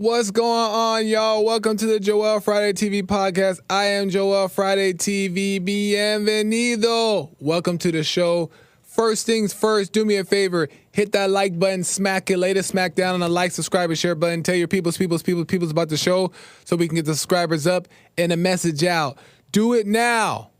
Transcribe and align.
What's 0.00 0.30
going 0.30 0.48
on, 0.48 1.08
y'all? 1.08 1.44
Welcome 1.44 1.76
to 1.78 1.84
the 1.84 1.98
Joel 1.98 2.38
Friday 2.38 2.72
TV 2.72 3.02
podcast. 3.02 3.58
I 3.68 3.86
am 3.86 4.10
Joel 4.10 4.46
Friday 4.46 4.92
TV. 4.92 5.58
Bienvenido. 5.60 7.34
Welcome 7.40 7.78
to 7.78 7.90
the 7.90 8.04
show. 8.04 8.52
First 8.84 9.26
things 9.26 9.52
first, 9.52 9.92
do 9.92 10.04
me 10.04 10.14
a 10.14 10.22
favor. 10.22 10.68
Hit 10.92 11.10
that 11.10 11.30
like 11.30 11.58
button, 11.58 11.82
smack 11.82 12.30
it, 12.30 12.38
lay 12.38 12.52
the 12.52 12.62
smack 12.62 12.94
down 12.94 13.14
on 13.14 13.18
the 13.18 13.28
like, 13.28 13.50
subscribe, 13.50 13.90
and 13.90 13.98
share 13.98 14.14
button. 14.14 14.44
Tell 14.44 14.54
your 14.54 14.68
peoples, 14.68 14.96
peoples, 14.96 15.24
peoples, 15.24 15.46
peoples 15.46 15.72
about 15.72 15.88
the 15.88 15.96
show 15.96 16.30
so 16.64 16.76
we 16.76 16.86
can 16.86 16.94
get 16.94 17.04
the 17.04 17.16
subscribers 17.16 17.66
up 17.66 17.88
and 18.16 18.30
the 18.30 18.36
message 18.36 18.84
out. 18.84 19.18
Do 19.50 19.72
it 19.72 19.84
now. 19.84 20.50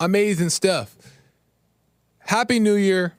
Amazing 0.00 0.50
stuff. 0.50 0.96
Happy 2.18 2.58
New 2.58 2.74
Year. 2.74 3.14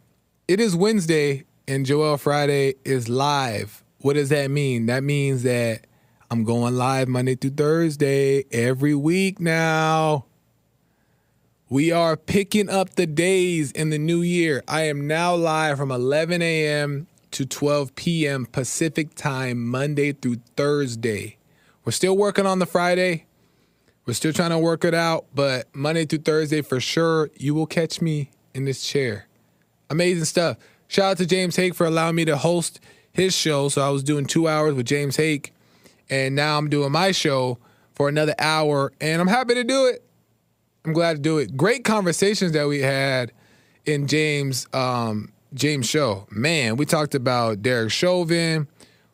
It 0.45 0.59
is 0.59 0.75
Wednesday 0.75 1.45
and 1.69 1.85
Joel 1.85 2.17
Friday 2.17 2.73
is 2.83 3.07
live. 3.07 3.81
What 4.01 4.13
does 4.13 4.29
that 4.29 4.49
mean? 4.49 4.85
That 4.85 5.03
means 5.03 5.43
that 5.43 5.85
I'm 6.31 6.45
going 6.45 6.75
live 6.75 7.09
Monday 7.09 7.35
through 7.35 7.51
Thursday 7.51 8.45
every 8.49 8.95
week 8.95 9.41
now. 9.41 10.25
We 11.67 11.91
are 11.91 12.15
picking 12.15 12.69
up 12.69 12.91
the 12.91 13.05
days 13.05 13.73
in 13.73 13.89
the 13.89 13.99
new 13.99 14.21
year. 14.21 14.63
I 14.69 14.83
am 14.83 15.05
now 15.05 15.35
live 15.35 15.77
from 15.77 15.91
11 15.91 16.41
a.m. 16.41 17.07
to 17.31 17.45
12 17.45 17.93
p.m. 17.95 18.45
Pacific 18.45 19.15
time, 19.15 19.67
Monday 19.67 20.13
through 20.13 20.37
Thursday. 20.55 21.35
We're 21.83 21.91
still 21.91 22.15
working 22.15 22.45
on 22.45 22.59
the 22.59 22.65
Friday. 22.65 23.25
We're 24.05 24.13
still 24.13 24.33
trying 24.33 24.51
to 24.51 24.59
work 24.59 24.85
it 24.85 24.93
out, 24.93 25.25
but 25.35 25.67
Monday 25.73 26.05
through 26.05 26.19
Thursday 26.19 26.61
for 26.61 26.79
sure, 26.79 27.29
you 27.35 27.53
will 27.53 27.67
catch 27.67 28.01
me 28.01 28.31
in 28.53 28.63
this 28.63 28.81
chair. 28.81 29.27
Amazing 29.89 30.25
stuff. 30.25 30.57
Shout 30.87 31.11
out 31.11 31.17
to 31.17 31.25
James 31.25 31.57
Hake 31.57 31.75
for 31.75 31.85
allowing 31.85 32.15
me 32.15 32.23
to 32.25 32.37
host 32.37 32.79
his 33.19 33.35
show. 33.35 33.69
So 33.69 33.81
I 33.81 33.89
was 33.89 34.01
doing 34.03 34.25
two 34.25 34.47
hours 34.47 34.73
with 34.73 34.85
James 34.85 35.15
Hake, 35.17 35.53
and 36.09 36.35
now 36.35 36.57
I'm 36.57 36.69
doing 36.69 36.91
my 36.91 37.11
show 37.11 37.59
for 37.93 38.07
another 38.07 38.33
hour, 38.39 38.93
and 39.01 39.21
I'm 39.21 39.27
happy 39.27 39.55
to 39.55 39.63
do 39.63 39.87
it. 39.87 40.03
I'm 40.85 40.93
glad 40.93 41.17
to 41.17 41.21
do 41.21 41.37
it. 41.37 41.57
Great 41.57 41.83
conversations 41.83 42.53
that 42.53 42.67
we 42.67 42.79
had 42.79 43.31
in 43.85 44.07
James 44.07 44.67
um, 44.73 45.31
James 45.53 45.87
show. 45.87 46.25
Man, 46.31 46.77
we 46.77 46.85
talked 46.85 47.13
about 47.13 47.61
Derek 47.61 47.91
Chauvin. 47.91 48.67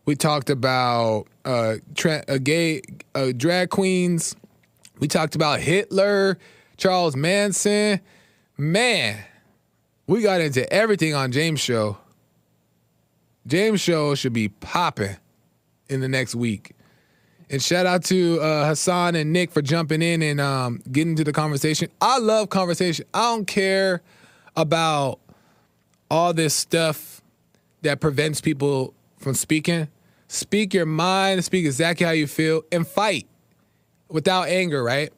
We 0.06 0.16
talked 0.16 0.51
about 0.51 1.25
uh, 1.44 1.78
tra- 1.96 2.24
uh, 2.28 2.38
gay 2.38 2.81
uh, 3.16 3.31
drag 3.36 3.72
queens. 3.72 4.36
We 5.00 5.08
talked 5.08 5.36
about 5.36 5.60
Hitler, 5.60 6.38
Charles 6.78 7.16
Manson. 7.16 8.00
Man, 8.58 9.18
we 10.06 10.22
got 10.22 10.42
into 10.42 10.72
everything 10.72 11.16
on 11.16 11.31
James 11.31 11.60
show. 11.60 11.98
James 13.48 13.82
show 13.82 14.16
should 14.16 14.34
be 14.34 14.50
popping 14.50 15.18
in 15.90 16.02
the 16.02 16.10
next 16.10 16.36
week. 16.36 16.76
And 17.50 17.62
shout 17.62 17.86
out 17.86 18.04
to 18.06 18.40
uh, 18.42 18.68
Hassan 18.68 19.16
and 19.16 19.32
Nick 19.32 19.52
for 19.52 19.62
jumping 19.62 20.02
in 20.02 20.24
and 20.24 20.42
um, 20.42 20.82
getting 20.92 21.16
to 21.18 21.24
the 21.24 21.32
conversation. 21.32 21.90
I 22.02 22.18
love 22.18 22.50
conversation. 22.50 23.06
I 23.14 23.22
don't 23.36 23.46
care 23.46 24.02
about 24.56 25.20
all 26.10 26.34
this 26.34 26.56
stuff 26.56 27.22
that 27.84 28.00
prevents 28.00 28.42
people 28.42 28.96
from 29.20 29.36
speaking. 29.36 29.88
Speak 30.28 30.74
your 30.74 30.88
mind, 30.88 31.46
speak 31.46 31.66
exactly 31.66 32.06
how 32.06 32.14
you 32.14 32.26
feel, 32.26 32.64
and 32.72 32.88
fight 32.88 33.28
without 34.10 34.48
anger, 34.48 34.84
right? 34.84 35.14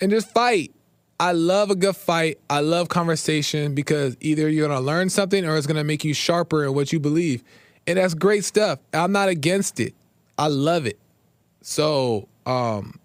And 0.00 0.10
just 0.10 0.30
fight. 0.30 0.72
I 1.22 1.30
love 1.30 1.70
a 1.70 1.76
good 1.76 1.94
fight. 1.94 2.40
I 2.50 2.62
love 2.62 2.88
conversation 2.88 3.76
because 3.76 4.16
either 4.20 4.48
you're 4.48 4.66
gonna 4.66 4.80
learn 4.80 5.08
something 5.08 5.44
or 5.44 5.56
it's 5.56 5.68
gonna 5.68 5.84
make 5.84 6.02
you 6.02 6.14
sharper 6.14 6.64
in 6.64 6.74
what 6.74 6.92
you 6.92 6.98
believe. 6.98 7.44
And 7.86 7.96
that's 7.96 8.12
great 8.12 8.44
stuff. 8.44 8.80
I'm 8.92 9.12
not 9.12 9.28
against 9.28 9.78
it. 9.78 9.94
I 10.36 10.48
love 10.48 10.84
it. 10.84 10.98
So 11.60 12.26
um, 12.44 12.98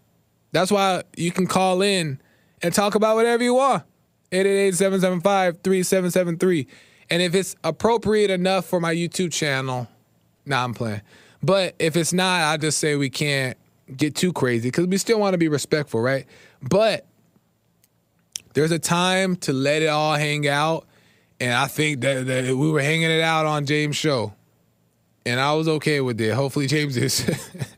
that's 0.51 0.71
why 0.71 1.03
you 1.15 1.29
can 1.29 1.45
call 1.45 1.83
in 1.83 2.19
and 2.63 2.73
talk 2.73 2.95
about 2.95 3.17
whatever 3.17 3.43
you 3.43 3.53
want. 3.53 3.83
888-775-3773. 4.31 6.65
And 7.11 7.21
if 7.21 7.35
it's 7.35 7.55
appropriate 7.63 8.31
enough 8.31 8.65
for 8.65 8.79
my 8.79 8.95
YouTube 8.95 9.31
channel, 9.31 9.87
nah, 10.43 10.63
I'm 10.63 10.73
playing. 10.73 11.01
But 11.43 11.75
if 11.77 11.95
it's 11.95 12.13
not, 12.13 12.51
I 12.51 12.57
just 12.57 12.79
say 12.79 12.95
we 12.95 13.11
can't 13.11 13.55
get 13.95 14.15
too 14.15 14.33
crazy 14.33 14.69
because 14.69 14.87
we 14.87 14.97
still 14.97 15.19
want 15.19 15.35
to 15.35 15.37
be 15.37 15.49
respectful, 15.49 16.01
right? 16.01 16.25
But 16.63 17.05
there's 18.57 18.71
a 18.71 18.79
time 18.79 19.35
to 19.35 19.53
let 19.53 19.83
it 19.83 19.87
all 19.87 20.15
hang 20.15 20.47
out. 20.47 20.87
And 21.39 21.53
I 21.53 21.67
think 21.67 22.01
that, 22.01 22.25
that 22.25 22.45
we 22.55 22.71
were 22.71 22.81
hanging 22.81 23.11
it 23.11 23.21
out 23.21 23.45
on 23.45 23.67
James' 23.67 23.95
show. 23.95 24.33
And 25.27 25.39
I 25.39 25.53
was 25.53 25.67
okay 25.67 26.01
with 26.01 26.19
it. 26.19 26.33
Hopefully, 26.33 26.65
James 26.65 26.97
is. 26.97 27.23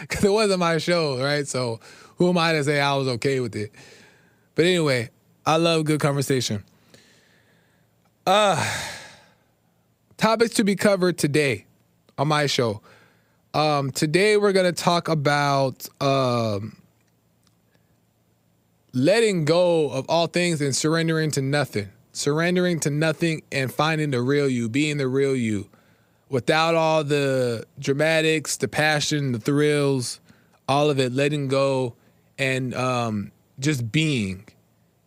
Because 0.00 0.24
it 0.24 0.32
wasn't 0.32 0.58
my 0.58 0.78
show, 0.78 1.22
right? 1.22 1.46
So 1.46 1.78
who 2.16 2.28
am 2.28 2.36
I 2.36 2.54
to 2.54 2.64
say 2.64 2.80
I 2.80 2.96
was 2.96 3.06
okay 3.06 3.38
with 3.38 3.54
it? 3.54 3.70
But 4.56 4.64
anyway, 4.64 5.10
I 5.46 5.58
love 5.58 5.84
good 5.84 6.00
conversation. 6.00 6.64
Uh, 8.26 8.68
topics 10.16 10.54
to 10.54 10.64
be 10.64 10.74
covered 10.74 11.18
today 11.18 11.66
on 12.18 12.26
my 12.26 12.46
show. 12.46 12.80
Um, 13.54 13.92
today 13.92 14.36
we're 14.36 14.52
going 14.52 14.74
to 14.74 14.82
talk 14.82 15.06
about 15.06 15.86
um, 16.00 16.81
letting 18.92 19.44
go 19.44 19.90
of 19.90 20.06
all 20.08 20.26
things 20.26 20.60
and 20.60 20.74
surrendering 20.74 21.30
to 21.32 21.42
nothing. 21.42 21.90
Surrendering 22.12 22.78
to 22.80 22.90
nothing 22.90 23.42
and 23.50 23.72
finding 23.72 24.10
the 24.10 24.20
real 24.20 24.48
you, 24.48 24.68
being 24.68 24.98
the 24.98 25.08
real 25.08 25.34
you. 25.34 25.68
Without 26.28 26.74
all 26.74 27.04
the 27.04 27.64
dramatics, 27.78 28.56
the 28.56 28.68
passion, 28.68 29.32
the 29.32 29.38
thrills, 29.38 30.20
all 30.68 30.90
of 30.90 30.98
it, 30.98 31.12
letting 31.12 31.48
go 31.48 31.94
and 32.38 32.74
um, 32.74 33.32
just 33.58 33.90
being. 33.90 34.46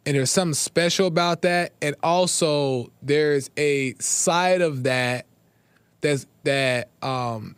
And 0.05 0.15
there's 0.15 0.31
something 0.31 0.53
special 0.53 1.07
about 1.07 1.41
that. 1.43 1.73
And 1.81 1.95
also 2.03 2.91
there's 3.01 3.49
a 3.57 3.95
side 3.95 4.61
of 4.61 4.83
that 4.83 5.25
that's 6.01 6.27
that 6.43 6.89
um, 7.01 7.55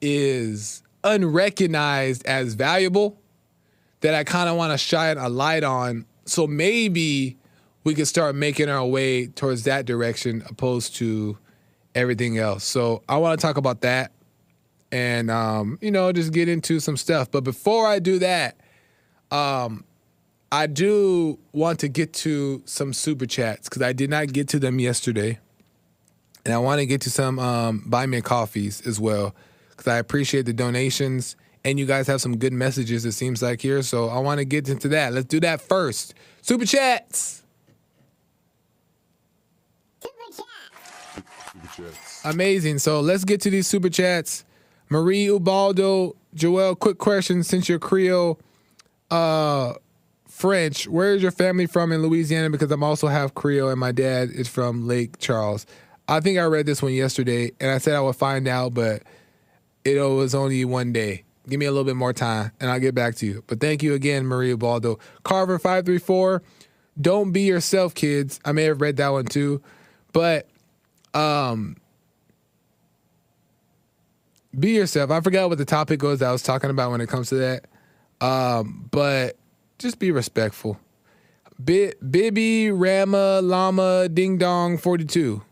is 0.00 0.82
unrecognized 1.02 2.24
as 2.26 2.54
valuable 2.54 3.19
that 4.00 4.14
I 4.14 4.24
kind 4.24 4.48
of 4.48 4.56
want 4.56 4.72
to 4.72 4.78
shine 4.78 5.18
a 5.18 5.28
light 5.28 5.64
on. 5.64 6.06
So 6.24 6.46
maybe 6.46 7.36
we 7.84 7.94
could 7.94 8.08
start 8.08 8.34
making 8.34 8.68
our 8.68 8.86
way 8.86 9.26
towards 9.26 9.64
that 9.64 9.86
direction 9.86 10.42
opposed 10.48 10.96
to 10.96 11.38
everything 11.94 12.38
else. 12.38 12.64
So 12.64 13.02
I 13.08 13.16
want 13.18 13.38
to 13.38 13.46
talk 13.46 13.56
about 13.56 13.80
that 13.82 14.12
and, 14.92 15.30
um, 15.30 15.78
you 15.80 15.90
know, 15.90 16.12
just 16.12 16.32
get 16.32 16.48
into 16.48 16.80
some 16.80 16.96
stuff. 16.96 17.30
But 17.30 17.44
before 17.44 17.86
I 17.86 17.98
do 17.98 18.18
that, 18.18 18.56
um, 19.30 19.84
I 20.52 20.66
do 20.66 21.38
want 21.52 21.78
to 21.80 21.88
get 21.88 22.12
to 22.14 22.62
some 22.64 22.92
super 22.92 23.26
chats 23.26 23.68
because 23.68 23.82
I 23.82 23.92
did 23.92 24.10
not 24.10 24.32
get 24.32 24.48
to 24.48 24.58
them 24.58 24.80
yesterday. 24.80 25.38
And 26.44 26.54
I 26.54 26.58
want 26.58 26.80
to 26.80 26.86
get 26.86 27.02
to 27.02 27.10
some 27.10 27.38
um, 27.38 27.84
buy 27.86 28.06
me 28.06 28.20
coffees 28.20 28.84
as 28.86 28.98
well 28.98 29.34
because 29.70 29.86
I 29.86 29.98
appreciate 29.98 30.46
the 30.46 30.52
donations 30.52 31.36
and 31.64 31.78
you 31.78 31.86
guys 31.86 32.06
have 32.06 32.20
some 32.20 32.36
good 32.38 32.52
messages, 32.52 33.04
it 33.04 33.12
seems 33.12 33.42
like 33.42 33.60
here. 33.60 33.82
So 33.82 34.08
I 34.08 34.18
want 34.18 34.38
to 34.38 34.44
get 34.44 34.68
into 34.68 34.88
that. 34.88 35.12
Let's 35.12 35.26
do 35.26 35.40
that 35.40 35.60
first. 35.60 36.14
Super 36.42 36.64
chats. 36.64 37.42
Amazing. 42.24 42.78
So 42.78 43.00
let's 43.00 43.24
get 43.24 43.40
to 43.42 43.50
these 43.50 43.66
super 43.66 43.88
chats. 43.88 44.44
Marie 44.88 45.26
Ubaldo, 45.26 46.16
Joel, 46.34 46.74
quick 46.74 46.98
question 46.98 47.42
since 47.42 47.68
you're 47.68 47.78
Creole 47.78 48.38
uh, 49.10 49.74
French, 50.28 50.88
where 50.88 51.14
is 51.14 51.22
your 51.22 51.32
family 51.32 51.66
from 51.66 51.92
in 51.92 52.02
Louisiana? 52.02 52.50
Because 52.50 52.70
I'm 52.70 52.82
also 52.82 53.08
half 53.08 53.34
Creole 53.34 53.70
and 53.70 53.80
my 53.80 53.92
dad 53.92 54.30
is 54.30 54.48
from 54.48 54.86
Lake 54.86 55.18
Charles. 55.18 55.66
I 56.08 56.20
think 56.20 56.38
I 56.38 56.44
read 56.44 56.66
this 56.66 56.82
one 56.82 56.92
yesterday 56.92 57.52
and 57.60 57.70
I 57.70 57.78
said 57.78 57.94
I 57.94 58.00
would 58.00 58.16
find 58.16 58.48
out, 58.48 58.74
but 58.74 59.02
it 59.84 60.00
was 60.00 60.34
only 60.34 60.64
one 60.64 60.92
day. 60.92 61.24
Give 61.50 61.58
me 61.60 61.66
a 61.66 61.70
little 61.70 61.84
bit 61.84 61.96
more 61.96 62.12
time 62.12 62.52
and 62.60 62.70
I'll 62.70 62.80
get 62.80 62.94
back 62.94 63.16
to 63.16 63.26
you. 63.26 63.44
But 63.46 63.60
thank 63.60 63.82
you 63.82 63.92
again, 63.94 64.24
Maria 64.24 64.56
Baldo. 64.56 64.98
Carver534, 65.24 66.40
don't 67.00 67.32
be 67.32 67.42
yourself, 67.42 67.94
kids. 67.94 68.40
I 68.44 68.52
may 68.52 68.64
have 68.64 68.80
read 68.80 68.96
that 68.98 69.08
one 69.08 69.26
too. 69.26 69.60
But 70.12 70.48
um 71.12 71.76
be 74.58 74.72
yourself. 74.72 75.10
I 75.10 75.20
forgot 75.20 75.48
what 75.48 75.58
the 75.58 75.64
topic 75.64 76.02
was 76.02 76.22
I 76.22 76.32
was 76.32 76.42
talking 76.42 76.70
about 76.70 76.90
when 76.90 77.00
it 77.00 77.08
comes 77.08 77.28
to 77.28 77.36
that. 77.36 77.66
Um, 78.20 78.88
but 78.90 79.36
just 79.78 79.98
be 79.98 80.10
respectful. 80.10 80.78
Bi- 81.58 81.94
Bibi 82.08 82.70
Rama 82.70 83.40
Lama 83.42 84.08
Ding 84.08 84.38
Dong 84.38 84.76
42. 84.78 85.42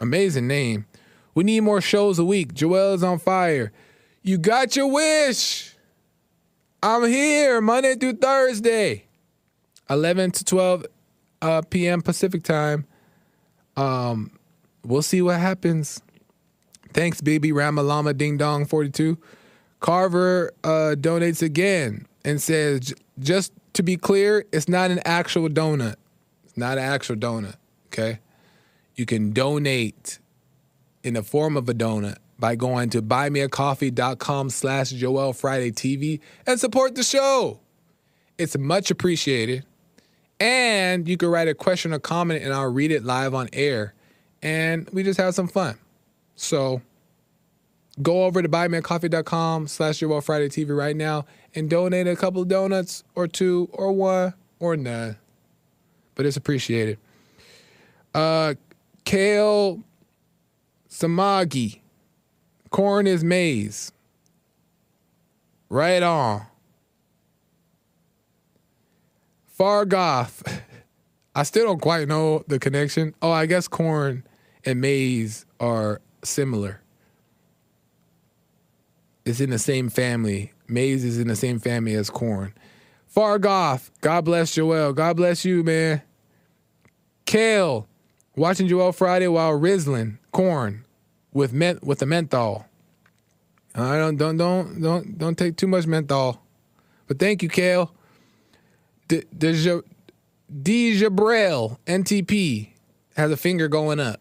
Amazing 0.00 0.46
name. 0.46 0.86
We 1.34 1.44
need 1.44 1.60
more 1.60 1.80
shows 1.80 2.18
a 2.18 2.24
week. 2.24 2.54
Joel 2.54 2.94
is 2.94 3.02
on 3.02 3.18
fire. 3.18 3.72
You 4.22 4.36
got 4.36 4.76
your 4.76 4.86
wish. 4.86 5.74
I'm 6.82 7.06
here 7.06 7.60
Monday 7.62 7.94
through 7.94 8.14
Thursday, 8.14 9.06
11 9.88 10.32
to 10.32 10.44
12 10.44 10.86
uh, 11.40 11.62
p.m. 11.62 12.02
Pacific 12.02 12.42
time. 12.42 12.86
Um, 13.78 14.38
we'll 14.84 15.00
see 15.00 15.22
what 15.22 15.40
happens. 15.40 16.02
Thanks, 16.92 17.22
baby 17.22 17.50
Ramalama 17.50 18.16
Ding 18.16 18.36
Dong 18.36 18.66
42. 18.66 19.16
Carver 19.80 20.52
uh, 20.64 20.96
donates 20.98 21.40
again 21.40 22.06
and 22.22 22.42
says, 22.42 22.92
just 23.18 23.52
to 23.72 23.82
be 23.82 23.96
clear, 23.96 24.44
it's 24.52 24.68
not 24.68 24.90
an 24.90 25.00
actual 25.06 25.48
donut. 25.48 25.94
It's 26.44 26.58
not 26.58 26.76
an 26.76 26.84
actual 26.84 27.16
donut. 27.16 27.56
Okay. 27.86 28.18
You 28.96 29.06
can 29.06 29.32
donate 29.32 30.18
in 31.02 31.14
the 31.14 31.22
form 31.22 31.56
of 31.56 31.68
a 31.70 31.74
donut 31.74 32.16
by 32.40 32.56
going 32.56 32.90
to 32.90 33.02
buymeacoffee.com 33.02 34.50
slash 34.50 34.90
Joel 34.90 35.32
Friday 35.34 35.70
TV 35.70 36.20
and 36.46 36.58
support 36.58 36.94
the 36.94 37.02
show. 37.02 37.60
It's 38.38 38.56
much 38.56 38.90
appreciated. 38.90 39.64
And 40.40 41.06
you 41.06 41.18
can 41.18 41.28
write 41.28 41.48
a 41.48 41.54
question 41.54 41.92
or 41.92 41.98
comment 41.98 42.42
and 42.42 42.54
I'll 42.54 42.72
read 42.72 42.90
it 42.90 43.04
live 43.04 43.34
on 43.34 43.50
air. 43.52 43.92
And 44.42 44.88
we 44.90 45.02
just 45.02 45.20
have 45.20 45.34
some 45.34 45.48
fun. 45.48 45.76
So 46.34 46.80
go 48.00 48.24
over 48.24 48.40
to 48.40 48.48
buymeacoffee.com 48.48 49.68
slash 49.68 49.98
Joel 49.98 50.22
Friday 50.22 50.48
TV 50.48 50.74
right 50.74 50.96
now 50.96 51.26
and 51.54 51.68
donate 51.68 52.06
a 52.08 52.16
couple 52.16 52.42
donuts 52.44 53.04
or 53.14 53.28
two 53.28 53.68
or 53.72 53.92
one 53.92 54.32
or 54.58 54.76
none. 54.76 55.18
But 56.14 56.24
it's 56.24 56.38
appreciated. 56.38 56.98
Uh, 58.14 58.54
Kale 59.04 59.82
Samagi. 60.88 61.80
Corn 62.70 63.06
is 63.06 63.24
maize. 63.24 63.92
Right 65.68 66.02
on. 66.02 66.46
Fargoth. 69.58 70.62
I 71.34 71.42
still 71.42 71.66
don't 71.66 71.80
quite 71.80 72.08
know 72.08 72.44
the 72.48 72.58
connection. 72.58 73.14
Oh, 73.22 73.30
I 73.30 73.46
guess 73.46 73.68
corn 73.68 74.24
and 74.64 74.80
maize 74.80 75.46
are 75.58 76.00
similar. 76.24 76.80
It's 79.24 79.40
in 79.40 79.50
the 79.50 79.58
same 79.58 79.90
family. 79.90 80.52
Maize 80.66 81.04
is 81.04 81.18
in 81.18 81.28
the 81.28 81.36
same 81.36 81.58
family 81.58 81.94
as 81.94 82.10
corn. 82.10 82.54
Fargoth. 83.14 83.90
God 84.00 84.24
bless 84.24 84.54
Joel. 84.54 84.92
God 84.92 85.16
bless 85.16 85.44
you, 85.44 85.62
man. 85.62 86.02
Kale. 87.26 87.86
Watching 88.36 88.68
Joel 88.68 88.92
Friday 88.92 89.28
while 89.28 89.52
rizzling 89.52 90.18
corn 90.32 90.84
with 91.32 91.52
ment 91.52 91.84
with 91.84 92.00
the 92.00 92.06
menthol. 92.06 92.66
I 93.74 93.96
don't 93.96 94.16
don't 94.16 94.36
don't 94.36 94.80
don't 94.80 95.18
don't 95.18 95.38
take 95.38 95.56
too 95.56 95.66
much 95.66 95.86
menthol. 95.86 96.42
But 97.06 97.18
thank 97.18 97.42
you, 97.42 97.48
Kale. 97.48 97.92
D- 99.08 99.24
Jabrel 101.00 101.78
NTP 101.86 102.70
has 103.16 103.30
a 103.30 103.36
finger 103.36 103.68
going 103.68 104.00
up, 104.00 104.20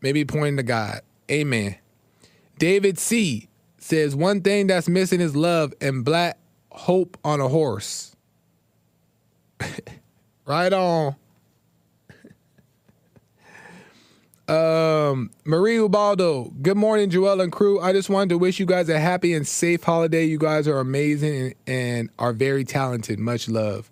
maybe 0.00 0.24
pointing 0.24 0.56
to 0.56 0.62
God. 0.62 1.00
Amen. 1.30 1.76
David 2.58 2.98
C 2.98 3.48
says 3.78 4.14
one 4.14 4.40
thing 4.40 4.66
that's 4.66 4.88
missing 4.88 5.20
is 5.20 5.34
love 5.34 5.74
and 5.80 6.04
black 6.04 6.38
hope 6.70 7.16
on 7.24 7.40
a 7.40 7.48
horse. 7.48 8.14
right 10.46 10.72
on. 10.72 11.16
Um, 14.46 15.30
Marie 15.44 15.78
Ubaldo, 15.78 16.52
good 16.60 16.76
morning, 16.76 17.08
Joel 17.08 17.40
and 17.40 17.50
crew. 17.50 17.80
I 17.80 17.92
just 17.92 18.10
wanted 18.10 18.28
to 18.30 18.38
wish 18.38 18.60
you 18.60 18.66
guys 18.66 18.90
a 18.90 19.00
happy 19.00 19.32
and 19.32 19.46
safe 19.46 19.82
holiday. 19.82 20.24
You 20.24 20.38
guys 20.38 20.68
are 20.68 20.80
amazing 20.80 21.36
and, 21.36 21.54
and 21.66 22.10
are 22.18 22.34
very 22.34 22.64
talented. 22.64 23.18
Much 23.18 23.48
love. 23.48 23.90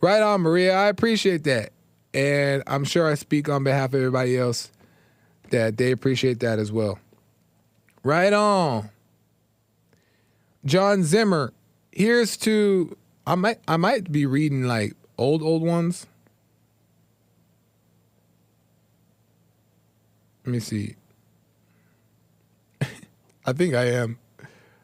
Right 0.00 0.20
on, 0.20 0.40
Maria. 0.40 0.74
I 0.74 0.88
appreciate 0.88 1.44
that. 1.44 1.70
And 2.12 2.64
I'm 2.66 2.82
sure 2.84 3.08
I 3.08 3.14
speak 3.14 3.48
on 3.48 3.62
behalf 3.62 3.90
of 3.90 3.94
everybody 3.94 4.36
else 4.36 4.72
that 5.50 5.76
they 5.76 5.92
appreciate 5.92 6.40
that 6.40 6.58
as 6.58 6.72
well. 6.72 6.98
Right 8.02 8.32
on. 8.32 8.90
John 10.64 11.04
Zimmer. 11.04 11.52
Here's 11.92 12.36
to 12.38 12.96
I 13.26 13.36
might 13.36 13.58
I 13.68 13.76
might 13.76 14.10
be 14.10 14.26
reading 14.26 14.64
like 14.64 14.94
old 15.16 15.42
old 15.42 15.62
ones. 15.62 16.06
Let 20.44 20.52
me 20.52 20.60
see. 20.60 20.96
I 23.46 23.52
think 23.52 23.74
I 23.74 23.84
am. 23.84 24.18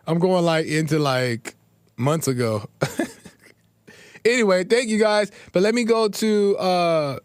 I'm 0.06 0.18
going 0.18 0.44
like 0.44 0.66
into 0.66 0.98
like 0.98 1.54
months 1.96 2.28
ago. 2.28 2.68
anyway, 4.24 4.64
thank 4.64 4.88
you 4.88 4.98
guys. 4.98 5.30
But 5.52 5.62
let 5.62 5.74
me 5.74 5.84
go 5.84 6.08
to 6.08 6.56
uh 6.58 7.18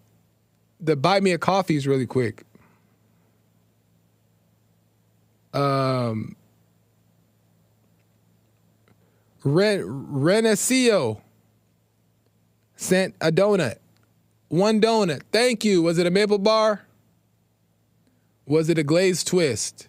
the 0.79 0.95
buy 0.95 1.19
me 1.19 1.31
a 1.31 1.37
coffees 1.37 1.87
really 1.87 2.07
quick. 2.07 2.43
Um 5.53 6.35
Ren 9.43 9.81
Renacio 9.83 11.21
sent 12.75 13.15
a 13.21 13.31
donut. 13.31 13.77
One 14.47 14.81
donut. 14.81 15.21
Thank 15.31 15.63
you. 15.63 15.81
Was 15.81 15.97
it 15.97 16.07
a 16.07 16.11
maple 16.11 16.37
bar? 16.37 16.85
Was 18.45 18.69
it 18.69 18.77
a 18.77 18.83
glazed 18.83 19.27
twist? 19.27 19.88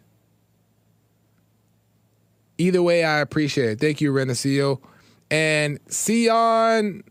Either 2.57 2.83
way, 2.83 3.05
I 3.05 3.19
appreciate 3.19 3.71
it. 3.71 3.81
Thank 3.81 4.01
you, 4.01 4.13
Renacio. 4.13 4.81
And 5.31 5.81
Sion, 5.91 7.03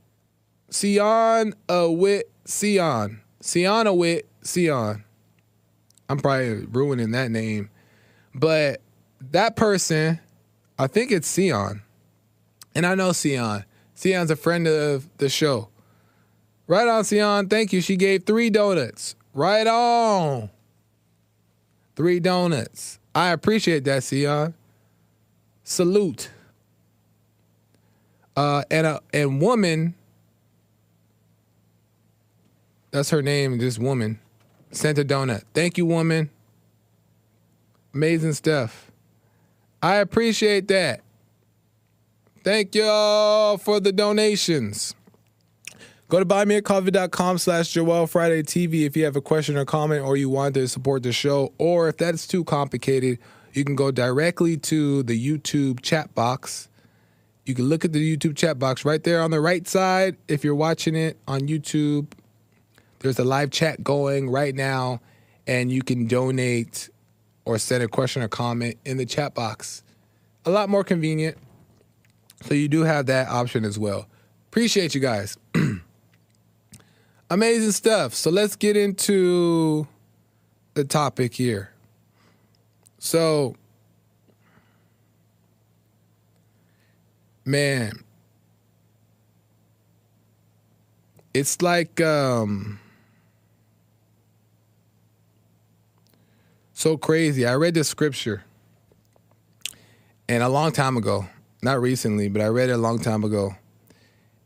Sion 0.69 1.53
Awit, 1.67 2.23
Sion. 2.45 3.21
Sion 3.41 3.85
Awit, 3.85 4.23
Sion. 4.43 5.03
I'm 6.09 6.19
probably 6.19 6.65
ruining 6.67 7.11
that 7.11 7.31
name. 7.31 7.69
But 8.33 8.81
that 9.31 9.55
person, 9.55 10.19
I 10.79 10.87
think 10.87 11.11
it's 11.11 11.27
Sion. 11.27 11.81
And 12.73 12.85
I 12.85 12.95
know 12.95 13.11
Sion. 13.11 13.65
Sion's 13.95 14.31
a 14.31 14.35
friend 14.35 14.67
of 14.67 15.09
the 15.17 15.29
show. 15.29 15.69
Right 16.67 16.87
on, 16.87 17.03
Sion. 17.03 17.49
Thank 17.49 17.73
you. 17.73 17.81
She 17.81 17.97
gave 17.97 18.23
three 18.23 18.49
donuts. 18.49 19.15
Right 19.33 19.67
on. 19.67 20.49
Three 21.95 22.19
donuts. 22.19 22.99
I 23.13 23.29
appreciate 23.29 23.83
that, 23.85 24.03
Sion. 24.03 24.53
Salute. 25.63 26.29
Uh, 28.35 28.63
and 28.71 28.87
a 28.87 29.01
and 29.13 29.41
woman. 29.41 29.93
That's 32.91 33.09
her 33.11 33.21
name. 33.21 33.57
This 33.57 33.77
woman 33.77 34.19
sent 34.71 34.97
a 34.97 35.05
donut. 35.05 35.43
Thank 35.53 35.77
you, 35.77 35.85
woman. 35.85 36.29
Amazing 37.93 38.33
stuff. 38.33 38.91
I 39.81 39.95
appreciate 39.97 40.67
that. 40.69 41.01
Thank 42.43 42.75
y'all 42.75 43.57
for 43.57 43.79
the 43.79 43.91
donations. 43.91 44.95
Go 46.13 46.19
to 46.19 46.25
buymeacoffee.com 46.25 47.39
slash 47.39 47.69
Joel 47.69 48.05
Friday 48.05 48.43
TV 48.43 48.85
if 48.85 48.95
you 48.95 49.03
have 49.03 49.15
a 49.15 49.21
question 49.21 49.57
or 49.57 49.65
comment 49.65 50.05
or 50.05 50.15
you 50.15 50.29
want 50.29 50.53
to 50.53 50.67
support 50.67 51.01
the 51.01 51.11
show. 51.11 51.51
Or 51.57 51.89
if 51.89 51.97
that's 51.97 52.27
too 52.27 52.43
complicated, 52.43 53.17
you 53.53 53.65
can 53.65 53.75
go 53.75 53.89
directly 53.89 54.55
to 54.57 55.01
the 55.01 55.19
YouTube 55.19 55.81
chat 55.81 56.13
box. 56.13 56.69
You 57.47 57.55
can 57.55 57.65
look 57.65 57.83
at 57.83 57.93
the 57.93 58.15
YouTube 58.15 58.35
chat 58.37 58.59
box 58.59 58.85
right 58.85 59.03
there 59.03 59.23
on 59.23 59.31
the 59.31 59.39
right 59.39 59.67
side. 59.67 60.15
If 60.27 60.43
you're 60.43 60.53
watching 60.53 60.95
it 60.95 61.17
on 61.27 61.47
YouTube, 61.47 62.11
there's 62.99 63.17
a 63.17 63.23
live 63.23 63.49
chat 63.49 63.83
going 63.83 64.29
right 64.29 64.53
now, 64.53 65.01
and 65.47 65.71
you 65.71 65.81
can 65.81 66.05
donate 66.05 66.91
or 67.43 67.57
send 67.57 67.81
a 67.81 67.87
question 67.87 68.21
or 68.21 68.27
comment 68.27 68.77
in 68.85 68.97
the 68.97 69.05
chat 69.07 69.33
box. 69.33 69.81
A 70.45 70.51
lot 70.51 70.69
more 70.69 70.83
convenient. 70.83 71.39
So 72.43 72.53
you 72.53 72.67
do 72.67 72.83
have 72.83 73.07
that 73.07 73.29
option 73.29 73.65
as 73.65 73.79
well. 73.79 74.05
Appreciate 74.51 74.93
you 74.93 75.01
guys. 75.01 75.39
Amazing 77.29 77.71
stuff. 77.71 78.13
So 78.13 78.29
let's 78.29 78.55
get 78.55 78.77
into 78.77 79.87
the 80.73 80.83
topic 80.83 81.33
here. 81.33 81.71
So, 82.99 83.55
man, 87.45 88.03
it's 91.33 91.61
like 91.61 91.99
um 92.01 92.79
so 96.73 96.97
crazy. 96.97 97.45
I 97.45 97.55
read 97.55 97.73
the 97.73 97.83
scripture 97.83 98.43
and 100.27 100.43
a 100.43 100.49
long 100.49 100.71
time 100.71 100.97
ago, 100.97 101.27
not 101.61 101.81
recently, 101.81 102.29
but 102.29 102.41
I 102.41 102.47
read 102.47 102.69
it 102.69 102.73
a 102.73 102.77
long 102.77 102.99
time 102.99 103.23
ago. 103.23 103.55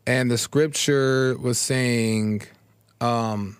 And 0.06 0.30
the 0.30 0.38
scripture 0.38 1.36
was 1.38 1.58
saying 1.58 2.42
um, 3.00 3.56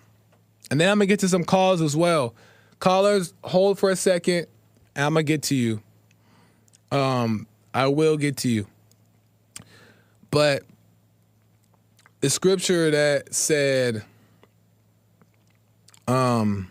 and 0.71 0.79
then 0.79 0.89
I'm 0.89 0.97
gonna 0.97 1.07
get 1.07 1.19
to 1.21 1.29
some 1.29 1.43
calls 1.43 1.81
as 1.81 1.95
well. 1.95 2.35
Callers, 2.79 3.33
hold 3.43 3.79
for 3.79 3.89
a 3.89 3.95
second. 3.95 4.47
I'm 4.95 5.13
gonna 5.13 5.23
get 5.23 5.43
to 5.43 5.55
you. 5.55 5.81
Um, 6.91 7.47
I 7.73 7.87
will 7.87 8.17
get 8.17 8.37
to 8.37 8.49
you. 8.49 8.67
But 10.31 10.63
the 12.21 12.29
scripture 12.29 12.91
that 12.91 13.33
said, 13.33 14.03
um, 16.07 16.69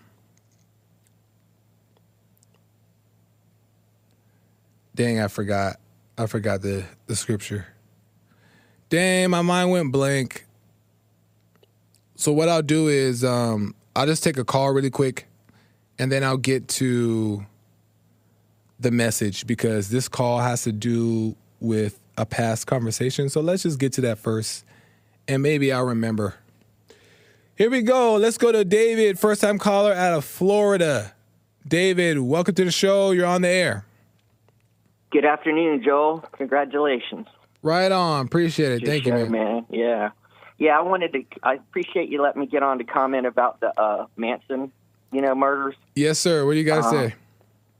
Dang, 4.98 5.20
I 5.20 5.28
forgot. 5.28 5.76
I 6.18 6.26
forgot 6.26 6.60
the 6.60 6.84
the 7.06 7.14
scripture. 7.14 7.68
Dang, 8.88 9.30
my 9.30 9.42
mind 9.42 9.70
went 9.70 9.92
blank. 9.92 10.44
So 12.18 12.32
what 12.32 12.48
I'll 12.48 12.62
do 12.62 12.88
is 12.88 13.22
um, 13.22 13.76
I'll 13.94 14.06
just 14.06 14.24
take 14.24 14.38
a 14.38 14.44
call 14.44 14.72
really 14.72 14.90
quick, 14.90 15.28
and 16.00 16.10
then 16.10 16.24
I'll 16.24 16.36
get 16.36 16.66
to 16.68 17.46
the 18.80 18.90
message 18.90 19.46
because 19.46 19.90
this 19.90 20.08
call 20.08 20.40
has 20.40 20.64
to 20.64 20.72
do 20.72 21.36
with 21.60 22.00
a 22.16 22.26
past 22.26 22.66
conversation. 22.66 23.28
So 23.28 23.40
let's 23.40 23.62
just 23.62 23.78
get 23.78 23.92
to 23.94 24.00
that 24.00 24.18
first, 24.18 24.64
and 25.28 25.44
maybe 25.44 25.72
I'll 25.72 25.84
remember. 25.84 26.34
Here 27.54 27.70
we 27.70 27.82
go. 27.82 28.16
Let's 28.16 28.36
go 28.36 28.50
to 28.50 28.64
David, 28.64 29.16
first 29.16 29.40
time 29.40 29.56
caller 29.56 29.92
out 29.92 30.14
of 30.14 30.24
Florida. 30.24 31.14
David, 31.68 32.18
welcome 32.18 32.56
to 32.56 32.64
the 32.64 32.72
show. 32.72 33.12
You're 33.12 33.26
on 33.26 33.42
the 33.42 33.48
air. 33.48 33.84
Good 35.12 35.24
afternoon, 35.24 35.84
Joel. 35.84 36.24
Congratulations. 36.32 37.28
Right 37.62 37.92
on. 37.92 38.26
Appreciate 38.26 38.82
it. 38.82 38.86
Thank 38.86 39.06
you, 39.06 39.12
man. 39.12 39.30
man. 39.30 39.66
Yeah. 39.70 40.10
Yeah, 40.58 40.78
I 40.78 40.82
wanted 40.82 41.12
to 41.12 41.24
I 41.42 41.54
appreciate 41.54 42.08
you 42.08 42.20
letting 42.20 42.40
me 42.40 42.46
get 42.46 42.62
on 42.62 42.78
to 42.78 42.84
comment 42.84 43.26
about 43.26 43.60
the 43.60 43.78
uh, 43.80 44.06
Manson, 44.16 44.72
you 45.12 45.20
know, 45.20 45.34
murders. 45.34 45.76
Yes, 45.94 46.18
sir. 46.18 46.44
What 46.44 46.52
do 46.52 46.58
you 46.58 46.64
got 46.64 46.82
to 46.82 46.86
Uh, 46.88 46.90
say? 47.08 47.14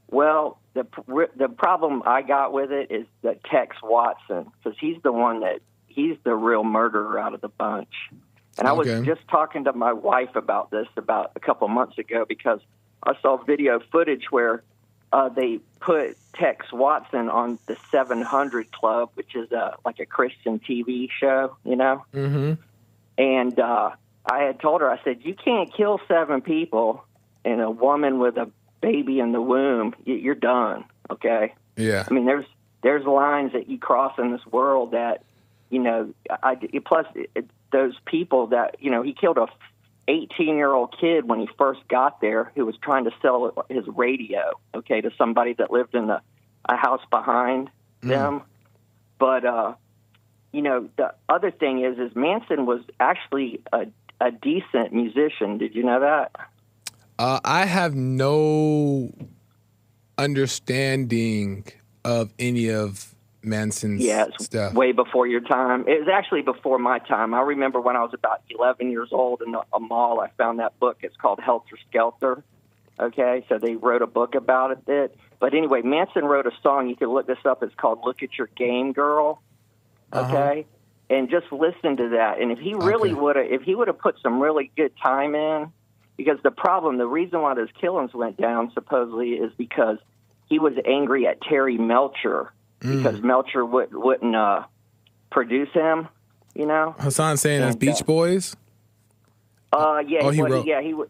Well, 0.09 0.59
the 0.73 0.85
the 1.35 1.49
problem 1.49 2.03
I 2.05 2.21
got 2.21 2.53
with 2.53 2.71
it 2.71 2.91
is 2.91 3.05
that 3.21 3.43
Tex 3.43 3.75
Watson, 3.83 4.51
because 4.63 4.77
he's 4.79 4.97
the 5.03 5.11
one 5.11 5.41
that 5.41 5.59
he's 5.87 6.17
the 6.23 6.35
real 6.35 6.63
murderer 6.63 7.19
out 7.19 7.33
of 7.33 7.41
the 7.41 7.49
bunch. 7.49 7.93
And 8.57 8.67
I 8.67 8.73
was 8.73 8.87
just 9.05 9.27
talking 9.29 9.63
to 9.65 9.73
my 9.73 9.93
wife 9.93 10.35
about 10.35 10.69
this 10.71 10.87
about 10.97 11.31
a 11.35 11.39
couple 11.39 11.67
months 11.69 11.97
ago 11.97 12.25
because 12.27 12.59
I 13.03 13.13
saw 13.21 13.37
video 13.37 13.79
footage 13.91 14.31
where 14.31 14.63
uh, 15.13 15.29
they 15.29 15.59
put 15.79 16.17
Tex 16.33 16.71
Watson 16.73 17.29
on 17.29 17.57
the 17.67 17.77
700 17.89 18.71
Club, 18.71 19.11
which 19.13 19.35
is 19.35 19.51
a, 19.51 19.75
like 19.85 19.99
a 19.99 20.05
Christian 20.05 20.59
TV 20.59 21.09
show, 21.09 21.55
you 21.63 21.75
know. 21.75 22.03
Mm-hmm. 22.13 22.61
And 23.19 23.59
uh, 23.59 23.91
I 24.25 24.43
had 24.43 24.61
told 24.61 24.79
her, 24.79 24.89
I 24.89 24.99
said, 25.03 25.19
you 25.23 25.35
can't 25.35 25.71
kill 25.73 25.99
seven 26.07 26.41
people 26.41 27.03
and 27.43 27.61
a 27.61 27.69
woman 27.69 28.17
with 28.17 28.37
a 28.37 28.49
baby 28.81 29.19
in 29.19 29.33
the 29.33 29.41
womb. 29.41 29.93
You're 30.05 30.35
done. 30.35 30.85
Okay. 31.11 31.53
Yeah. 31.75 32.05
I 32.09 32.13
mean, 32.13 32.25
there's 32.25 32.45
there's 32.81 33.05
lines 33.05 33.51
that 33.51 33.69
you 33.69 33.77
cross 33.77 34.17
in 34.17 34.31
this 34.31 34.45
world 34.45 34.91
that, 34.91 35.23
you 35.69 35.79
know, 35.79 36.13
I, 36.41 36.55
plus 36.85 37.05
it, 37.13 37.49
those 37.73 37.93
people 38.05 38.47
that 38.47 38.77
you 38.79 38.89
know 38.89 39.01
he 39.01 39.13
killed 39.13 39.37
a 39.37 39.47
18 40.07 40.55
year 40.55 40.71
old 40.71 40.95
kid 40.99 41.27
when 41.27 41.39
he 41.39 41.49
first 41.57 41.81
got 41.89 42.21
there 42.21 42.53
who 42.55 42.65
was 42.65 42.75
trying 42.81 43.03
to 43.03 43.11
sell 43.21 43.65
his 43.69 43.85
radio, 43.87 44.53
okay, 44.73 45.01
to 45.01 45.11
somebody 45.17 45.53
that 45.53 45.71
lived 45.71 45.93
in 45.93 46.07
the 46.07 46.21
a 46.65 46.75
house 46.77 47.01
behind 47.09 47.69
them. 48.01 48.43
But 49.17 49.45
uh, 49.45 49.73
you 50.51 50.61
know, 50.61 50.89
the 50.97 51.13
other 51.27 51.51
thing 51.51 51.83
is, 51.83 51.97
is 51.99 52.15
Manson 52.15 52.65
was 52.65 52.81
actually 52.99 53.61
a 53.71 53.87
a 54.21 54.31
decent 54.31 54.91
musician. 54.93 55.57
Did 55.57 55.75
you 55.75 55.83
know 55.83 56.01
that? 56.01 56.31
Uh, 57.17 57.39
I 57.45 57.65
have 57.65 57.95
no 57.95 59.11
understanding 60.17 61.65
of 62.03 62.33
any 62.37 62.69
of 62.69 63.15
Manson's 63.41 64.01
Yeah, 64.01 64.25
it's 64.25 64.45
stuff. 64.45 64.73
way 64.73 64.91
before 64.91 65.25
your 65.27 65.39
time. 65.41 65.85
It 65.87 65.99
was 65.99 66.09
actually 66.11 66.41
before 66.41 66.77
my 66.79 66.99
time. 66.99 67.33
I 67.33 67.41
remember 67.41 67.79
when 67.79 67.95
I 67.95 68.01
was 68.01 68.13
about 68.13 68.41
11 68.49 68.91
years 68.91 69.09
old 69.11 69.41
in 69.45 69.55
a, 69.55 69.61
a 69.73 69.79
mall, 69.79 70.19
I 70.19 70.29
found 70.37 70.59
that 70.59 70.77
book. 70.79 70.97
It's 71.01 71.15
called 71.15 71.39
Helter 71.39 71.77
Skelter. 71.89 72.43
Okay, 72.99 73.45
so 73.47 73.57
they 73.57 73.75
wrote 73.75 74.01
a 74.01 74.07
book 74.07 74.35
about 74.35 74.77
it. 74.87 75.17
But 75.39 75.53
anyway, 75.53 75.81
Manson 75.81 76.25
wrote 76.25 76.45
a 76.47 76.51
song. 76.61 76.89
You 76.89 76.97
can 76.97 77.07
look 77.07 77.27
this 77.27 77.37
up. 77.45 77.63
It's 77.63 77.73
called 77.75 78.01
"Look 78.03 78.21
at 78.23 78.37
Your 78.37 78.47
Game, 78.57 78.91
Girl." 78.91 79.41
Uh-huh. 80.11 80.35
Okay, 80.35 80.65
and 81.09 81.29
just 81.29 81.51
listen 81.51 81.97
to 81.97 82.09
that. 82.09 82.39
And 82.41 82.51
if 82.51 82.59
he 82.59 82.73
really 82.73 83.11
Okay. 83.11 83.19
would 83.19 83.35
have, 83.35 83.45
if 83.45 83.61
he 83.63 83.75
would 83.75 83.87
have 83.87 83.99
put 83.99 84.15
some 84.21 84.39
really 84.39 84.71
good 84.75 84.91
time 85.01 85.35
in, 85.35 85.71
because 86.17 86.37
the 86.43 86.51
problem, 86.51 86.97
the 86.97 87.07
reason 87.07 87.41
why 87.41 87.53
those 87.53 87.69
killings 87.79 88.13
went 88.13 88.37
down 88.37 88.71
supposedly 88.73 89.31
is 89.31 89.51
because 89.57 89.97
he 90.47 90.59
was 90.59 90.73
angry 90.85 91.27
at 91.27 91.41
Terry 91.41 91.77
Melcher 91.77 92.51
Mm. 92.81 93.03
because 93.03 93.21
Melcher 93.21 93.65
would, 93.65 93.93
wouldn't 93.93 94.35
uh, 94.35 94.63
produce 95.31 95.69
him. 95.73 96.07
You 96.55 96.65
know? 96.65 96.95
Hassan 96.97 97.35
saying 97.37 97.59
that's 97.61 97.75
Beach 97.75 98.01
uh, 98.01 98.05
Boys. 98.05 98.55
Uh, 99.71 100.01
yeah, 100.07 100.19
Oh, 100.23 100.29
he 100.31 100.41
well, 100.41 100.51
wrote- 100.51 100.65
yeah, 100.65 100.81
he 100.81 100.93
would. 100.93 101.09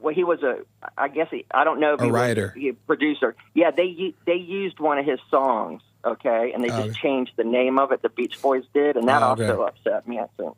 Well, 0.00 0.14
he 0.14 0.22
was 0.24 0.42
a. 0.42 0.58
I 0.98 1.08
guess 1.08 1.28
he. 1.30 1.46
I 1.50 1.64
don't 1.64 1.80
know 1.80 1.94
if 1.94 2.00
A 2.00 2.04
he 2.04 2.10
was 2.10 2.14
writer. 2.20 2.54
producer. 2.86 3.34
Yeah, 3.54 3.70
they 3.70 4.14
they 4.26 4.34
used 4.34 4.78
one 4.78 4.98
of 4.98 5.06
his 5.06 5.18
songs. 5.30 5.80
Okay, 6.04 6.52
and 6.52 6.62
they 6.62 6.68
just 6.68 6.80
Okay. 6.80 6.98
changed 7.02 7.32
the 7.36 7.44
name 7.44 7.78
of 7.78 7.92
it. 7.92 8.02
The 8.02 8.08
Beach 8.10 8.34
Boys 8.42 8.64
did, 8.74 8.96
and 8.96 9.08
that 9.08 9.22
Oh, 9.22 9.32
okay. 9.32 9.48
also 9.48 9.62
upset 9.62 10.06
Manson. 10.06 10.52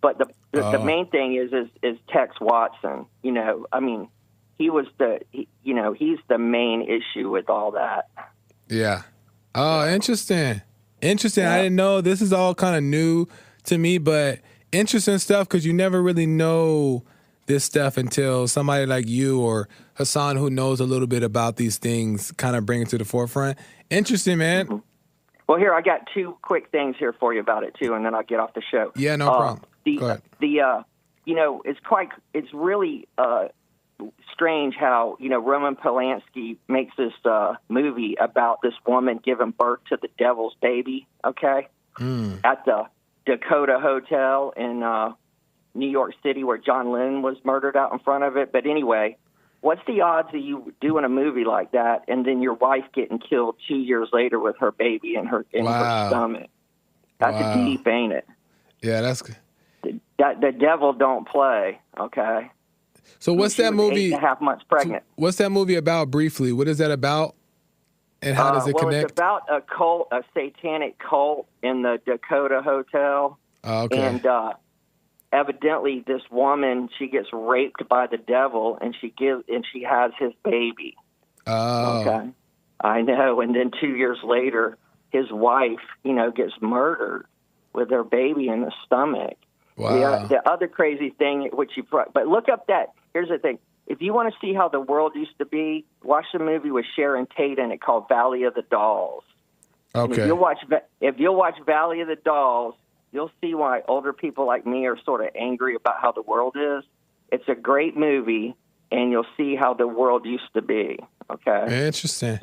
But 0.00 0.18
the 0.18 0.26
the, 0.52 0.60
the 0.60 0.78
Oh. 0.78 0.84
main 0.84 1.06
thing 1.08 1.34
is 1.34 1.52
is 1.52 1.68
is 1.82 1.98
Tex 2.08 2.38
Watson. 2.40 3.06
You 3.22 3.32
know, 3.32 3.66
I 3.72 3.80
mean, 3.80 4.08
he 4.58 4.70
was 4.70 4.86
the. 4.98 5.20
He, 5.32 5.48
you 5.62 5.74
know, 5.74 5.92
he's 5.92 6.18
the 6.28 6.38
main 6.38 6.82
issue 6.82 7.30
with 7.30 7.48
all 7.48 7.70
that. 7.72 8.08
Yeah. 8.68 9.02
Oh, 9.54 9.88
interesting. 9.88 10.60
Interesting. 11.00 11.44
I 11.46 11.62
didn't 11.62 11.76
know. 11.76 12.00
This 12.00 12.20
is 12.20 12.32
all 12.32 12.54
kind 12.54 12.76
of 12.76 12.82
new 12.82 13.26
to 13.64 13.78
me, 13.78 13.98
but 13.98 14.40
interesting 14.72 15.18
stuff 15.18 15.48
because 15.48 15.64
you 15.64 15.72
never 15.72 16.02
really 16.02 16.26
know 16.26 17.04
this 17.46 17.64
stuff 17.64 17.96
until 17.96 18.48
somebody 18.48 18.86
like 18.86 19.06
you 19.08 19.40
or 19.40 19.68
Hassan, 19.94 20.36
who 20.36 20.50
knows 20.50 20.80
a 20.80 20.84
little 20.84 21.06
bit 21.06 21.22
about 21.22 21.56
these 21.56 21.78
things, 21.78 22.32
kind 22.32 22.56
of 22.56 22.64
bring 22.66 22.82
it 22.82 22.88
to 22.90 22.98
the 22.98 23.04
forefront. 23.04 23.58
Interesting, 23.90 24.38
man. 24.38 24.66
Mm-hmm. 24.66 24.76
Well, 25.46 25.58
here 25.58 25.74
I 25.74 25.82
got 25.82 26.08
two 26.14 26.36
quick 26.42 26.70
things 26.70 26.96
here 26.98 27.12
for 27.12 27.34
you 27.34 27.40
about 27.40 27.64
it 27.64 27.74
too, 27.80 27.92
and 27.94 28.04
then 28.04 28.14
I'll 28.14 28.22
get 28.22 28.40
off 28.40 28.54
the 28.54 28.62
show. 28.70 28.92
Yeah, 28.96 29.16
no 29.16 29.28
Uh, 29.28 29.36
problem. 29.36 29.64
The 29.84 29.96
Go 29.98 30.06
ahead. 30.06 30.22
the 30.40 30.60
uh, 30.60 30.82
you 31.26 31.34
know, 31.34 31.60
it's 31.66 31.78
quite 31.80 32.08
it's 32.32 32.48
really 32.54 33.06
uh, 33.18 33.48
strange 34.32 34.74
how 34.74 35.16
you 35.20 35.28
know 35.28 35.38
Roman 35.38 35.76
Polanski 35.76 36.56
makes 36.68 36.96
this 36.96 37.12
uh, 37.26 37.54
movie 37.68 38.16
about 38.18 38.62
this 38.62 38.72
woman 38.86 39.20
giving 39.22 39.50
birth 39.50 39.80
to 39.90 39.98
the 40.00 40.08
devil's 40.18 40.54
baby. 40.62 41.06
Okay, 41.24 41.68
Mm. 42.00 42.40
at 42.42 42.64
the 42.64 42.84
Dakota 43.26 43.78
Hotel 43.80 44.52
in 44.56 44.82
uh, 44.82 45.12
New 45.74 45.88
York 45.88 46.12
City, 46.22 46.44
where 46.44 46.58
John 46.58 46.90
Lennon 46.92 47.22
was 47.22 47.36
murdered 47.44 47.76
out 47.76 47.92
in 47.92 47.98
front 47.98 48.24
of 48.24 48.36
it. 48.36 48.52
But 48.52 48.66
anyway, 48.66 49.16
what's 49.60 49.80
the 49.86 50.00
odds 50.02 50.28
of 50.34 50.40
you 50.40 50.72
doing 50.80 51.04
a 51.04 51.08
movie 51.08 51.44
like 51.44 51.72
that 51.72 52.04
and 52.08 52.24
then 52.24 52.42
your 52.42 52.54
wife 52.54 52.84
getting 52.94 53.18
killed 53.18 53.56
two 53.66 53.76
years 53.78 54.08
later 54.12 54.38
with 54.38 54.56
her 54.58 54.72
baby 54.72 55.16
in 55.16 55.26
her 55.26 55.44
in 55.52 55.64
Wow. 55.64 55.72
her 56.04 56.08
stomach? 56.10 56.50
That's 57.18 57.40
Wow. 57.42 57.54
deep, 57.64 57.86
ain't 57.86 58.12
it? 58.12 58.26
Yeah, 58.82 59.00
that's 59.00 59.22
good. 59.22 59.36
The, 59.82 59.98
that, 60.18 60.40
the 60.40 60.52
devil 60.52 60.92
don't 60.92 61.26
play. 61.28 61.80
Okay. 61.98 62.50
So 63.18 63.32
what's 63.32 63.54
that 63.56 63.72
movie? 63.74 64.06
Eight 64.06 64.12
and 64.14 64.22
a 64.22 64.26
half 64.26 64.40
months 64.40 64.64
pregnant. 64.68 65.02
What's 65.16 65.38
that 65.38 65.50
movie 65.50 65.76
about 65.76 66.10
briefly? 66.10 66.52
What 66.52 66.68
is 66.68 66.78
that 66.78 66.90
about? 66.90 67.34
And 68.22 68.34
how 68.36 68.52
does 68.52 68.66
Uh, 68.66 68.70
it 68.70 68.74
well, 68.76 68.84
connect? 68.84 69.10
it's 69.10 69.12
about 69.12 69.42
a 69.50 69.60
cult, 69.60 70.08
a 70.10 70.22
satanic 70.34 70.98
cult 70.98 71.46
in 71.62 71.82
the 71.82 72.00
Dakota 72.06 72.62
Hotel. 72.62 73.38
oh, 73.64 73.82
okay. 73.84 73.98
and 73.98 74.24
uh, 74.26 74.52
evidently 75.34 76.04
this 76.06 76.22
woman 76.30 76.88
she 76.98 77.08
gets 77.08 77.28
raped 77.32 77.86
by 77.88 78.06
the 78.06 78.16
devil 78.16 78.78
and 78.80 78.94
she 79.00 79.10
gives 79.10 79.44
and 79.48 79.64
she 79.72 79.82
has 79.82 80.12
his 80.18 80.32
baby. 80.44 80.96
Oh, 81.46 82.00
okay. 82.00 82.30
I 82.80 83.02
know. 83.02 83.40
And 83.40 83.54
then 83.54 83.70
two 83.80 83.94
years 83.96 84.18
later 84.22 84.78
his 85.10 85.30
wife 85.30 85.84
you 86.04 86.12
know 86.12 86.30
gets 86.30 86.52
murdered 86.60 87.26
with 87.72 87.90
her 87.90 88.04
baby 88.04 88.48
in 88.48 88.62
the 88.62 88.72
stomach. 88.86 89.36
Wow. 89.76 90.22
the, 90.22 90.28
the 90.28 90.48
other 90.48 90.68
crazy 90.68 91.10
thing 91.10 91.50
which 91.52 91.72
you 91.76 91.84
but 91.90 92.28
look 92.28 92.48
up 92.48 92.68
that 92.68 92.92
here's 93.12 93.28
the 93.28 93.38
thing. 93.38 93.58
If 93.86 94.00
you 94.00 94.14
want 94.14 94.32
to 94.32 94.38
see 94.40 94.54
how 94.54 94.68
the 94.68 94.80
world 94.80 95.12
used 95.14 95.36
to 95.38 95.44
be 95.44 95.84
watch 96.02 96.26
the 96.32 96.38
movie 96.38 96.70
with 96.70 96.86
sharon 96.94 97.26
tate 97.36 97.58
in 97.58 97.72
it 97.72 97.80
called 97.80 98.08
valley 98.08 98.44
of 98.44 98.54
the 98.54 98.62
dolls. 98.62 99.24
And 99.94 100.12
If 100.12 100.18
okay. 100.18 100.26
you'll 100.26 100.38
watch 100.38 100.58
if 101.00 101.18
you'll 101.18 101.36
watch 101.36 101.54
Valley 101.64 102.00
of 102.00 102.08
the 102.08 102.16
Dolls, 102.16 102.74
you'll 103.14 103.30
see 103.40 103.54
why 103.54 103.80
older 103.86 104.12
people 104.12 104.44
like 104.46 104.66
me 104.66 104.86
are 104.86 104.98
sort 105.04 105.22
of 105.22 105.28
angry 105.38 105.76
about 105.76 105.94
how 106.02 106.12
the 106.12 106.22
world 106.22 106.56
is. 106.56 106.84
It's 107.30 107.48
a 107.48 107.54
great 107.54 107.96
movie, 107.96 108.54
and 108.90 109.10
you'll 109.10 109.26
see 109.36 109.54
how 109.54 109.72
the 109.72 109.86
world 109.86 110.26
used 110.26 110.52
to 110.54 110.62
be. 110.62 110.98
Okay. 111.30 111.86
Interesting. 111.86 112.40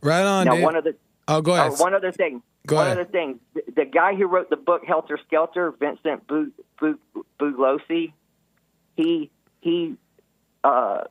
Right 0.00 0.22
on. 0.22 0.46
Now, 0.46 0.54
Dave. 0.54 0.62
one 0.62 0.76
other 0.76 0.94
oh, 1.28 1.42
go 1.42 1.52
uh, 1.52 1.66
ahead. 1.66 1.78
one 1.78 1.94
other 1.94 2.12
thing. 2.12 2.42
Go 2.66 2.76
one 2.76 2.86
ahead. 2.86 2.98
other 2.98 3.10
thing. 3.10 3.40
The, 3.54 3.62
the 3.74 3.84
guy 3.84 4.14
who 4.14 4.26
wrote 4.26 4.50
the 4.50 4.56
book 4.56 4.82
Helter 4.86 5.18
Skelter, 5.26 5.72
Vincent 5.72 6.26
Bu- 6.26 6.52
Bu- 6.80 7.24
Bugliosi, 7.38 8.12
he 8.96 9.30
he 9.60 9.96
uh, 10.62 11.04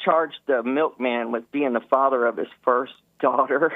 charged 0.00 0.38
the 0.46 0.62
milkman 0.62 1.32
with 1.32 1.50
being 1.52 1.74
the 1.74 1.82
father 1.90 2.26
of 2.26 2.38
his 2.38 2.48
first 2.64 2.94
daughter. 3.20 3.72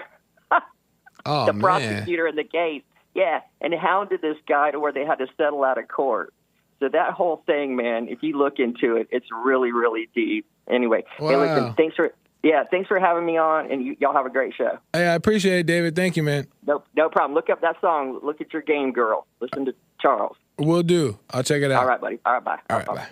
oh 1.27 1.47
the 1.47 1.53
man. 1.53 1.61
prosecutor 1.63 2.27
in 2.27 2.37
the 2.37 2.45
case. 2.45 2.83
Yeah, 3.15 3.41
and 3.61 3.75
hounded 3.75 4.23
this 4.23 4.37
guy 4.49 4.71
to 4.71 4.81
where 4.81 4.93
they 4.93 5.05
had 5.05 5.17
to 5.17 5.27
settle 5.37 5.65
out 5.65 5.79
of 5.79 5.89
court. 5.89 6.33
So 6.81 6.89
that 6.89 7.13
whole 7.13 7.43
thing, 7.47 7.77
man, 7.77 8.09
if 8.09 8.23
you 8.23 8.37
look 8.37 8.59
into 8.59 8.97
it, 8.97 9.09
it's 9.11 9.27
really, 9.45 9.71
really 9.73 10.09
deep. 10.15 10.47
Anyway, 10.69 11.05
hey, 11.19 11.37
listen, 11.37 11.75
thanks 11.75 11.95
for 11.95 12.13
Yeah, 12.43 12.65
thanks 12.71 12.89
for 12.89 12.99
having 12.99 13.25
me 13.25 13.37
on, 13.37 13.71
and 13.71 13.85
you, 13.85 13.97
y'all 14.01 14.15
have 14.15 14.27
a 14.27 14.31
great 14.31 14.55
show. 14.55 14.79
Hey, 14.93 15.07
I 15.07 15.15
appreciate 15.15 15.61
it, 15.61 15.67
David. 15.67 15.95
Thank 15.95 16.17
you, 16.17 16.23
man. 16.23 16.49
No, 16.67 16.83
no 16.97 17.09
problem. 17.09 17.35
Look 17.35 17.51
up 17.51 17.61
that 17.61 17.81
song. 17.81 18.19
Look 18.23 18.41
at 18.41 18.53
your 18.53 18.63
game, 18.63 18.93
girl. 18.93 19.27
Listen 19.41 19.65
to 19.67 19.75
Charles. 20.01 20.37
We'll 20.59 20.83
do. 20.83 21.19
I'll 21.31 21.43
check 21.43 21.63
it 21.63 21.71
out. 21.71 21.83
All 21.83 21.89
right, 21.89 22.01
buddy. 22.01 22.19
All 22.27 22.35
right, 22.35 22.45
bye. 22.45 22.59
All 22.69 22.79
right, 22.79 22.87
bye. 22.87 23.07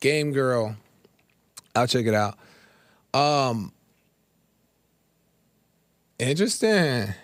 Game 0.00 0.32
Girl. 0.32 0.76
I'll 1.74 1.86
check 1.86 2.06
it 2.06 2.14
out. 2.14 2.36
Um, 3.14 3.72
interesting. 6.18 7.14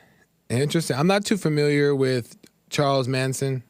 Interesting. 0.50 0.96
I'm 0.96 1.06
not 1.06 1.24
too 1.24 1.36
familiar 1.36 1.94
with 1.94 2.36
Charles 2.70 3.06
Manson 3.06 3.62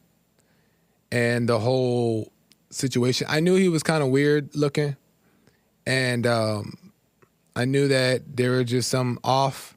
and 1.12 1.46
the 1.46 1.58
whole 1.58 2.32
situation. 2.70 3.26
I 3.28 3.40
knew 3.40 3.54
he 3.56 3.68
was 3.68 3.82
kind 3.82 4.02
of 4.02 4.08
weird 4.08 4.56
looking, 4.56 4.96
and 5.86 6.26
um, 6.26 6.92
I 7.54 7.66
knew 7.66 7.88
that 7.88 8.34
there 8.34 8.52
were 8.52 8.64
just 8.64 8.88
some 8.88 9.18
off, 9.22 9.76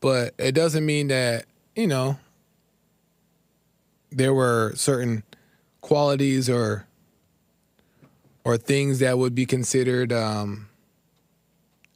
but 0.00 0.34
it 0.38 0.52
doesn't 0.52 0.86
mean 0.86 1.08
that 1.08 1.44
you 1.76 1.86
know 1.86 2.18
there 4.10 4.32
were 4.32 4.72
certain 4.74 5.24
qualities 5.82 6.48
or 6.48 6.86
or 8.44 8.56
things 8.56 9.00
that 9.00 9.18
would 9.18 9.34
be 9.34 9.44
considered 9.44 10.14
um, 10.14 10.68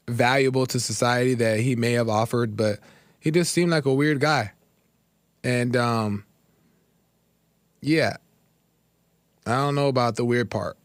valuable 0.07 0.67
to 0.67 0.79
society 0.79 1.33
that 1.35 1.61
he 1.61 1.75
may 1.75 1.93
have 1.93 2.11
offered, 2.11 2.55
but 2.55 2.81
he 3.27 3.33
just 3.33 3.53
seemed 3.53 3.73
like 3.73 3.87
a 3.87 3.93
weird 3.93 4.21
guy. 4.21 4.53
And 5.43 5.77
um, 5.77 6.25
yeah, 7.81 8.19
I 9.45 9.57
don't 9.57 9.75
know 9.75 9.89
about 9.89 10.15
the 10.15 10.25
weird 10.25 10.49
part. 10.49 10.77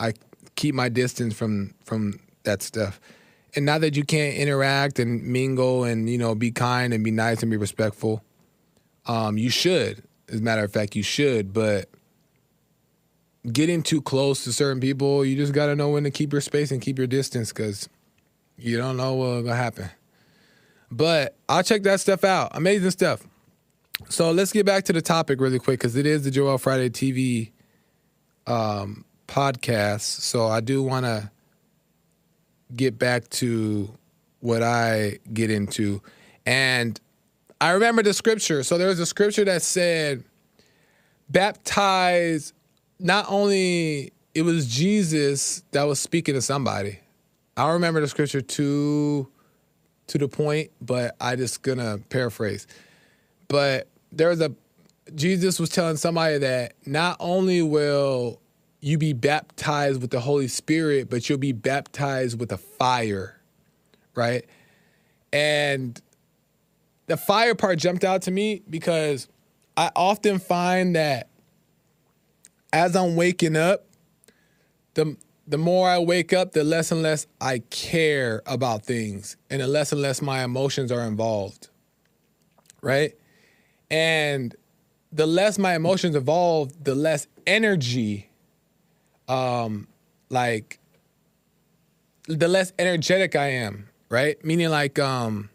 I 0.00 0.14
keep 0.56 0.74
my 0.74 0.88
distance 0.88 1.32
from 1.32 1.74
from 1.84 2.18
that 2.42 2.60
stuff. 2.60 3.00
And 3.54 3.64
not 3.64 3.82
that 3.82 3.96
you 3.96 4.02
can't 4.02 4.34
interact 4.36 4.98
and 4.98 5.22
mingle 5.22 5.84
and 5.84 6.10
you 6.10 6.18
know 6.18 6.34
be 6.34 6.50
kind 6.50 6.92
and 6.92 7.04
be 7.04 7.12
nice 7.12 7.40
and 7.40 7.52
be 7.52 7.56
respectful. 7.56 8.24
Um, 9.06 9.38
you 9.38 9.48
should, 9.48 10.02
as 10.28 10.40
a 10.40 10.42
matter 10.42 10.64
of 10.64 10.72
fact, 10.72 10.96
you 10.96 11.04
should. 11.04 11.52
But 11.52 11.88
getting 13.52 13.84
too 13.84 14.02
close 14.02 14.42
to 14.42 14.52
certain 14.52 14.80
people, 14.80 15.24
you 15.24 15.36
just 15.36 15.52
got 15.52 15.66
to 15.66 15.76
know 15.76 15.90
when 15.90 16.02
to 16.02 16.10
keep 16.10 16.32
your 16.32 16.40
space 16.40 16.72
and 16.72 16.82
keep 16.82 16.98
your 16.98 17.06
distance 17.06 17.52
because 17.52 17.88
you 18.58 18.76
don't 18.76 18.96
know 18.96 19.14
what's 19.14 19.44
gonna 19.44 19.54
happen. 19.54 19.88
But 20.90 21.36
I'll 21.48 21.62
check 21.62 21.82
that 21.84 22.00
stuff 22.00 22.24
out. 22.24 22.52
Amazing 22.54 22.90
stuff. 22.90 23.26
So 24.08 24.30
let's 24.30 24.52
get 24.52 24.66
back 24.66 24.84
to 24.84 24.92
the 24.92 25.02
topic 25.02 25.40
really 25.40 25.58
quick 25.58 25.80
because 25.80 25.96
it 25.96 26.06
is 26.06 26.24
the 26.24 26.30
Joel 26.30 26.58
Friday 26.58 26.90
TV 26.90 27.50
um, 28.46 29.04
podcast. 29.26 30.02
So 30.02 30.46
I 30.46 30.60
do 30.60 30.82
want 30.82 31.06
to 31.06 31.30
get 32.74 32.98
back 32.98 33.28
to 33.30 33.90
what 34.40 34.62
I 34.62 35.18
get 35.32 35.50
into. 35.50 36.02
And 36.44 37.00
I 37.60 37.70
remember 37.70 38.02
the 38.02 38.12
scripture. 38.12 38.62
So 38.62 38.78
there 38.78 38.88
was 38.88 39.00
a 39.00 39.06
scripture 39.06 39.44
that 39.46 39.62
said, 39.62 40.24
baptize, 41.28 42.52
not 42.98 43.26
only, 43.28 44.12
it 44.34 44.42
was 44.42 44.66
Jesus 44.66 45.62
that 45.70 45.84
was 45.84 45.98
speaking 45.98 46.34
to 46.34 46.42
somebody. 46.42 47.00
I 47.56 47.72
remember 47.72 48.00
the 48.00 48.08
scripture 48.08 48.42
to 48.42 49.28
to 50.08 50.18
the 50.18 50.28
point, 50.28 50.70
but 50.80 51.16
I 51.20 51.36
just 51.36 51.62
gonna 51.62 51.98
paraphrase. 52.10 52.66
But 53.48 53.88
there 54.12 54.28
was 54.28 54.40
a 54.40 54.54
Jesus 55.14 55.60
was 55.60 55.68
telling 55.70 55.96
somebody 55.96 56.38
that 56.38 56.74
not 56.84 57.16
only 57.20 57.62
will 57.62 58.40
you 58.80 58.98
be 58.98 59.12
baptized 59.12 60.00
with 60.00 60.10
the 60.10 60.20
Holy 60.20 60.48
Spirit, 60.48 61.08
but 61.08 61.28
you'll 61.28 61.38
be 61.38 61.52
baptized 61.52 62.38
with 62.38 62.50
a 62.52 62.56
fire, 62.56 63.40
right? 64.14 64.44
And 65.32 66.00
the 67.06 67.16
fire 67.16 67.54
part 67.54 67.78
jumped 67.78 68.04
out 68.04 68.22
to 68.22 68.30
me 68.30 68.62
because 68.68 69.28
I 69.76 69.90
often 69.94 70.38
find 70.38 70.96
that 70.96 71.28
as 72.72 72.96
I'm 72.96 73.16
waking 73.16 73.56
up, 73.56 73.86
the 74.94 75.16
the 75.46 75.58
more 75.58 75.88
I 75.88 75.98
wake 75.98 76.32
up, 76.32 76.52
the 76.52 76.64
less 76.64 76.90
and 76.90 77.02
less 77.02 77.26
I 77.40 77.60
care 77.70 78.42
about 78.46 78.84
things, 78.84 79.36
and 79.48 79.60
the 79.60 79.66
less 79.66 79.92
and 79.92 80.02
less 80.02 80.20
my 80.20 80.42
emotions 80.42 80.90
are 80.90 81.02
involved. 81.02 81.68
Right? 82.82 83.14
And 83.90 84.54
the 85.12 85.26
less 85.26 85.58
my 85.58 85.74
emotions 85.74 86.16
evolve, 86.16 86.72
the 86.82 86.94
less 86.94 87.26
energy, 87.46 88.28
um, 89.28 89.86
like, 90.30 90.80
the 92.26 92.48
less 92.48 92.72
energetic 92.78 93.36
I 93.36 93.48
am. 93.52 93.88
Right? 94.08 94.44
Meaning, 94.44 94.70
like, 94.70 94.98
um, 94.98 95.50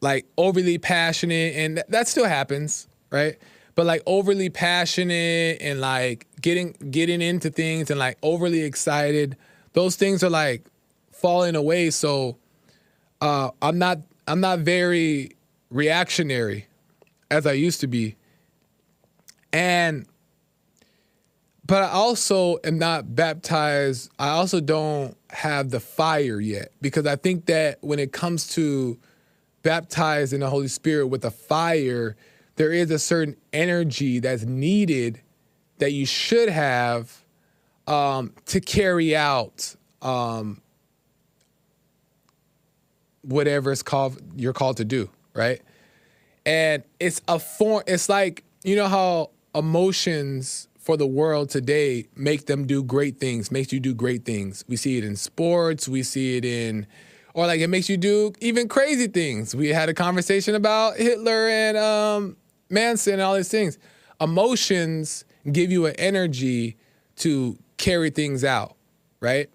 like 0.00 0.26
overly 0.36 0.78
passionate, 0.78 1.54
and 1.56 1.76
th- 1.76 1.86
that 1.88 2.08
still 2.08 2.26
happens. 2.26 2.88
Right? 3.10 3.36
But 3.74 3.86
like 3.86 4.02
overly 4.06 4.50
passionate 4.50 5.58
and 5.60 5.80
like 5.80 6.26
getting 6.40 6.72
getting 6.90 7.22
into 7.22 7.50
things 7.50 7.90
and 7.90 7.98
like 7.98 8.18
overly 8.22 8.62
excited 8.62 9.36
those 9.72 9.96
things 9.96 10.22
are 10.22 10.30
like 10.30 10.64
falling 11.12 11.56
away. 11.56 11.90
So 11.90 12.36
uh 13.20 13.50
i'm 13.60 13.78
not 13.78 13.98
i'm 14.26 14.40
not 14.40 14.60
very 14.60 15.30
reactionary 15.70 16.66
as 17.30 17.46
i 17.46 17.52
used 17.52 17.80
to 17.80 17.86
be. 17.86 18.16
And 19.52 20.06
but 21.64 21.82
i 21.84 21.88
also 21.90 22.58
am 22.64 22.78
not 22.78 23.14
baptized. 23.14 24.10
I 24.18 24.30
also 24.30 24.60
don't 24.60 25.16
have 25.30 25.70
the 25.70 25.80
fire 25.80 26.40
yet 26.40 26.72
because 26.82 27.06
i 27.06 27.16
think 27.16 27.46
that 27.46 27.78
when 27.80 27.98
it 27.98 28.12
comes 28.12 28.48
to 28.54 28.98
baptized 29.62 30.32
in 30.32 30.40
the 30.40 30.50
holy 30.50 30.68
spirit 30.68 31.06
with 31.06 31.24
a 31.24 31.30
fire 31.30 32.16
there 32.56 32.72
is 32.72 32.90
a 32.90 32.98
certain 32.98 33.36
energy 33.52 34.18
that's 34.18 34.44
needed 34.44 35.20
that 35.78 35.92
you 35.92 36.06
should 36.06 36.48
have 36.48 37.24
um, 37.86 38.32
to 38.46 38.60
carry 38.60 39.16
out 39.16 39.74
um, 40.00 40.60
whatever 43.22 43.72
it's 43.72 43.82
called 43.82 44.20
you're 44.36 44.52
called 44.52 44.76
to 44.78 44.84
do, 44.84 45.10
right? 45.34 45.60
And 46.44 46.82
it's 47.00 47.20
a 47.28 47.38
form. 47.38 47.82
It's 47.86 48.08
like 48.08 48.44
you 48.64 48.76
know 48.76 48.88
how 48.88 49.30
emotions 49.54 50.68
for 50.78 50.96
the 50.96 51.06
world 51.06 51.48
today 51.48 52.06
make 52.16 52.46
them 52.46 52.66
do 52.66 52.82
great 52.82 53.18
things, 53.18 53.50
makes 53.50 53.72
you 53.72 53.80
do 53.80 53.94
great 53.94 54.24
things. 54.24 54.64
We 54.68 54.76
see 54.76 54.98
it 54.98 55.04
in 55.04 55.16
sports. 55.16 55.88
We 55.88 56.02
see 56.02 56.36
it 56.36 56.44
in 56.44 56.86
or 57.34 57.46
like 57.46 57.60
it 57.60 57.68
makes 57.68 57.88
you 57.88 57.96
do 57.96 58.32
even 58.40 58.68
crazy 58.68 59.06
things. 59.06 59.54
We 59.54 59.68
had 59.68 59.88
a 59.88 59.94
conversation 59.94 60.54
about 60.54 60.96
Hitler 60.96 61.48
and 61.48 61.76
um, 61.76 62.36
Manson 62.72 63.20
all 63.20 63.34
these 63.34 63.48
things. 63.48 63.78
Emotions 64.20 65.24
give 65.50 65.70
you 65.70 65.86
an 65.86 65.94
energy 65.98 66.76
to 67.16 67.58
carry 67.76 68.10
things 68.10 68.44
out, 68.44 68.76
right? 69.20 69.50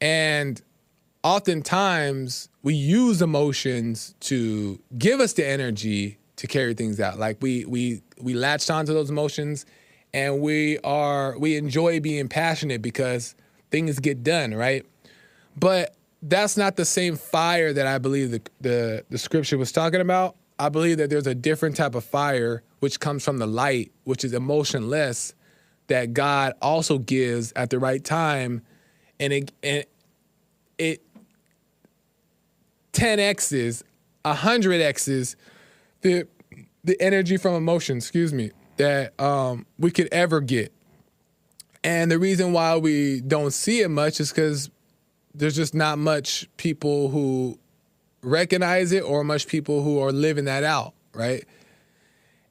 And 0.00 0.60
oftentimes 1.22 2.48
we 2.62 2.74
use 2.74 3.20
emotions 3.20 4.14
to 4.20 4.80
give 4.96 5.20
us 5.20 5.34
the 5.34 5.46
energy 5.46 6.18
to 6.36 6.46
carry 6.46 6.74
things 6.74 7.00
out. 7.00 7.18
Like 7.18 7.38
we 7.40 7.64
we 7.66 8.02
we 8.20 8.34
latched 8.34 8.70
onto 8.70 8.94
those 8.94 9.10
emotions 9.10 9.66
and 10.14 10.40
we 10.40 10.78
are 10.78 11.38
we 11.38 11.56
enjoy 11.56 12.00
being 12.00 12.28
passionate 12.28 12.82
because 12.82 13.34
things 13.70 13.98
get 13.98 14.22
done, 14.22 14.54
right? 14.54 14.86
But 15.56 15.94
that's 16.22 16.56
not 16.56 16.76
the 16.76 16.84
same 16.84 17.16
fire 17.16 17.72
that 17.72 17.86
I 17.86 17.98
believe 17.98 18.30
the 18.30 18.42
the, 18.60 19.04
the 19.10 19.18
scripture 19.18 19.58
was 19.58 19.72
talking 19.72 20.00
about. 20.00 20.36
I 20.60 20.68
believe 20.68 20.98
that 20.98 21.08
there's 21.08 21.26
a 21.26 21.34
different 21.34 21.74
type 21.74 21.94
of 21.94 22.04
fire 22.04 22.62
which 22.80 23.00
comes 23.00 23.24
from 23.24 23.38
the 23.38 23.46
light, 23.46 23.92
which 24.04 24.24
is 24.24 24.34
emotionless, 24.34 25.34
that 25.86 26.12
God 26.12 26.52
also 26.60 26.98
gives 26.98 27.52
at 27.56 27.70
the 27.70 27.78
right 27.78 28.04
time, 28.04 28.62
and 29.18 29.32
it 29.32 29.52
and 29.62 29.84
it 30.78 31.02
ten 32.92 33.18
x's, 33.18 33.82
hundred 34.24 34.82
x's, 34.82 35.34
the 36.02 36.28
the 36.84 37.00
energy 37.00 37.38
from 37.38 37.54
emotion. 37.54 37.96
Excuse 37.96 38.34
me, 38.34 38.50
that 38.76 39.18
um, 39.18 39.64
we 39.78 39.90
could 39.90 40.08
ever 40.12 40.40
get. 40.40 40.72
And 41.82 42.10
the 42.10 42.18
reason 42.18 42.52
why 42.52 42.76
we 42.76 43.22
don't 43.22 43.52
see 43.52 43.80
it 43.80 43.88
much 43.88 44.20
is 44.20 44.30
because 44.30 44.70
there's 45.34 45.56
just 45.56 45.74
not 45.74 45.98
much 45.98 46.46
people 46.58 47.08
who 47.08 47.58
recognize 48.22 48.92
it 48.92 49.02
or 49.02 49.24
much 49.24 49.46
people 49.46 49.82
who 49.82 50.00
are 50.00 50.12
living 50.12 50.44
that 50.44 50.64
out, 50.64 50.94
right? 51.14 51.44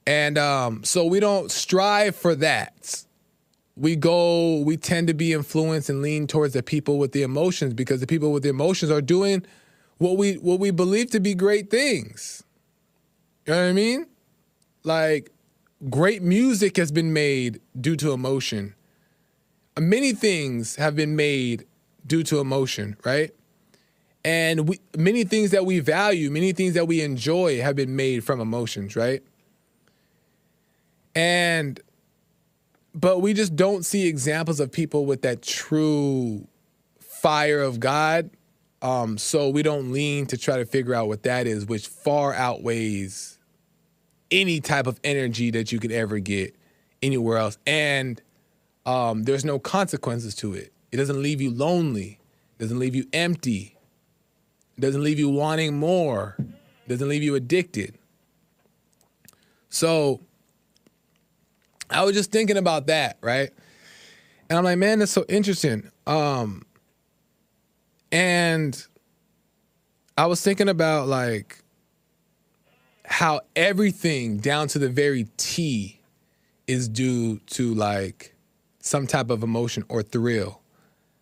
And 0.08 0.38
um, 0.38 0.84
so 0.84 1.06
we 1.06 1.20
don't 1.20 1.52
strive 1.52 2.16
for 2.16 2.36
that. 2.36 3.04
We 3.76 3.96
go, 3.96 4.60
we 4.60 4.76
tend 4.76 5.08
to 5.08 5.14
be 5.14 5.34
influenced 5.34 5.90
and 5.90 6.02
lean 6.02 6.28
towards 6.28 6.54
the 6.54 6.64
people 6.64 6.98
with 6.98 7.12
the 7.12 7.22
emotions 7.22 7.74
because 7.74 8.02
the 8.02 8.08
people 8.08 8.32
with 8.32 8.44
the 8.44 8.50
emotions 8.50 8.92
are 8.92 9.02
doing 9.02 9.46
what 10.00 10.18
we 10.18 10.34
what 10.36 10.60
we 10.60 10.72
believe 10.72 11.12
to 11.12 11.20
be 11.20 11.34
great 11.36 11.70
things. 11.70 12.44
You 13.46 13.54
know 13.54 13.62
what 13.62 13.70
I 13.70 13.74
mean? 13.74 14.08
Like 14.84 15.32
great 15.90 16.22
music 16.22 16.78
has 16.78 16.92
been 16.92 17.14
made 17.14 17.62
due 17.80 17.96
to 17.98 18.12
emotion. 18.12 18.74
Many 19.80 20.14
things 20.14 20.76
have 20.76 20.96
been 20.96 21.16
made 21.16 21.66
due 22.06 22.24
to 22.24 22.40
emotion, 22.40 22.98
right? 23.06 23.32
And 24.24 24.68
we, 24.68 24.80
many 24.98 25.24
things 25.24 25.52
that 25.52 25.66
we 25.66 25.80
value, 25.80 26.30
many 26.30 26.52
things 26.52 26.74
that 26.74 26.88
we 26.88 27.02
enjoy 27.02 27.62
have 27.62 27.76
been 27.76 27.96
made 27.96 28.24
from 28.24 28.42
emotions, 28.42 28.96
right? 28.96 29.24
And 31.16 31.80
but 32.94 33.20
we 33.22 33.34
just 33.34 33.56
don't 33.56 33.86
see 33.86 34.08
examples 34.08 34.60
of 34.60 34.72
people 34.72 35.06
with 35.06 35.22
that 35.22 35.42
true 35.42 36.48
fire 37.00 37.62
of 37.62 37.80
God. 37.80 38.30
Um, 38.82 39.18
so 39.18 39.50
we 39.50 39.62
don't 39.62 39.92
lean 39.92 40.26
to 40.28 40.38
try 40.38 40.58
to 40.58 40.66
figure 40.66 40.94
out 40.94 41.08
what 41.08 41.24
that 41.24 41.48
is, 41.48 41.66
which 41.66 41.88
far 41.88 42.34
outweighs 42.34 43.38
any 44.32 44.60
type 44.60 44.88
of 44.88 45.00
energy 45.04 45.52
that 45.52 45.72
you 45.72 45.80
could 45.80 45.92
ever 45.92 46.20
get 46.20 46.56
anywhere 47.02 47.38
else. 47.38 47.58
And 47.66 48.22
um, 48.86 49.24
there's 49.24 49.46
no 49.46 49.60
consequences 49.60 50.34
to 50.36 50.54
it. 50.54 50.72
It 50.92 50.98
doesn't 50.98 51.22
leave 51.22 51.42
you 51.42 51.52
lonely. 51.52 52.20
It 52.58 52.64
doesn't 52.64 52.80
leave 52.80 52.96
you 52.96 53.06
empty. 53.14 53.76
Doesn't 54.80 55.04
leave 55.04 55.20
you 55.20 55.30
wanting 55.30 55.78
more. 55.78 56.38
Doesn't 56.88 57.08
leave 57.08 57.24
you 57.24 57.36
addicted. 57.36 57.98
So 59.70 60.22
I 61.89 62.04
was 62.04 62.15
just 62.15 62.32
thinking 62.32 62.58
about 62.58 62.88
that, 62.88 63.18
right? 63.22 63.52
And 64.50 64.58
I'm 64.58 64.63
like, 64.63 64.78
man, 64.78 65.00
that's 65.00 65.12
so 65.12 65.26
interesting. 65.30 65.92
Um, 66.08 66.65
and 68.12 68.86
I 70.18 70.26
was 70.26 70.42
thinking 70.42 70.70
about 70.70 71.08
like 71.08 71.63
how 73.06 73.42
everything 73.56 74.38
down 74.38 74.68
to 74.70 74.80
the 74.80 74.89
very 74.89 75.28
T 75.38 76.00
is 76.68 76.88
due 76.88 77.39
to 77.39 77.74
like 77.74 78.36
some 78.80 79.08
type 79.08 79.30
of 79.30 79.44
emotion 79.44 79.84
or 79.89 80.04
thrill. 80.04 80.59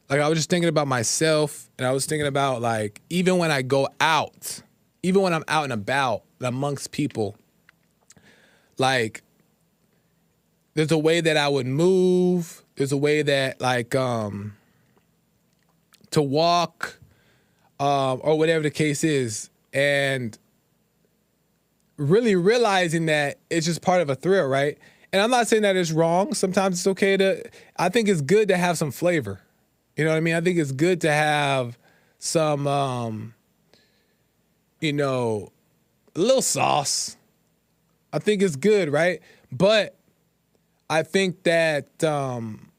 Like 0.09 0.21
I 0.21 0.29
was 0.29 0.39
just 0.39 0.49
thinking 0.49 0.69
about 0.69 0.87
myself 0.87 1.69
and 1.77 1.85
I 1.85 1.91
was 1.91 2.05
thinking 2.05 2.27
about 2.27 2.61
like 2.61 3.01
even 3.09 3.37
when 3.37 3.51
I 3.51 3.61
go 3.61 3.89
out, 3.99 4.61
even 5.03 5.21
when 5.21 5.33
I'm 5.33 5.43
out 5.47 5.65
and 5.65 5.73
about 5.73 6.23
amongst 6.39 6.91
people, 6.91 7.35
like 8.77 9.21
there's 10.75 10.91
a 10.91 10.97
way 10.97 11.19
that 11.21 11.35
I 11.35 11.47
would 11.49 11.67
move. 11.67 12.63
There's 12.75 12.91
a 12.91 12.97
way 12.97 13.21
that 13.21 13.59
like 13.59 13.95
um 13.95 14.55
to 16.11 16.21
walk 16.21 16.99
um 17.79 18.21
or 18.23 18.37
whatever 18.37 18.63
the 18.63 18.71
case 18.71 19.03
is. 19.03 19.49
And 19.73 20.37
really 21.97 22.35
realizing 22.35 23.07
that 23.07 23.39
it's 23.49 23.65
just 23.65 23.81
part 23.81 24.01
of 24.01 24.09
a 24.09 24.15
thrill, 24.15 24.47
right? 24.47 24.77
And 25.11 25.21
I'm 25.21 25.31
not 25.31 25.47
saying 25.47 25.63
that 25.63 25.75
it's 25.75 25.91
wrong. 25.91 26.33
Sometimes 26.33 26.79
it's 26.79 26.87
okay 26.87 27.17
to 27.17 27.43
I 27.75 27.89
think 27.89 28.07
it's 28.07 28.21
good 28.21 28.47
to 28.47 28.55
have 28.55 28.77
some 28.77 28.91
flavor. 28.91 29.41
You 29.97 30.05
know 30.05 30.11
what 30.11 30.17
I 30.17 30.21
mean? 30.21 30.35
I 30.35 30.41
think 30.41 30.57
it's 30.57 30.71
good 30.71 31.01
to 31.01 31.11
have 31.11 31.77
some 32.19 32.67
um 32.67 33.33
you 34.79 34.93
know 34.93 35.51
a 36.15 36.19
little 36.19 36.41
sauce. 36.41 37.17
I 38.13 38.19
think 38.19 38.41
it's 38.41 38.55
good, 38.55 38.89
right? 38.89 39.21
But 39.51 39.97
I 40.89 41.03
think 41.03 41.43
that 41.43 42.03
um, 42.03 42.71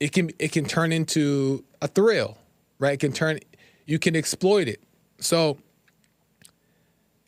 it 0.00 0.12
can 0.12 0.30
it 0.38 0.52
can 0.52 0.64
turn 0.64 0.92
into 0.92 1.64
a 1.80 1.88
thrill, 1.88 2.36
right? 2.78 2.94
It 2.94 3.00
can 3.00 3.12
turn 3.12 3.38
you 3.86 3.98
can 3.98 4.14
exploit 4.14 4.68
it. 4.68 4.82
So 5.20 5.58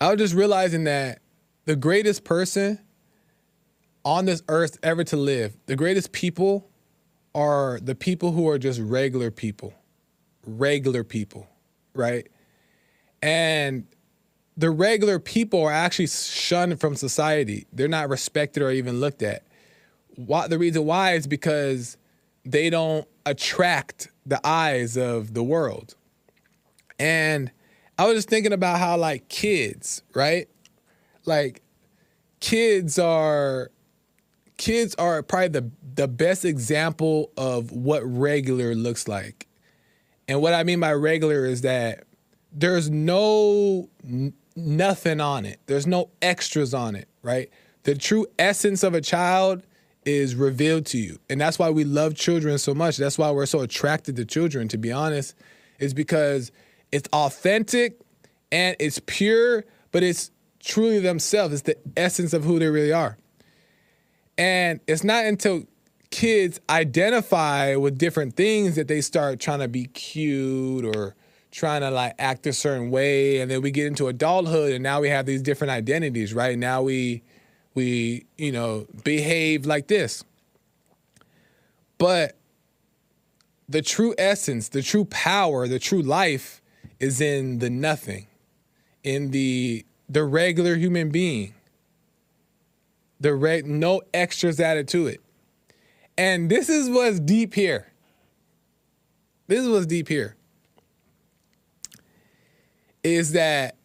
I 0.01 0.11
was 0.11 0.19
just 0.19 0.35
realizing 0.35 0.85
that 0.85 1.21
the 1.65 1.77
greatest 1.77 2.25
person 2.25 2.79
on 4.05 4.27
this 4.27 4.43
earth 4.49 4.79
ever 4.83 5.03
to 5.05 5.17
live, 5.17 5.57
the 5.67 5.77
greatest 5.77 6.13
people 6.13 6.69
are 7.35 7.81
the 7.83 7.95
people 7.95 8.33
who 8.33 8.49
are 8.49 8.59
just 8.59 8.81
regular 8.81 9.31
people. 9.31 9.75
Regular 10.47 11.05
people, 11.05 11.49
right? 11.95 12.29
And 13.23 13.87
the 14.57 14.71
regular 14.71 15.19
people 15.19 15.63
are 15.65 15.73
actually 15.73 16.07
shunned 16.07 16.81
from 16.81 16.95
society. 16.95 17.67
They're 17.73 17.89
not 17.89 18.09
respected 18.09 18.63
or 18.63 18.71
even 18.71 19.01
looked 19.01 19.23
at. 19.23 19.43
Why, 20.17 20.47
the 20.47 20.59
reason 20.59 20.85
why 20.85 21.15
is 21.15 21.27
because 21.27 21.97
they 22.45 22.71
don't 22.71 23.09
attract 23.27 24.09
the 24.27 24.41
eyes 24.47 24.97
of 24.97 25.35
the 25.35 25.43
world. 25.43 25.97
And 26.99 27.51
I 27.99 28.07
was 28.07 28.17
just 28.17 28.29
thinking 28.29 28.53
about 28.53 28.79
how 28.79 28.97
like 28.97 29.29
kids, 29.29 30.03
right? 30.15 30.49
Like 31.25 31.63
kids 32.41 32.99
are 32.99 33.71
kids 34.57 34.95
are 34.97 35.23
probably 35.23 35.49
the 35.49 35.71
the 35.95 36.09
best 36.09 36.45
example 36.45 37.31
of 37.37 37.73
what 37.73 38.03
regular 38.05 38.75
looks 38.75 39.07
like. 39.09 39.47
And 40.27 40.41
what 40.41 40.55
I 40.55 40.65
mean 40.65 40.81
by 40.81 40.93
regular 40.93 41.45
is 41.45 41.61
that 41.63 42.05
there's 42.53 42.91
no 42.91 43.89
n- 44.05 44.33
nothing 44.57 45.21
on 45.21 45.45
it. 45.45 45.61
There's 45.67 45.87
no 45.87 46.11
extras 46.23 46.75
on 46.75 46.97
it, 46.97 47.09
right? 47.23 47.51
The 47.83 47.95
true 47.95 48.27
essence 48.39 48.83
of 48.83 48.95
a 48.95 49.01
child 49.01 49.63
is 50.05 50.35
revealed 50.35 50.87
to 50.87 50.99
you. 50.99 51.19
And 51.29 51.41
that's 51.41 51.59
why 51.59 51.71
we 51.71 51.85
love 51.85 52.15
children 52.15 52.59
so 52.59 52.75
much. 52.75 52.97
That's 52.97 53.19
why 53.19 53.31
we're 53.31 53.47
so 53.47 53.61
attracted 53.61 54.17
to 54.17 54.25
children, 54.25 54.69
to 54.69 54.79
be 54.79 54.93
honest, 54.93 55.35
is 55.79 55.95
because 55.95 56.53
it's 56.93 57.09
authentic 57.13 58.01
and 58.53 58.77
it's 58.79 59.01
pure, 59.07 59.65
but 59.93 60.03
it's 60.03 60.31
truly 60.61 61.01
themselves. 61.01 61.55
It's 61.55 61.63
the 61.63 61.77
essence 61.97 62.33
of 62.33 62.45
who 62.45 62.59
they 62.59 62.69
really 62.69 62.93
are. 62.93 63.19
And 64.37 64.81
it's 64.87 65.05
not 65.05 65.25
until 65.25 65.65
kids 66.15 66.61
identify 66.71 67.75
with 67.75 67.99
different 67.99 68.37
things 68.37 68.77
that 68.77 68.87
they 68.87 69.01
start 69.01 69.41
trying 69.41 69.59
to 69.59 69.67
be 69.67 69.87
cute 69.87 70.85
or 70.85 71.17
trying 71.51 71.81
to 71.81 71.91
like 71.91 72.15
act 72.21 72.47
a 72.47 72.53
certain 72.53 72.89
way 72.93 73.41
and 73.41 73.51
then 73.51 73.61
we 73.61 73.73
get 73.73 73.89
into 73.89 74.07
adulthood 74.07 74.73
and 74.73 74.81
now 74.81 75.01
we 75.01 75.09
have 75.09 75.27
these 75.27 75.43
different 75.43 75.73
identities 75.73 76.33
right? 76.33 76.57
Now 76.57 76.83
we 76.83 77.25
we 77.75 78.27
you 78.39 78.53
know 78.53 78.87
behave 79.03 79.67
like 79.67 79.89
this. 79.89 80.23
But 81.99 82.37
the 83.69 83.83
true 83.83 84.15
essence 84.17 84.69
the 84.69 84.83
true 84.83 85.07
power 85.07 85.67
the 85.67 85.81
true 85.81 86.03
life 86.03 86.63
is 87.01 87.21
in 87.21 87.59
the 87.59 87.71
nothing 87.71 88.29
in 89.03 89.33
the 89.33 89.85
the 90.09 90.23
regular 90.23 90.77
human 90.77 91.11
being. 91.11 91.55
The 93.19 93.35
reg 93.35 93.67
no 93.67 94.03
extras 94.13 94.61
added 94.61 94.87
to 94.89 95.09
it 95.09 95.24
and 96.17 96.51
this 96.51 96.69
is 96.69 96.89
what's 96.89 97.21
deep 97.21 97.55
here 97.55 97.93
this 99.47 99.61
is 99.61 99.69
what's 99.69 99.87
deep 99.87 100.09
here 100.09 100.37
is 103.03 103.33
that 103.33 103.77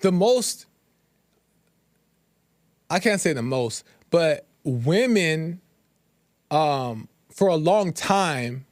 the 0.00 0.12
most 0.12 0.66
I 2.92 2.98
can't 2.98 3.22
say 3.22 3.32
the 3.32 3.42
most, 3.42 3.84
but 4.10 4.46
women 4.64 5.62
um 6.50 7.08
for 7.30 7.48
a 7.48 7.56
long 7.56 7.94
time, 7.94 8.66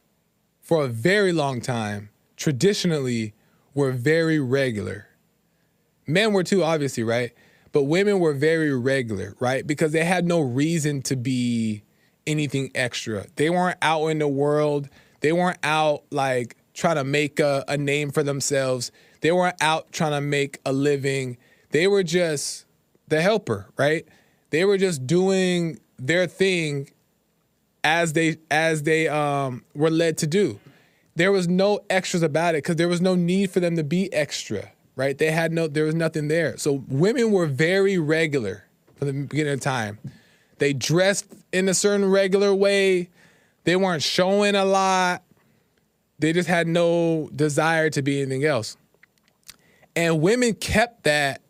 for 0.61 0.85
a 0.85 0.89
very 0.89 1.33
long 1.33 1.63
time, 1.63 2.11
traditionally 2.37 3.33
were 3.73 3.93
very 3.93 4.39
regular. 4.39 5.07
Men 6.07 6.35
were 6.35 6.45
too, 6.45 6.63
obviously, 6.63 7.03
right? 7.03 7.33
But 7.73 7.85
women 7.85 8.19
were 8.19 8.33
very 8.33 8.77
regular, 8.77 9.35
right? 9.39 9.67
Because 9.67 9.93
they 9.93 10.05
had 10.05 10.27
no 10.27 10.41
reason 10.41 11.03
to 11.03 11.17
be 11.17 11.83
anything 12.27 12.71
extra. 12.75 13.27
They 13.37 13.51
weren't 13.51 13.79
out 13.83 14.09
in 14.09 14.19
the 14.19 14.29
world. 14.29 14.89
They 15.21 15.33
weren't 15.33 15.59
out 15.63 16.03
like 16.11 16.57
trying 16.75 16.97
to 16.97 17.05
make 17.05 17.39
a, 17.39 17.65
a 17.69 17.77
name 17.77 18.11
for 18.11 18.23
themselves. 18.23 18.91
They 19.21 19.33
weren't 19.33 19.57
out 19.61 19.93
trying 19.93 20.13
to 20.13 20.21
make 20.21 20.59
a 20.65 20.73
living. 20.73 21.37
They 21.71 21.87
were 21.87 22.03
just 22.03 22.65
the 23.09 23.21
helper, 23.21 23.69
right? 23.77 24.07
They 24.51 24.65
were 24.65 24.79
just 24.79 25.07
doing 25.07 25.79
their 25.99 26.27
thing 26.27 26.91
as 27.85 28.13
they 28.13 28.39
as 28.51 28.83
they 28.83 29.09
um, 29.09 29.65
were 29.75 29.91
led 29.91 30.19
to 30.19 30.27
do. 30.27 30.59
There 31.17 31.33
was 31.33 31.49
no 31.49 31.81
extras 31.91 32.23
about 32.23 32.55
it 32.55 32.59
because 32.59 32.77
there 32.77 32.89
was 32.89 33.01
no 33.01 33.15
need 33.15 33.51
for 33.51 33.61
them 33.61 33.77
to 33.77 33.85
be 33.85 34.13
extra, 34.13 34.71
right? 35.01 35.17
They 35.17 35.31
had 35.31 35.51
no 35.51 35.67
there 35.67 35.85
was 35.85 35.95
nothing 35.95 36.29
there. 36.29 36.59
So 36.59 36.85
women 36.89 37.33
were 37.33 37.47
very 37.47 37.97
regular 37.97 38.65
from 38.97 39.07
the 39.09 39.15
beginning 39.15 39.55
of 39.55 39.61
time. 39.61 39.99
They 40.59 40.75
dressed 40.75 41.25
in 41.53 41.71
a 41.71 41.75
certain 41.75 42.11
regular 42.11 42.55
way. 42.55 43.09
They 43.65 43.77
weren't 43.77 44.03
showing 44.03 44.55
a 44.55 44.67
lot. 44.67 45.23
They 46.19 46.35
just 46.35 46.51
had 46.51 46.69
no 46.69 47.31
desire 47.35 47.89
to 47.89 48.03
be 48.03 48.21
anything 48.21 48.45
else. 48.45 48.77
And 49.97 50.21
women 50.21 50.53
kept 50.53 51.05
that 51.05 51.41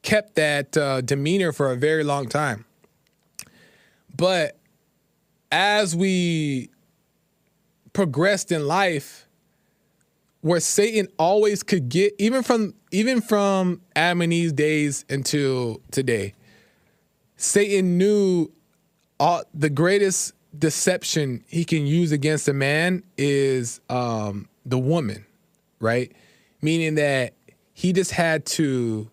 kept 0.00 0.36
that 0.36 0.74
uh, 0.74 1.02
demeanor 1.02 1.52
for 1.52 1.70
a 1.70 1.76
very 1.76 2.04
long 2.04 2.26
time. 2.26 2.64
But 4.16 4.56
as 5.52 5.94
we 5.94 6.70
progressed 7.92 8.50
in 8.50 8.66
life, 8.66 9.27
where 10.40 10.60
Satan 10.60 11.08
always 11.18 11.62
could 11.62 11.88
get, 11.88 12.14
even 12.18 12.42
from 12.42 12.74
even 12.90 13.20
from 13.20 13.82
Adam 13.96 14.22
and 14.22 14.32
Eve's 14.32 14.52
days 14.52 15.04
until 15.08 15.80
today, 15.90 16.34
Satan 17.36 17.98
knew 17.98 18.50
all 19.20 19.42
the 19.52 19.70
greatest 19.70 20.32
deception 20.56 21.44
he 21.48 21.64
can 21.64 21.86
use 21.86 22.12
against 22.12 22.48
a 22.48 22.52
man 22.52 23.02
is 23.16 23.80
um, 23.90 24.48
the 24.64 24.78
woman, 24.78 25.26
right? 25.80 26.12
Meaning 26.62 26.94
that 26.96 27.34
he 27.74 27.92
just 27.92 28.12
had 28.12 28.46
to 28.46 29.10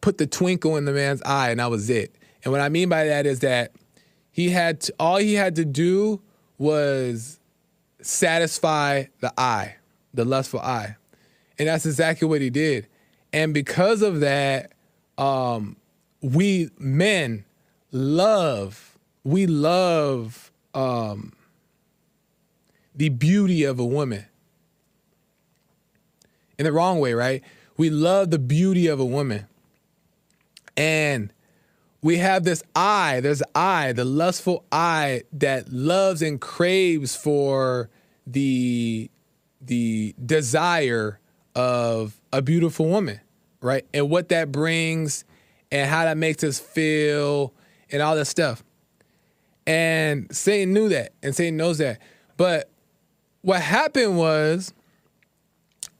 put 0.00 0.18
the 0.18 0.26
twinkle 0.26 0.76
in 0.76 0.84
the 0.84 0.92
man's 0.92 1.22
eye, 1.22 1.50
and 1.50 1.60
that 1.60 1.70
was 1.70 1.88
it. 1.88 2.14
And 2.44 2.52
what 2.52 2.60
I 2.60 2.68
mean 2.68 2.88
by 2.88 3.04
that 3.04 3.24
is 3.24 3.40
that 3.40 3.72
he 4.32 4.50
had 4.50 4.80
to, 4.82 4.94
all 4.98 5.18
he 5.18 5.34
had 5.34 5.54
to 5.56 5.64
do 5.64 6.20
was 6.58 7.38
satisfy 8.02 9.04
the 9.20 9.32
eye, 9.38 9.76
the 10.14 10.24
lustful 10.24 10.60
eye, 10.60 10.96
and 11.58 11.68
that's 11.68 11.86
exactly 11.86 12.28
what 12.28 12.40
he 12.40 12.50
did. 12.50 12.86
And 13.32 13.54
because 13.54 14.02
of 14.02 14.20
that, 14.20 14.72
um, 15.18 15.76
we 16.20 16.70
men 16.78 17.44
love, 17.90 18.98
we 19.24 19.46
love 19.46 20.52
um, 20.74 21.32
the 22.94 23.08
beauty 23.08 23.64
of 23.64 23.78
a 23.78 23.84
woman. 23.84 24.26
In 26.58 26.64
the 26.64 26.72
wrong 26.72 27.00
way, 27.00 27.14
right? 27.14 27.42
We 27.76 27.90
love 27.90 28.30
the 28.30 28.38
beauty 28.38 28.86
of 28.86 29.00
a 29.00 29.04
woman. 29.04 29.46
And 30.76 31.32
we 32.02 32.18
have 32.18 32.42
this 32.42 32.62
eye, 32.74 33.20
there's 33.20 33.42
eye, 33.54 33.92
the 33.92 34.04
lustful 34.04 34.64
eye 34.72 35.22
that 35.32 35.72
loves 35.72 36.20
and 36.20 36.40
craves 36.40 37.14
for 37.16 37.88
the 38.26 39.08
the 39.60 40.12
desire 40.24 41.20
of 41.54 42.20
a 42.32 42.42
beautiful 42.42 42.86
woman, 42.86 43.20
right? 43.60 43.86
And 43.94 44.10
what 44.10 44.28
that 44.30 44.50
brings 44.50 45.24
and 45.70 45.88
how 45.88 46.04
that 46.04 46.16
makes 46.16 46.42
us 46.42 46.58
feel 46.58 47.54
and 47.90 48.02
all 48.02 48.16
that 48.16 48.24
stuff. 48.24 48.64
And 49.64 50.34
Satan 50.34 50.74
knew 50.74 50.88
that 50.88 51.12
and 51.22 51.36
Satan 51.36 51.56
knows 51.56 51.78
that. 51.78 52.00
But 52.36 52.68
what 53.42 53.60
happened 53.60 54.18
was 54.18 54.74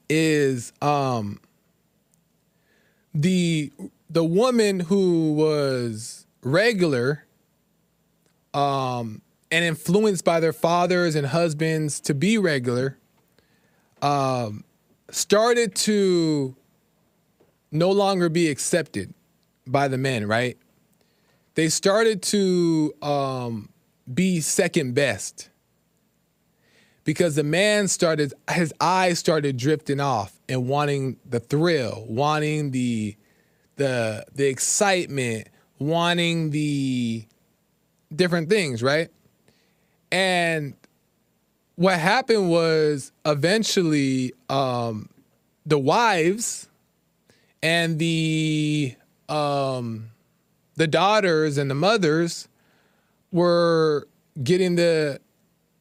is 0.09 0.73
um 0.81 1.39
the 3.13 3.71
the 4.13 4.23
woman 4.23 4.79
who 4.79 5.33
was 5.33 6.25
regular 6.41 7.25
um 8.53 9.21
and 9.51 9.65
influenced 9.65 10.23
by 10.23 10.39
their 10.39 10.53
fathers 10.53 11.15
and 11.15 11.27
husbands 11.27 11.99
to 11.99 12.13
be 12.13 12.37
regular 12.37 12.97
um 14.01 14.63
started 15.09 15.75
to 15.75 16.55
no 17.71 17.91
longer 17.91 18.29
be 18.29 18.49
accepted 18.49 19.13
by 19.65 19.87
the 19.87 19.97
men, 19.97 20.27
right? 20.27 20.57
They 21.55 21.69
started 21.69 22.21
to 22.23 22.93
um, 23.01 23.69
be 24.11 24.41
second 24.41 24.93
best 24.93 25.49
because 27.03 27.35
the 27.35 27.43
man 27.43 27.87
started, 27.87 28.33
his 28.51 28.73
eyes 28.79 29.19
started 29.19 29.57
drifting 29.57 29.99
off 29.99 30.39
and 30.47 30.67
wanting 30.67 31.17
the 31.25 31.39
thrill, 31.39 32.05
wanting 32.07 32.71
the 32.71 33.15
the 33.83 34.25
the 34.33 34.45
excitement, 34.45 35.49
wanting 35.77 36.51
the 36.51 37.25
different 38.15 38.49
things, 38.49 38.81
right? 38.81 39.09
And 40.09 40.73
what 41.75 41.99
happened 41.99 42.49
was 42.49 43.11
eventually 43.25 44.33
um, 44.49 45.09
the 45.65 45.77
wives 45.77 46.69
and 47.61 47.99
the 47.99 48.95
um, 49.27 50.11
the 50.75 50.87
daughters 50.87 51.57
and 51.57 51.69
the 51.69 51.75
mothers 51.75 52.47
were 53.33 54.07
getting 54.41 54.75
the 54.75 55.19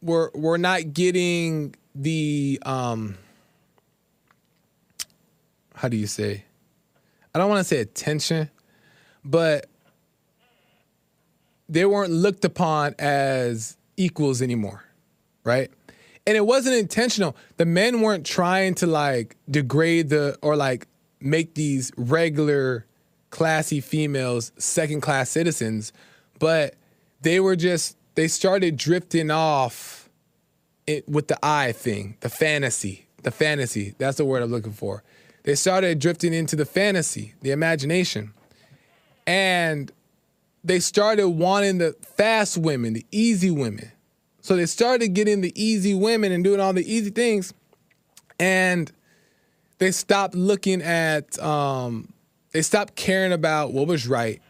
were 0.01 0.33
were 0.35 0.59
not 0.59 0.93
getting 0.93 1.77
the 1.95 2.59
um, 2.65 3.17
how 5.77 5.87
do 5.89 5.97
you 5.97 6.09
say? 6.09 6.45
I 7.35 7.39
don't 7.39 7.49
want 7.49 7.61
to 7.61 7.65
say 7.65 7.81
attention, 7.81 8.51
but 9.25 9.67
they 11.69 11.85
weren't 11.85 12.13
looked 12.13 12.45
upon 12.45 12.95
as 12.99 13.77
equals 13.97 14.43
anymore, 14.43 14.85
right? 15.45 15.71
And 16.27 16.37
it 16.37 16.47
wasn't 16.47 16.77
intentional. 16.77 17.37
The 17.57 17.65
men 17.65 18.01
weren't 18.01 18.27
trying 18.27 18.75
to 18.77 18.87
like 18.87 19.37
degrade 19.51 20.11
the 20.11 20.39
or 20.43 20.57
like 20.57 20.87
make 21.21 21.55
these 21.55 21.91
regular 21.97 22.87
classy 23.31 23.81
females 23.81 24.53
second 24.59 25.01
class 25.01 25.31
citizens, 25.31 25.93
but 26.39 26.75
they 27.23 27.41
were 27.41 27.57
just 27.57 27.97
they 28.15 28.29
started 28.29 28.77
drifting 28.77 29.31
off 29.31 30.11
it 30.87 31.09
with 31.09 31.29
the 31.29 31.39
eye 31.43 31.73
thing, 31.73 32.17
the 32.21 32.29
fantasy, 32.29 33.07
the 33.23 33.31
fantasy. 33.31 33.95
That's 33.99 34.19
the 34.19 34.25
word 34.25 34.43
I'm 34.43 34.51
looking 34.51 34.73
for. 34.73 35.03
They 35.45 35.55
started 35.55 35.99
drifting 35.99 36.33
into 36.33 36.57
the 36.57 36.65
fantasy, 36.65 37.35
the 37.43 37.51
imagination. 37.51 38.33
And 39.27 39.91
they 40.65 40.79
started 40.81 41.29
wanting 41.29 41.79
the 41.79 41.95
fast 42.17 42.57
women, 42.57 42.93
the 42.93 43.07
easy 43.11 43.51
women. 43.51 43.91
So 44.41 44.57
they 44.57 44.67
started 44.67 45.09
getting 45.15 45.41
the 45.41 45.53
easy 45.61 45.95
women 45.95 46.33
and 46.33 46.43
doing 46.43 46.61
all 46.61 46.73
the 46.73 46.91
easy 46.93 47.11
things. 47.11 47.53
And 48.39 48.91
they 49.79 49.91
stopped 49.91 50.35
looking 50.35 50.83
at 50.83 51.39
um, 51.41 52.13
they 52.53 52.63
stopped 52.63 52.95
caring 52.95 53.33
about 53.33 53.73
what 53.73 53.87
was 53.87 54.07
right. 54.07 54.41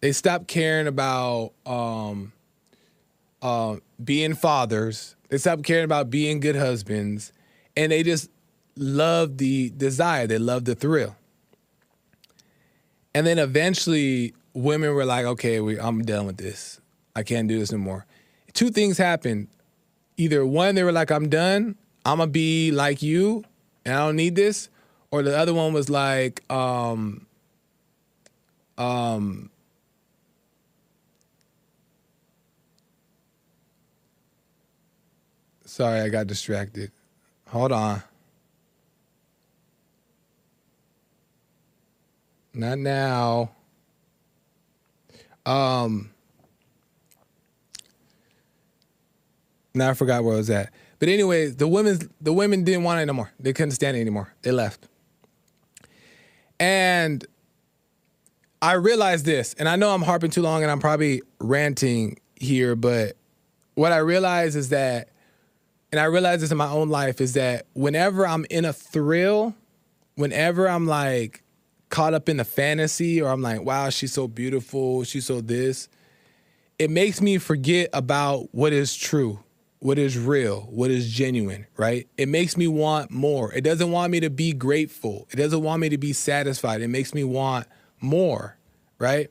They 0.00 0.12
stopped 0.12 0.48
caring 0.48 0.86
about 0.86 1.52
um, 1.64 2.32
uh, 3.40 3.76
being 4.02 4.34
fathers. 4.34 5.16
They 5.28 5.38
stopped 5.38 5.62
caring 5.62 5.84
about 5.84 6.10
being 6.10 6.40
good 6.40 6.56
husbands, 6.56 7.32
and 7.76 7.92
they 7.92 8.02
just 8.02 8.30
loved 8.76 9.38
the 9.38 9.70
desire. 9.70 10.26
They 10.26 10.38
love 10.38 10.64
the 10.64 10.74
thrill. 10.74 11.16
And 13.14 13.26
then 13.26 13.38
eventually, 13.38 14.34
women 14.54 14.94
were 14.94 15.04
like, 15.04 15.24
"Okay, 15.24 15.60
we, 15.60 15.78
I'm 15.78 16.02
done 16.02 16.26
with 16.26 16.36
this. 16.36 16.80
I 17.14 17.22
can't 17.22 17.48
do 17.48 17.58
this 17.58 17.72
anymore." 17.72 18.06
Two 18.52 18.70
things 18.70 18.98
happened. 18.98 19.48
Either 20.16 20.44
one, 20.44 20.74
they 20.74 20.82
were 20.82 20.92
like, 20.92 21.10
"I'm 21.10 21.28
done. 21.28 21.76
I'm 22.04 22.18
gonna 22.18 22.30
be 22.30 22.70
like 22.70 23.02
you, 23.02 23.44
and 23.84 23.94
I 23.94 24.06
don't 24.06 24.16
need 24.16 24.34
this," 24.34 24.68
or 25.14 25.22
the 25.22 25.38
other 25.38 25.54
one 25.54 25.72
was 25.72 25.88
like, 25.88 26.42
um, 26.50 27.24
um, 28.76 29.48
sorry, 35.64 36.00
I 36.00 36.08
got 36.08 36.26
distracted. 36.26 36.90
Hold 37.46 37.70
on. 37.70 38.02
Not 42.54 42.78
now. 42.78 43.50
Um, 45.44 46.10
now 49.74 49.90
I 49.90 49.94
forgot 49.94 50.24
where 50.24 50.34
I 50.34 50.36
was 50.36 50.50
at. 50.50 50.72
But 51.00 51.08
anyway, 51.08 51.48
the 51.48 51.68
women 51.68 51.98
the 52.20 52.32
women 52.32 52.64
didn't 52.64 52.84
want 52.84 53.00
it 53.00 53.02
anymore. 53.02 53.32
They 53.38 53.52
couldn't 53.52 53.72
stand 53.72 53.96
it 53.96 54.00
anymore. 54.00 54.32
They 54.42 54.52
left. 54.52 54.88
And 56.60 57.26
I 58.62 58.72
realized 58.74 59.26
this, 59.26 59.54
and 59.54 59.68
I 59.68 59.76
know 59.76 59.90
I'm 59.90 60.02
harping 60.02 60.30
too 60.30 60.40
long 60.40 60.62
and 60.62 60.70
I'm 60.70 60.80
probably 60.80 61.20
ranting 61.40 62.18
here, 62.36 62.74
but 62.74 63.16
what 63.74 63.92
I 63.92 63.98
realize 63.98 64.56
is 64.56 64.70
that, 64.70 65.10
and 65.92 66.00
I 66.00 66.04
realize 66.04 66.40
this 66.40 66.50
in 66.50 66.56
my 66.56 66.70
own 66.70 66.88
life, 66.88 67.20
is 67.20 67.34
that 67.34 67.66
whenever 67.74 68.26
I'm 68.26 68.46
in 68.48 68.64
a 68.64 68.72
thrill, 68.72 69.54
whenever 70.14 70.68
I'm 70.68 70.86
like 70.86 71.43
caught 71.90 72.14
up 72.14 72.28
in 72.28 72.38
the 72.38 72.44
fantasy, 72.44 73.20
or 73.20 73.28
I'm 73.30 73.42
like, 73.42 73.62
wow, 73.62 73.90
she's 73.90 74.12
so 74.12 74.26
beautiful, 74.28 75.04
she's 75.04 75.26
so 75.26 75.40
this, 75.40 75.88
it 76.78 76.90
makes 76.90 77.20
me 77.20 77.38
forget 77.38 77.90
about 77.92 78.48
what 78.52 78.72
is 78.72 78.96
true, 78.96 79.40
what 79.78 79.98
is 79.98 80.18
real, 80.18 80.62
what 80.62 80.90
is 80.90 81.12
genuine, 81.12 81.66
right? 81.76 82.08
It 82.16 82.28
makes 82.28 82.56
me 82.56 82.66
want 82.66 83.10
more. 83.10 83.52
It 83.52 83.62
doesn't 83.62 83.90
want 83.90 84.10
me 84.10 84.20
to 84.20 84.30
be 84.30 84.52
grateful. 84.52 85.28
It 85.30 85.36
doesn't 85.36 85.62
want 85.62 85.80
me 85.80 85.88
to 85.90 85.98
be 85.98 86.12
satisfied. 86.12 86.80
It 86.80 86.88
makes 86.88 87.14
me 87.14 87.22
want 87.22 87.66
more, 88.00 88.56
right? 88.98 89.28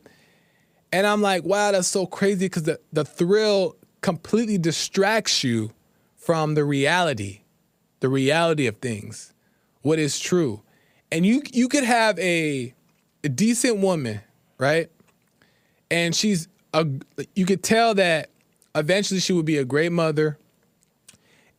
And 0.92 1.08
I'm 1.08 1.22
like, 1.22 1.44
wow, 1.44 1.72
that's 1.72 1.88
so 1.88 2.06
crazy 2.06 2.46
because 2.46 2.64
the, 2.64 2.80
the 2.94 3.04
thrill 3.04 3.76
completely 4.02 4.58
distracts 4.58 5.44
you 5.44 5.72
from 6.16 6.54
the 6.54 6.64
reality, 6.64 7.42
the 8.00 8.10
reality 8.10 8.68
of 8.68 8.78
things, 8.78 9.34
what 9.82 10.00
is 10.00 10.20
true. 10.20 10.62
And 11.14 11.28
you 11.28 11.44
you 11.52 11.68
could 11.70 11.84
have 11.84 12.18
a, 12.18 12.74
a 13.24 13.30
decent 13.30 13.78
woman, 13.78 14.22
right? 14.58 14.90
And 15.92 16.16
she's 16.16 16.48
a 16.74 16.88
you 17.36 17.46
could 17.46 17.62
tell 17.62 17.94
that 17.94 18.32
eventually 18.74 19.20
she 19.20 19.32
would 19.32 19.46
be 19.46 19.58
a 19.58 19.64
great 19.64 19.92
mother. 19.92 20.40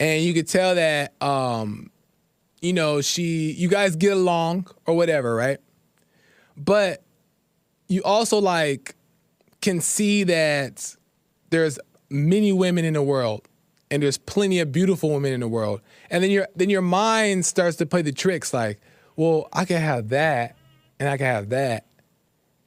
And 0.00 0.24
you 0.24 0.34
could 0.34 0.48
tell 0.48 0.74
that 0.74 1.14
um, 1.22 1.92
you 2.62 2.72
know, 2.72 3.00
she 3.00 3.52
you 3.52 3.68
guys 3.68 3.94
get 3.94 4.14
along 4.14 4.66
or 4.86 4.96
whatever, 4.96 5.36
right? 5.36 5.58
But 6.56 7.04
you 7.86 8.02
also 8.02 8.40
like 8.40 8.96
can 9.60 9.80
see 9.80 10.24
that 10.24 10.96
there's 11.50 11.78
many 12.10 12.50
women 12.50 12.84
in 12.84 12.94
the 12.94 13.02
world 13.02 13.46
and 13.88 14.02
there's 14.02 14.18
plenty 14.18 14.58
of 14.58 14.72
beautiful 14.72 15.10
women 15.10 15.32
in 15.32 15.38
the 15.38 15.48
world. 15.48 15.80
And 16.10 16.24
then 16.24 16.32
your 16.32 16.48
then 16.56 16.70
your 16.70 16.82
mind 16.82 17.46
starts 17.46 17.76
to 17.76 17.86
play 17.86 18.02
the 18.02 18.10
tricks 18.10 18.52
like, 18.52 18.80
well, 19.16 19.48
I 19.52 19.64
can 19.64 19.80
have 19.80 20.08
that 20.10 20.56
and 20.98 21.08
I 21.08 21.16
can 21.16 21.26
have 21.26 21.50
that 21.50 21.86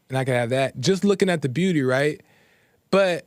and 0.10 0.18
I 0.18 0.24
can 0.24 0.34
have 0.34 0.50
that. 0.52 0.80
Just 0.80 1.04
looking 1.04 1.30
at 1.30 1.42
the 1.42 1.50
beauty, 1.50 1.82
right? 1.82 2.22
But 2.92 3.26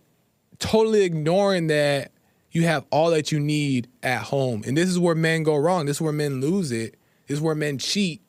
totally 0.59 1.03
ignoring 1.03 1.69
that 1.69 2.13
you 2.53 2.65
have 2.65 2.85
all 2.91 3.11
that 3.11 3.31
you 3.31 3.39
need 3.41 3.89
at 4.03 4.23
home. 4.23 4.63
And 4.67 4.77
this 4.77 4.89
is 4.89 4.99
where 4.99 5.15
men 5.15 5.43
go 5.43 5.57
wrong. 5.57 5.87
This 5.87 5.99
is 5.99 6.01
where 6.01 6.13
men 6.13 6.41
lose 6.41 6.73
it. 6.73 6.97
This 7.27 7.39
is 7.39 7.41
where 7.41 7.55
men 7.55 7.79
cheat. 7.79 8.21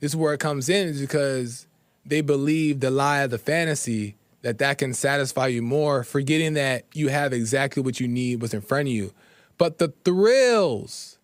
This 0.00 0.12
is 0.12 0.16
where 0.16 0.34
it 0.34 0.40
comes 0.40 0.68
in 0.68 0.88
is 0.88 1.00
because 1.00 1.66
they 2.04 2.20
believe 2.20 2.80
the 2.80 2.90
lie 2.90 3.20
of 3.20 3.30
the 3.30 3.38
fantasy 3.38 4.16
that 4.42 4.58
that 4.58 4.78
can 4.78 4.92
satisfy 4.92 5.46
you 5.46 5.62
more, 5.62 6.02
forgetting 6.04 6.54
that 6.54 6.84
you 6.94 7.08
have 7.08 7.32
exactly 7.32 7.82
what 7.82 8.00
you 8.00 8.08
need 8.08 8.42
what's 8.42 8.54
in 8.54 8.60
front 8.60 8.88
of 8.88 8.94
you. 8.94 9.12
But 9.58 9.78
the 9.78 9.92
thrills, 10.04 11.18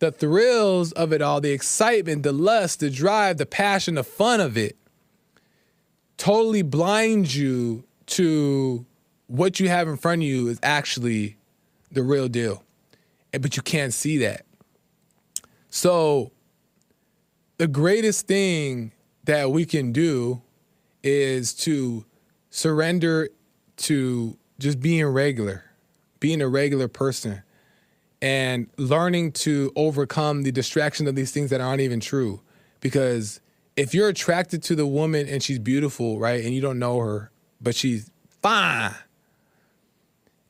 the 0.00 0.10
thrills 0.10 0.92
of 0.92 1.12
it 1.12 1.22
all, 1.22 1.40
the 1.40 1.52
excitement, 1.52 2.22
the 2.22 2.32
lust, 2.32 2.80
the 2.80 2.90
drive, 2.90 3.36
the 3.36 3.46
passion, 3.46 3.94
the 3.94 4.04
fun 4.04 4.40
of 4.40 4.56
it, 4.56 4.76
totally 6.16 6.62
blind 6.62 7.32
you 7.32 7.84
to 8.06 8.84
what 9.26 9.60
you 9.60 9.68
have 9.68 9.86
in 9.86 9.96
front 9.96 10.22
of 10.22 10.26
you 10.26 10.48
is 10.48 10.58
actually 10.62 11.36
the 11.92 12.02
real 12.02 12.28
deal. 12.28 12.64
But 13.30 13.56
you 13.56 13.62
can't 13.62 13.94
see 13.94 14.18
that. 14.18 14.44
So, 15.68 16.32
the 17.58 17.68
greatest 17.68 18.26
thing 18.26 18.90
that 19.24 19.52
we 19.52 19.64
can 19.64 19.92
do 19.92 20.42
is 21.02 21.54
to 21.54 22.04
surrender 22.48 23.28
to 23.76 24.36
just 24.58 24.80
being 24.80 25.06
regular, 25.06 25.64
being 26.18 26.42
a 26.42 26.48
regular 26.48 26.88
person, 26.88 27.42
and 28.22 28.68
learning 28.76 29.32
to 29.32 29.72
overcome 29.76 30.42
the 30.42 30.52
distraction 30.52 31.06
of 31.06 31.14
these 31.14 31.32
things 31.32 31.50
that 31.50 31.60
aren't 31.60 31.80
even 31.80 32.00
true. 32.00 32.40
Because 32.80 33.40
if 33.76 33.94
you're 33.94 34.08
attracted 34.08 34.62
to 34.64 34.74
the 34.74 34.86
woman 34.86 35.28
and 35.28 35.42
she's 35.42 35.58
beautiful, 35.58 36.18
right, 36.18 36.44
and 36.44 36.54
you 36.54 36.60
don't 36.60 36.78
know 36.78 36.98
her, 36.98 37.30
but 37.60 37.74
she's 37.74 38.10
fine, 38.42 38.94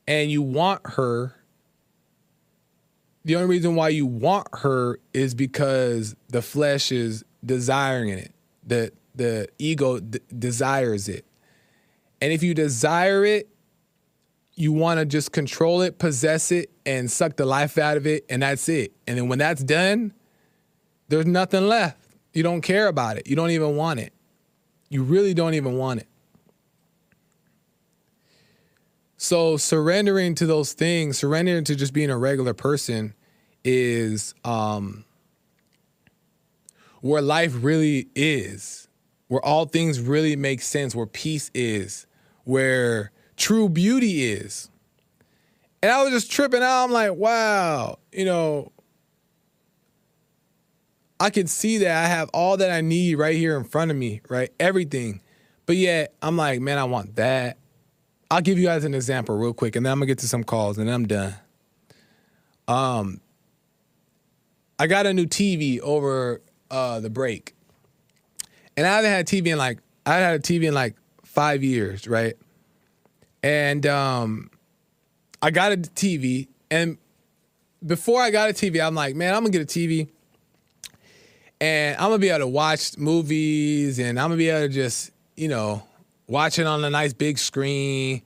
and 0.07 0.31
you 0.31 0.41
want 0.41 0.81
her, 0.91 1.35
the 3.23 3.35
only 3.35 3.47
reason 3.47 3.75
why 3.75 3.89
you 3.89 4.05
want 4.05 4.47
her 4.59 4.99
is 5.13 5.35
because 5.35 6.15
the 6.29 6.41
flesh 6.41 6.91
is 6.91 7.23
desiring 7.45 8.09
it. 8.09 8.33
The 8.65 8.91
the 9.13 9.49
ego 9.59 9.99
d- 9.99 10.19
desires 10.37 11.07
it. 11.07 11.25
And 12.21 12.31
if 12.31 12.43
you 12.43 12.53
desire 12.53 13.25
it, 13.25 13.49
you 14.55 14.71
want 14.71 14.99
to 14.99 15.05
just 15.05 15.31
control 15.31 15.81
it, 15.81 15.97
possess 15.97 16.51
it, 16.51 16.69
and 16.85 17.09
suck 17.09 17.37
the 17.37 17.45
life 17.45 17.77
out 17.77 17.97
of 17.97 18.05
it, 18.05 18.25
and 18.29 18.41
that's 18.41 18.67
it. 18.69 18.93
And 19.07 19.17
then 19.17 19.27
when 19.27 19.39
that's 19.39 19.63
done, 19.63 20.13
there's 21.07 21.25
nothing 21.25 21.67
left. 21.67 21.99
You 22.33 22.43
don't 22.43 22.61
care 22.61 22.87
about 22.87 23.17
it. 23.17 23.27
You 23.27 23.35
don't 23.35 23.51
even 23.51 23.75
want 23.75 23.99
it. 23.99 24.13
You 24.89 25.03
really 25.03 25.33
don't 25.33 25.53
even 25.53 25.77
want 25.77 26.01
it. 26.01 26.07
So 29.17 29.55
surrendering 29.55 30.35
to 30.35 30.45
those 30.45 30.73
things, 30.73 31.19
surrendering 31.19 31.63
to 31.65 31.75
just 31.75 31.93
being 31.93 32.09
a 32.09 32.17
regular 32.17 32.53
person 32.53 33.13
is 33.63 34.33
um, 34.43 35.05
where 37.01 37.21
life 37.21 37.53
really 37.55 38.07
is, 38.15 38.87
where 39.27 39.43
all 39.45 39.65
things 39.65 39.99
really 39.99 40.35
make 40.35 40.61
sense, 40.61 40.95
where 40.95 41.05
peace 41.05 41.51
is, 41.53 42.07
where 42.45 43.11
true 43.41 43.67
beauty 43.67 44.23
is. 44.23 44.69
And 45.81 45.91
I 45.91 46.03
was 46.03 46.11
just 46.11 46.31
tripping 46.31 46.61
out. 46.61 46.83
I'm 46.83 46.91
like, 46.91 47.13
wow, 47.13 47.97
you 48.11 48.23
know, 48.23 48.71
I 51.19 51.31
can 51.31 51.47
see 51.47 51.79
that 51.79 52.03
I 52.03 52.07
have 52.07 52.29
all 52.33 52.57
that 52.57 52.71
I 52.71 52.81
need 52.81 53.15
right 53.15 53.35
here 53.35 53.57
in 53.57 53.63
front 53.63 53.89
of 53.89 53.97
me, 53.97 54.21
right? 54.29 54.51
Everything. 54.59 55.21
But 55.65 55.75
yet, 55.77 56.13
I'm 56.21 56.37
like, 56.37 56.61
man, 56.61 56.77
I 56.77 56.83
want 56.83 57.15
that. 57.15 57.57
I'll 58.29 58.41
give 58.41 58.57
you 58.57 58.65
guys 58.65 58.83
an 58.85 58.93
example 58.93 59.35
real 59.35 59.53
quick, 59.53 59.75
and 59.75 59.85
then 59.85 59.91
I'm 59.91 59.99
gonna 59.99 60.07
get 60.07 60.19
to 60.19 60.27
some 60.27 60.43
calls, 60.43 60.77
and 60.77 60.89
I'm 60.89 61.07
done. 61.07 61.35
Um, 62.67 63.21
I 64.79 64.87
got 64.87 65.05
a 65.05 65.13
new 65.13 65.25
TV 65.25 65.79
over 65.79 66.41
uh, 66.69 66.99
the 67.01 67.09
break, 67.09 67.55
and 68.77 68.87
I 68.87 68.95
haven't 68.95 69.11
had 69.11 69.27
TV 69.27 69.47
in 69.47 69.57
like 69.57 69.79
I 70.05 70.15
had 70.15 70.35
a 70.35 70.39
TV 70.39 70.63
in 70.63 70.73
like 70.73 70.95
five 71.23 71.63
years, 71.63 72.07
right? 72.07 72.35
And 73.43 73.85
um, 73.85 74.51
I 75.41 75.51
got 75.51 75.71
a 75.71 75.77
TV, 75.77 76.47
and 76.69 76.97
before 77.85 78.21
I 78.21 78.29
got 78.29 78.49
a 78.49 78.53
TV, 78.53 78.85
I'm 78.85 78.93
like, 78.93 79.15
man, 79.15 79.33
I'm 79.33 79.41
gonna 79.41 79.51
get 79.51 79.61
a 79.61 79.65
TV, 79.65 80.07
and 81.59 81.97
I'm 81.97 82.09
gonna 82.09 82.19
be 82.19 82.29
able 82.29 82.39
to 82.39 82.47
watch 82.47 82.97
movies, 82.97 83.99
and 83.99 84.19
I'm 84.19 84.25
gonna 84.25 84.37
be 84.37 84.49
able 84.49 84.67
to 84.67 84.73
just, 84.73 85.11
you 85.35 85.47
know, 85.47 85.83
watch 86.27 86.59
it 86.59 86.67
on 86.67 86.83
a 86.83 86.89
nice 86.89 87.13
big 87.13 87.37
screen 87.37 88.21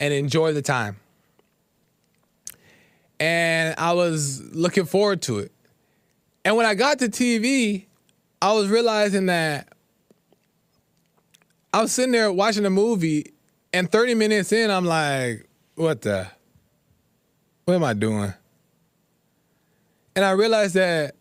and 0.00 0.14
enjoy 0.14 0.52
the 0.52 0.62
time. 0.62 0.96
And 3.20 3.74
I 3.78 3.94
was 3.94 4.42
looking 4.54 4.84
forward 4.84 5.22
to 5.22 5.38
it. 5.38 5.52
And 6.44 6.56
when 6.56 6.66
I 6.66 6.74
got 6.74 7.00
to 7.00 7.08
TV, 7.08 7.86
I 8.40 8.52
was 8.52 8.68
realizing 8.68 9.26
that 9.26 9.68
I 11.72 11.82
was 11.82 11.92
sitting 11.92 12.12
there 12.12 12.32
watching 12.32 12.64
a 12.64 12.70
movie, 12.70 13.32
and 13.72 13.90
30 13.90 14.14
minutes 14.14 14.52
in, 14.52 14.70
I'm 14.70 14.84
like, 14.84 15.48
what 15.74 16.02
the? 16.02 16.28
What 17.64 17.74
am 17.74 17.84
I 17.84 17.92
doing? 17.92 18.32
And 20.16 20.24
I 20.24 20.30
realized 20.32 20.74
that 20.74 21.14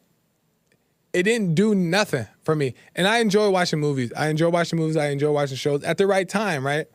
it 1.13 1.23
didn't 1.23 1.55
do 1.55 1.75
nothing 1.75 2.25
for 2.43 2.55
me. 2.55 2.73
And 2.95 3.07
I 3.07 3.19
enjoy 3.19 3.49
watching 3.49 3.79
movies. 3.79 4.13
I 4.15 4.29
enjoy 4.29 4.49
watching 4.49 4.79
movies. 4.79 4.97
I 4.97 5.09
enjoy 5.09 5.31
watching 5.31 5.57
shows 5.57 5.83
at 5.83 5.97
the 5.97 6.07
right 6.07 6.27
time, 6.27 6.65
right? 6.65 6.87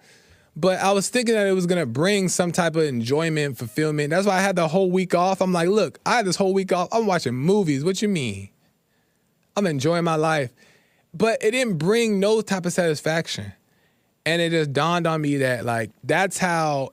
But 0.55 0.81
I 0.81 0.93
was 0.93 1.09
thinking 1.09 1.35
that 1.35 1.47
it 1.47 1.53
was 1.53 1.67
gonna 1.67 1.87
bring 1.87 2.29
some 2.29 2.53
type 2.53 2.77
of 2.77 2.85
enjoyment, 2.85 3.57
fulfillment. 3.59 4.11
That's 4.11 4.27
why 4.27 4.37
I 4.37 4.41
had 4.41 4.57
the 4.57 4.69
whole 4.69 4.91
week 4.91 5.15
off. 5.15 5.41
I'm 5.41 5.53
like, 5.53 5.69
look, 5.69 5.99
I 6.05 6.17
had 6.17 6.27
this 6.27 6.37
whole 6.37 6.53
week 6.53 6.73
off. 6.73 6.89
I'm 6.93 7.07
watching 7.07 7.35
movies. 7.35 7.85
What 7.85 8.03
you 8.03 8.09
mean? 8.09 8.51
I'm 9.57 9.67
enjoying 9.67 10.05
my 10.05 10.17
life. 10.17 10.53
But 11.15 11.43
it 11.43 11.51
didn't 11.51 11.79
bring 11.79 12.21
no 12.21 12.41
type 12.41 12.67
of 12.67 12.73
satisfaction. 12.73 13.53
And 14.25 14.41
it 14.41 14.51
just 14.51 14.73
dawned 14.73 15.07
on 15.07 15.21
me 15.21 15.39
that 15.39 15.65
like 15.65 15.91
that's 16.05 16.39
how 16.39 16.91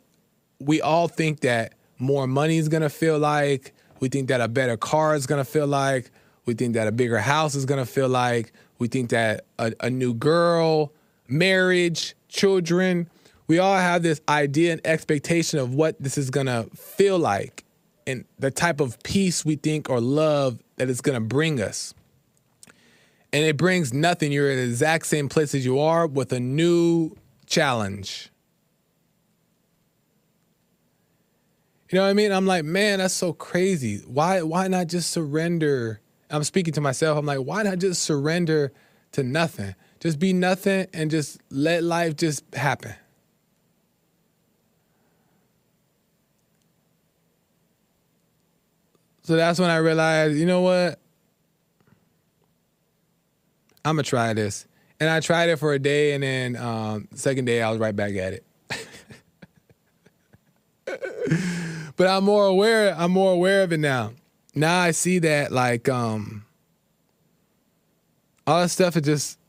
we 0.60 0.82
all 0.82 1.08
think 1.08 1.42
that 1.42 1.74
more 1.98 2.28
money 2.28 2.58
is 2.58 2.70
gonna 2.70 2.90
feel 2.90 3.20
like. 3.20 3.74
We 4.00 4.10
think 4.10 4.30
that 4.30 4.42
a 4.42 4.48
better 4.48 4.78
car 4.78 5.16
is 5.16 5.28
gonna 5.28 5.46
feel 5.46 5.68
like. 5.68 6.12
We 6.46 6.54
think 6.54 6.74
that 6.74 6.88
a 6.88 6.92
bigger 6.92 7.20
house 7.20 7.56
is 7.56 7.66
gonna 7.66 7.86
feel 7.86 8.10
like. 8.10 8.52
We 8.80 8.88
think 8.88 9.10
that 9.10 9.46
a, 9.60 9.74
a 9.82 9.90
new 9.90 10.14
girl, 10.14 10.92
marriage, 11.28 12.16
children, 12.30 13.10
we 13.48 13.60
all 13.60 13.78
have 13.78 14.04
this 14.04 14.22
idea 14.30 14.72
and 14.74 14.82
expectation 14.86 15.60
of 15.60 15.74
what 15.74 16.02
this 16.02 16.18
is 16.18 16.30
gonna 16.30 16.66
feel 16.76 17.20
like 17.20 17.66
and 18.08 18.26
the 18.40 18.50
type 18.52 18.80
of 18.80 19.02
peace 19.04 19.46
we 19.46 19.56
think 19.56 19.90
or 19.90 20.00
love 20.00 20.60
that 20.78 20.90
it's 20.90 21.02
gonna 21.02 21.22
bring 21.22 21.62
us. 21.62 21.94
And 23.32 23.44
it 23.44 23.58
brings 23.58 23.94
nothing. 23.94 24.32
You're 24.32 24.52
in 24.52 24.58
the 24.58 24.64
exact 24.64 25.06
same 25.06 25.30
place 25.30 25.54
as 25.54 25.64
you 25.64 25.80
are 25.80 26.08
with 26.08 26.34
a 26.34 26.40
new 26.40 27.16
challenge. 27.46 28.30
You 31.90 31.98
know 31.98 32.04
what 32.04 32.10
I 32.10 32.14
mean? 32.14 32.32
I'm 32.32 32.46
like, 32.46 32.66
man, 32.66 33.00
that's 33.00 33.14
so 33.14 33.34
crazy. 33.34 33.98
Why 34.06 34.42
why 34.44 34.68
not 34.68 34.88
just 34.88 35.10
surrender? 35.10 36.02
I'm 36.30 36.44
speaking 36.44 36.74
to 36.76 36.82
myself. 36.82 37.18
I'm 37.18 37.26
like, 37.26 37.40
why 37.40 37.64
not 37.64 37.80
just 37.80 38.04
surrender 38.04 38.72
to 39.14 39.24
nothing? 39.24 39.74
Just 40.00 40.20
be 40.20 40.32
nothing 40.32 40.88
and 40.94 41.10
just 41.10 41.40
let 41.50 41.84
life 41.84 42.16
just 42.16 42.44
happen. 42.54 42.94
So 49.24 49.36
that's 49.36 49.60
when 49.60 49.70
I 49.70 49.78
realized, 49.78 50.38
you 50.38 50.46
know 50.46 50.62
what? 50.62 51.00
I'm 53.90 53.96
gonna 53.96 54.04
try 54.04 54.34
this. 54.34 54.68
And 55.00 55.10
I 55.10 55.20
tried 55.20 55.50
it 55.50 55.58
for 55.58 55.74
a 55.74 55.80
day, 55.80 56.14
and 56.14 56.22
then 56.22 56.56
um, 56.56 57.08
second 57.16 57.46
day 57.46 57.64
I 57.64 57.72
was 57.72 57.80
right 57.80 57.96
back 57.96 58.14
at 58.16 58.34
it. 58.34 58.46
but 61.96 62.08
I'm 62.08 62.24
more 62.24 62.46
aware. 62.46 62.94
I'm 62.96 63.10
more 63.12 63.34
aware 63.34 63.64
of 63.64 63.74
it 63.74 63.80
now. 63.80 64.12
Now 64.54 64.80
I 64.80 64.92
see 64.92 65.18
that 65.20 65.52
like 65.52 65.90
um, 65.90 66.46
all 68.46 68.62
that 68.62 68.70
stuff 68.70 68.96
is 68.96 69.02
just 69.02 69.40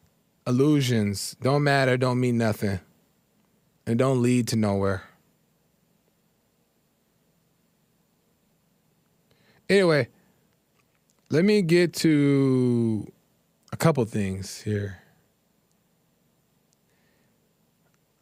illusions. 0.47 1.36
Don't 1.43 1.62
matter. 1.62 1.99
Don't 1.99 2.18
mean 2.18 2.38
nothing, 2.38 2.80
and 3.86 3.99
don't 3.99 4.22
lead 4.22 4.49
to 4.49 4.57
nowhere. 4.57 5.03
Anyway, 9.68 10.09
let 11.28 11.45
me 11.45 11.61
get 11.61 11.93
to 11.95 13.07
couple 13.81 14.05
things 14.05 14.61
here. 14.61 14.99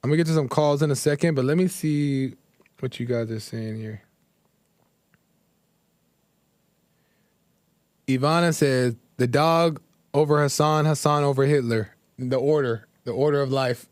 I'm 0.03 0.09
gonna 0.09 0.17
get 0.17 0.29
to 0.29 0.35
some 0.35 0.49
calls 0.49 0.83
in 0.83 0.91
a 0.93 0.97
second, 0.97 1.35
but 1.35 1.45
let 1.45 1.59
me 1.59 1.67
see 1.67 2.35
what 2.79 2.99
you 3.01 3.07
guys 3.07 3.31
are 3.31 3.41
saying 3.41 3.77
here. 3.77 4.03
Ivana 8.07 8.55
says 8.55 8.95
the 9.17 9.27
dog 9.27 9.83
over 10.15 10.41
Hassan, 10.41 10.87
Hassan 10.87 11.25
over 11.25 11.45
Hitler. 11.45 11.95
The 12.19 12.37
order, 12.37 12.87
the 13.05 13.11
order 13.11 13.43
of 13.43 13.51
life. 13.51 13.87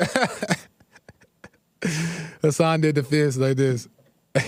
Hassan 2.43 2.81
did 2.81 2.95
the 2.95 3.03
fist 3.03 3.39
like 3.39 3.57
this. 3.57 3.89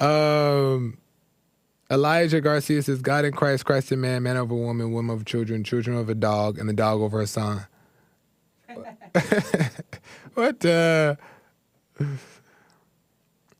um, 0.00 0.96
Elijah 1.90 2.40
Garcia 2.40 2.82
says, 2.82 3.02
God 3.02 3.24
in 3.24 3.32
Christ, 3.32 3.64
Christ 3.64 3.92
in 3.92 4.00
man, 4.00 4.22
man 4.22 4.36
over 4.36 4.54
woman, 4.54 4.92
woman 4.92 5.14
over 5.14 5.24
children, 5.24 5.64
children 5.64 5.96
over 5.96 6.12
a 6.12 6.14
dog, 6.14 6.58
and 6.58 6.68
the 6.68 6.72
dog 6.72 7.00
over 7.00 7.20
a 7.20 7.26
son. 7.26 7.66
what 10.34 10.64
uh 10.64 11.14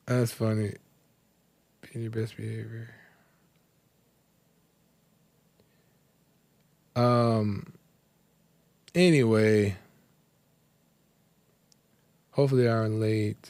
That's 0.06 0.32
funny. 0.32 0.74
Be 1.82 1.88
in 1.92 2.02
your 2.02 2.10
best 2.10 2.36
behavior. 2.36 2.90
Um 6.96 7.72
anyway. 8.94 9.76
Hopefully 12.32 12.68
I 12.68 12.72
aren't 12.72 12.98
late. 12.98 13.48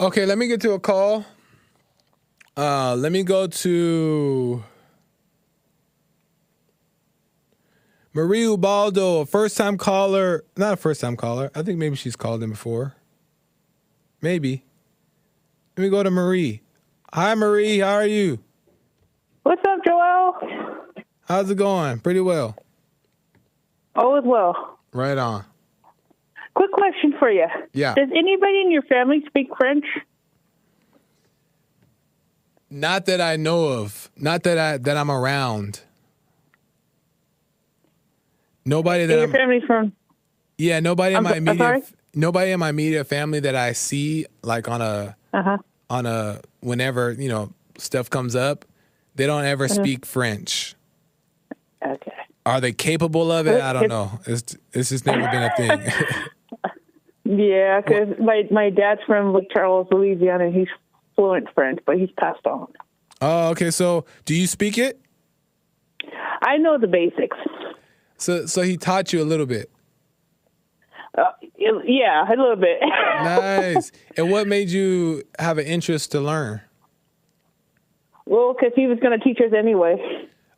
Okay, 0.00 0.24
let 0.24 0.38
me 0.38 0.46
get 0.46 0.62
to 0.62 0.72
a 0.72 0.80
call. 0.80 1.26
Uh, 2.56 2.96
let 2.96 3.12
me 3.12 3.22
go 3.22 3.46
to 3.46 4.64
Marie 8.14 8.44
Ubaldo, 8.44 9.20
a 9.20 9.26
first 9.26 9.58
time 9.58 9.76
caller. 9.76 10.42
Not 10.56 10.72
a 10.72 10.76
first 10.76 11.02
time 11.02 11.18
caller. 11.18 11.50
I 11.54 11.60
think 11.60 11.78
maybe 11.78 11.96
she's 11.96 12.16
called 12.16 12.42
in 12.42 12.48
before. 12.48 12.94
Maybe. 14.22 14.64
Let 15.76 15.84
me 15.84 15.90
go 15.90 16.02
to 16.02 16.10
Marie. 16.10 16.62
Hi, 17.12 17.34
Marie. 17.34 17.80
How 17.80 17.96
are 17.96 18.06
you? 18.06 18.38
What's 19.42 19.60
up, 19.68 19.80
Joel? 19.84 20.32
How's 21.28 21.50
it 21.50 21.56
going? 21.56 22.00
Pretty 22.00 22.20
well. 22.20 22.56
All 23.94 24.16
is 24.16 24.24
well. 24.24 24.78
Right 24.94 25.18
on. 25.18 25.44
Quick 26.60 26.72
question 26.72 27.14
for 27.18 27.30
you. 27.30 27.46
Yeah. 27.72 27.94
Does 27.94 28.10
anybody 28.14 28.60
in 28.62 28.70
your 28.70 28.82
family 28.82 29.22
speak 29.26 29.48
French? 29.58 29.86
Not 32.70 33.06
that 33.06 33.18
I 33.18 33.36
know 33.36 33.68
of. 33.68 34.10
Not 34.14 34.42
that 34.42 34.58
I 34.58 34.76
that 34.76 34.94
I'm 34.98 35.10
around. 35.10 35.80
Nobody 38.66 39.04
In 39.04 39.08
that 39.08 39.18
your 39.20 39.28
I'm, 39.28 39.32
family's 39.32 39.62
from? 39.66 39.94
yeah, 40.58 40.80
nobody 40.80 41.14
in 41.14 41.18
I'm 41.18 41.22
my 41.24 41.56
sorry? 41.56 41.82
nobody 42.14 42.50
in 42.50 42.60
my 42.60 42.68
immediate 42.68 43.04
family 43.04 43.40
that 43.40 43.56
I 43.56 43.72
see 43.72 44.26
like 44.42 44.68
on 44.68 44.82
a 44.82 45.16
Uh 45.32 45.42
huh. 45.42 45.58
on 45.88 46.04
a 46.04 46.42
whenever, 46.60 47.12
you 47.12 47.30
know, 47.30 47.54
stuff 47.78 48.10
comes 48.10 48.36
up, 48.36 48.66
they 49.14 49.26
don't 49.26 49.46
ever 49.46 49.64
Uh-huh. 49.64 49.74
speak 49.76 50.04
French. 50.04 50.74
Okay. 51.82 52.12
Are 52.44 52.60
they 52.60 52.72
capable 52.72 53.32
of 53.32 53.46
it? 53.46 53.62
I 53.62 53.72
don't 53.72 53.88
know. 53.88 54.20
It's 54.26 54.58
it's 54.74 54.90
just 54.90 55.06
never 55.06 55.26
been 55.26 55.42
a 55.42 55.48
thing. 55.56 55.86
Yeah, 57.24 57.80
because 57.80 58.18
my 58.18 58.44
my 58.50 58.70
dad's 58.70 59.00
from 59.06 59.32
Lake 59.34 59.48
Charles, 59.52 59.86
Louisiana. 59.90 60.46
and 60.46 60.54
He's 60.54 60.68
fluent 61.16 61.48
French, 61.54 61.78
but 61.86 61.98
he's 61.98 62.10
passed 62.18 62.46
on. 62.46 62.68
oh, 63.20 63.48
okay. 63.50 63.70
So, 63.70 64.04
do 64.24 64.34
you 64.34 64.46
speak 64.46 64.78
it? 64.78 65.00
I 66.42 66.56
know 66.56 66.78
the 66.78 66.86
basics. 66.86 67.36
So 68.16 68.46
so 68.46 68.62
he 68.62 68.76
taught 68.76 69.12
you 69.12 69.22
a 69.22 69.24
little 69.24 69.46
bit. 69.46 69.70
Uh, 71.16 71.24
yeah, 71.84 72.24
a 72.26 72.30
little 72.30 72.56
bit. 72.56 72.80
Nice. 73.22 73.92
and 74.16 74.30
what 74.30 74.46
made 74.46 74.70
you 74.70 75.22
have 75.38 75.58
an 75.58 75.66
interest 75.66 76.12
to 76.12 76.20
learn? 76.20 76.62
well, 78.24 78.54
because 78.54 78.72
he 78.76 78.86
was 78.86 78.98
going 79.00 79.18
to 79.18 79.22
teach 79.22 79.38
us 79.40 79.52
anyway. 79.56 79.96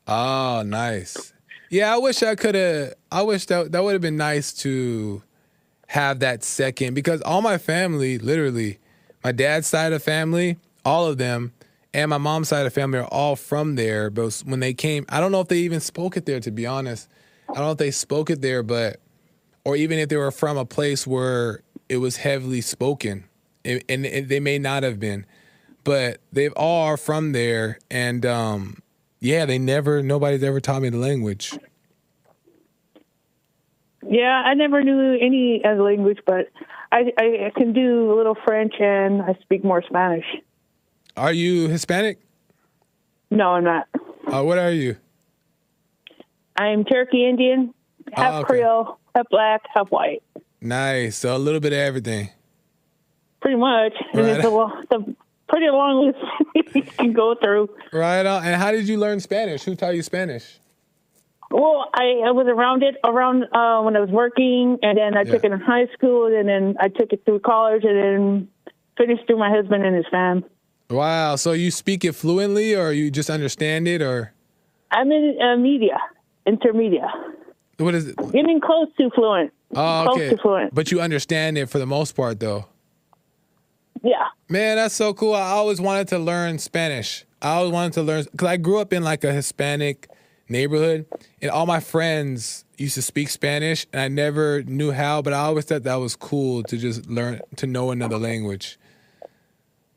Oh, 0.06 0.62
nice. 0.64 1.32
Yeah, 1.70 1.94
I 1.94 1.98
wish 1.98 2.22
I 2.22 2.34
could 2.36 2.54
have. 2.54 2.94
I 3.10 3.22
wish 3.22 3.46
that 3.46 3.72
that 3.72 3.82
would 3.82 3.94
have 3.94 4.02
been 4.02 4.16
nice 4.18 4.52
to 4.62 5.22
have 5.92 6.20
that 6.20 6.42
second 6.42 6.94
because 6.94 7.20
all 7.20 7.42
my 7.42 7.58
family, 7.58 8.16
literally, 8.16 8.78
my 9.22 9.30
dad's 9.30 9.66
side 9.66 9.92
of 9.92 10.02
family, 10.02 10.56
all 10.86 11.06
of 11.06 11.18
them, 11.18 11.52
and 11.92 12.08
my 12.08 12.16
mom's 12.16 12.48
side 12.48 12.64
of 12.64 12.72
family 12.72 12.98
are 12.98 13.04
all 13.08 13.36
from 13.36 13.74
there. 13.74 14.08
But 14.08 14.42
when 14.46 14.60
they 14.60 14.72
came, 14.72 15.04
I 15.10 15.20
don't 15.20 15.30
know 15.32 15.42
if 15.42 15.48
they 15.48 15.58
even 15.58 15.80
spoke 15.80 16.16
it 16.16 16.24
there. 16.24 16.40
To 16.40 16.50
be 16.50 16.64
honest, 16.64 17.10
I 17.46 17.56
don't 17.56 17.64
know 17.64 17.70
if 17.72 17.78
they 17.78 17.90
spoke 17.90 18.30
it 18.30 18.40
there, 18.40 18.62
but 18.62 19.00
or 19.66 19.76
even 19.76 19.98
if 19.98 20.08
they 20.08 20.16
were 20.16 20.30
from 20.30 20.56
a 20.56 20.64
place 20.64 21.06
where 21.06 21.60
it 21.90 21.98
was 21.98 22.16
heavily 22.16 22.62
spoken, 22.62 23.24
and, 23.62 23.84
and, 23.86 24.06
and 24.06 24.30
they 24.30 24.40
may 24.40 24.58
not 24.58 24.84
have 24.84 24.98
been, 24.98 25.26
but 25.84 26.22
they 26.32 26.48
all 26.48 26.86
are 26.86 26.96
from 26.96 27.32
there, 27.32 27.78
and 27.90 28.24
um, 28.24 28.82
yeah, 29.20 29.44
they 29.44 29.58
never, 29.58 30.02
nobody's 30.02 30.42
ever 30.42 30.58
taught 30.58 30.80
me 30.80 30.88
the 30.88 30.96
language. 30.96 31.52
Yeah, 34.08 34.42
I 34.44 34.54
never 34.54 34.82
knew 34.82 35.16
any 35.20 35.62
other 35.64 35.82
language, 35.82 36.18
but 36.26 36.48
I, 36.90 37.12
I, 37.18 37.46
I 37.46 37.50
can 37.56 37.72
do 37.72 38.12
a 38.12 38.14
little 38.16 38.36
French 38.44 38.74
and 38.80 39.22
I 39.22 39.38
speak 39.42 39.64
more 39.64 39.82
Spanish. 39.82 40.24
Are 41.16 41.32
you 41.32 41.68
Hispanic? 41.68 42.18
No, 43.30 43.50
I'm 43.50 43.64
not. 43.64 43.88
Uh, 44.26 44.42
what 44.42 44.58
are 44.58 44.70
you? 44.70 44.96
I'm 46.56 46.84
Cherokee 46.84 47.26
Indian, 47.28 47.72
half 48.12 48.34
Oh, 48.34 48.38
okay. 48.38 48.46
Creole, 48.46 48.98
half 49.14 49.28
black, 49.30 49.62
half 49.74 49.88
white. 49.88 50.22
Nice. 50.60 51.16
So 51.16 51.34
a 51.34 51.38
little 51.38 51.60
bit 51.60 51.72
of 51.72 51.78
everything. 51.78 52.30
Pretty 53.40 53.56
much. 53.56 53.94
Right. 54.14 54.26
it's 54.26 54.44
a, 54.44 54.68
it's 54.82 54.92
a 54.92 55.14
pretty 55.48 55.66
long 55.70 56.06
list 56.06 56.74
you 56.74 56.82
can 56.82 57.12
go 57.12 57.34
through. 57.42 57.68
Right 57.92 58.24
on. 58.24 58.44
And 58.44 58.56
how 58.56 58.70
did 58.70 58.86
you 58.88 58.98
learn 58.98 59.20
Spanish? 59.20 59.64
Who 59.64 59.74
taught 59.74 59.94
you 59.94 60.02
Spanish? 60.02 60.60
Well, 61.52 61.90
I, 61.94 62.22
I 62.26 62.30
was 62.32 62.46
around 62.48 62.82
it 62.82 62.96
around 63.04 63.44
uh, 63.52 63.82
when 63.82 63.94
I 63.94 64.00
was 64.00 64.10
working, 64.10 64.78
and 64.82 64.96
then 64.96 65.16
I 65.16 65.24
took 65.24 65.44
it 65.44 65.52
in 65.52 65.60
high 65.60 65.86
school, 65.92 66.26
and 66.26 66.48
then 66.48 66.76
I 66.80 66.88
took 66.88 67.12
it 67.12 67.24
through 67.24 67.40
college, 67.40 67.84
and 67.84 68.02
then 68.02 68.48
finished 68.96 69.26
through 69.26 69.38
my 69.38 69.50
husband 69.50 69.84
and 69.84 69.96
his 69.96 70.06
fam. 70.10 70.44
Wow. 70.90 71.36
So 71.36 71.52
you 71.52 71.70
speak 71.70 72.04
it 72.04 72.12
fluently 72.12 72.74
or 72.74 72.92
you 72.92 73.10
just 73.10 73.30
understand 73.30 73.88
it 73.88 74.02
or 74.02 74.32
I'm 74.90 75.10
in 75.10 75.38
uh, 75.40 75.56
media, 75.56 75.98
intermedia, 76.46 77.08
what 77.78 77.94
is 77.94 78.08
it? 78.08 78.16
getting 78.32 78.60
close 78.60 78.88
to 78.98 79.10
fluent. 79.10 79.52
Oh, 79.74 80.04
close 80.04 80.16
okay. 80.16 80.30
to 80.30 80.36
fluent. 80.36 80.74
But 80.74 80.92
you 80.92 81.00
understand 81.00 81.56
it 81.56 81.70
for 81.70 81.78
the 81.78 81.86
most 81.86 82.12
part 82.12 82.40
though. 82.40 82.66
Yeah. 84.02 84.26
Man, 84.48 84.76
that's 84.76 84.94
so 84.94 85.14
cool. 85.14 85.34
I 85.34 85.50
always 85.50 85.80
wanted 85.80 86.08
to 86.08 86.18
learn 86.18 86.58
Spanish. 86.58 87.24
I 87.40 87.54
always 87.54 87.72
wanted 87.72 87.94
to 87.94 88.02
learn 88.02 88.26
because 88.30 88.48
I 88.48 88.56
grew 88.58 88.78
up 88.78 88.92
in 88.92 89.02
like 89.02 89.24
a 89.24 89.32
Hispanic 89.32 90.08
neighborhood, 90.52 91.06
and 91.40 91.50
all 91.50 91.66
my 91.66 91.80
friends 91.80 92.64
used 92.78 92.94
to 92.94 93.02
speak 93.02 93.28
Spanish, 93.28 93.86
and 93.92 94.00
I 94.00 94.08
never 94.08 94.62
knew 94.62 94.92
how. 94.92 95.22
But 95.22 95.32
I 95.32 95.38
always 95.40 95.64
thought 95.64 95.82
that 95.84 95.96
was 95.96 96.14
cool 96.14 96.62
to 96.64 96.76
just 96.76 97.08
learn 97.08 97.40
to 97.56 97.66
know 97.66 97.90
another 97.90 98.18
language. 98.18 98.78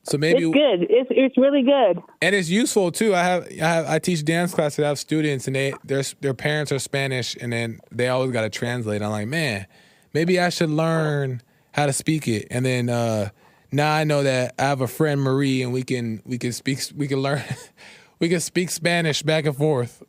So 0.04 0.18
maybe, 0.20 0.44
It's 0.44 0.54
good. 0.54 0.88
It's 0.90 1.10
it's 1.12 1.38
really 1.38 1.64
good. 1.64 2.02
and 2.22 2.36
it's 2.36 2.50
useful 2.50 2.92
too. 2.92 3.16
I 3.16 3.24
have, 3.24 3.48
I 3.52 3.66
have, 3.66 3.86
I 3.88 4.00
teach 4.00 4.24
dance 4.24 4.54
classes. 4.54 4.84
I 4.84 4.88
have 4.88 5.00
students, 5.00 5.48
and 5.48 5.56
they 5.56 5.74
their 5.84 6.04
their 6.22 6.34
parents 6.36 6.72
are 6.72 6.80
Spanish, 6.80 7.36
and 7.42 7.52
then 7.52 7.80
they 7.92 8.08
always 8.08 8.32
got 8.32 8.42
to 8.42 8.50
translate. 8.50 9.02
I'm 9.02 9.12
like, 9.12 9.28
man, 9.28 9.66
maybe 10.14 10.40
I 10.40 10.50
should 10.50 10.70
learn 10.70 11.42
how 11.74 11.86
to 11.88 11.94
speak 11.94 12.28
it, 12.28 12.48
and 12.50 12.66
then. 12.66 12.90
uh 12.90 13.30
now 13.72 13.94
I 13.94 14.06
know 14.06 14.24
that 14.24 14.56
I 14.58 14.64
have 14.64 14.80
a 14.80 14.88
friend 14.88 15.20
Marie, 15.20 15.62
and 15.62 15.74
we 15.74 15.84
can 15.84 16.22
we 16.24 16.38
can 16.38 16.54
speak 16.54 16.80
we 16.96 17.08
can 17.10 17.20
learn 17.20 17.44
we 18.20 18.30
can 18.30 18.40
speak 18.40 18.70
Spanish 18.70 19.22
back 19.22 19.46
and 19.46 19.58
forth. 19.58 20.02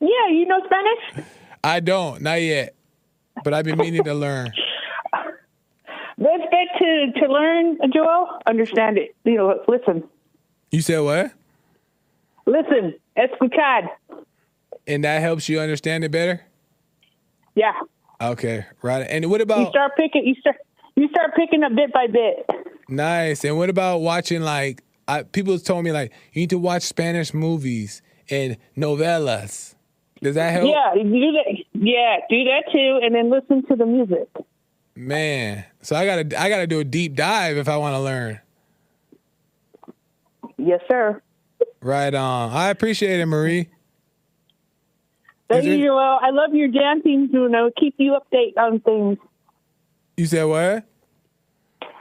Yeah, 0.00 0.28
you 0.30 0.46
know 0.46 0.60
Spanish? 0.64 1.26
I 1.64 1.80
don't, 1.80 2.22
not 2.22 2.40
yet, 2.40 2.74
but 3.44 3.52
I've 3.54 3.64
been 3.64 3.78
meaning 3.78 4.04
to 4.04 4.14
learn. 4.14 4.52
Best 6.18 6.42
bet 6.50 6.68
to 6.80 7.12
to 7.20 7.32
learn, 7.32 7.78
Joel. 7.92 8.40
Understand 8.46 8.98
it. 8.98 9.14
You 9.24 9.34
know, 9.36 9.62
listen, 9.68 10.02
You 10.70 10.80
said 10.82 11.00
what? 11.00 11.32
listen. 12.46 12.94
Escuchar. 13.16 13.88
And 14.86 15.04
that 15.04 15.20
helps 15.20 15.48
you 15.48 15.58
understand 15.60 16.04
it 16.04 16.10
better. 16.10 16.40
Yeah. 17.54 17.72
Okay, 18.20 18.64
right. 18.82 19.06
And 19.08 19.28
what 19.30 19.40
about 19.40 19.58
You 19.60 19.66
start 19.70 19.92
picking. 19.96 20.24
You 20.26 20.34
start. 20.40 20.56
You 20.96 21.08
start 21.08 21.34
picking 21.36 21.62
up 21.62 21.72
bit 21.76 21.92
by 21.92 22.06
bit. 22.08 22.48
nice? 22.88 23.44
And 23.44 23.56
what 23.58 23.70
about 23.70 23.98
watching 24.00 24.42
like 24.42 24.82
I, 25.06 25.22
people 25.22 25.56
told 25.60 25.84
me 25.84 25.92
like 25.92 26.12
you 26.32 26.40
need 26.42 26.50
to 26.50 26.58
watch 26.58 26.82
Spanish 26.82 27.32
movies 27.32 28.02
and 28.30 28.56
novelas. 28.76 29.74
Does 30.22 30.34
that 30.34 30.50
help? 30.52 30.68
Yeah, 30.68 31.02
do 31.02 31.32
that. 31.32 31.64
Yeah, 31.74 32.16
do 32.28 32.44
that 32.44 32.64
too, 32.72 33.00
and 33.02 33.14
then 33.14 33.30
listen 33.30 33.64
to 33.66 33.76
the 33.76 33.86
music. 33.86 34.28
Man, 34.96 35.64
so 35.80 35.94
I 35.94 36.04
gotta 36.04 36.40
I 36.40 36.48
gotta 36.48 36.66
do 36.66 36.80
a 36.80 36.84
deep 36.84 37.14
dive 37.14 37.56
if 37.56 37.68
I 37.68 37.76
want 37.76 37.94
to 37.94 38.00
learn. 38.00 38.40
Yes, 40.56 40.80
sir. 40.88 41.22
Right 41.80 42.12
on. 42.12 42.50
I 42.50 42.70
appreciate 42.70 43.20
it, 43.20 43.26
Marie. 43.26 43.68
Thank 45.48 45.64
there- 45.64 45.76
you, 45.76 45.86
Joel. 45.86 46.18
I 46.20 46.30
love 46.30 46.52
your 46.52 46.68
dancing, 46.68 47.28
Juno. 47.30 47.70
Keep 47.78 47.94
you 47.98 48.18
update 48.18 48.58
on 48.58 48.80
things. 48.80 49.18
You 50.16 50.26
said 50.26 50.44
what? 50.44 50.84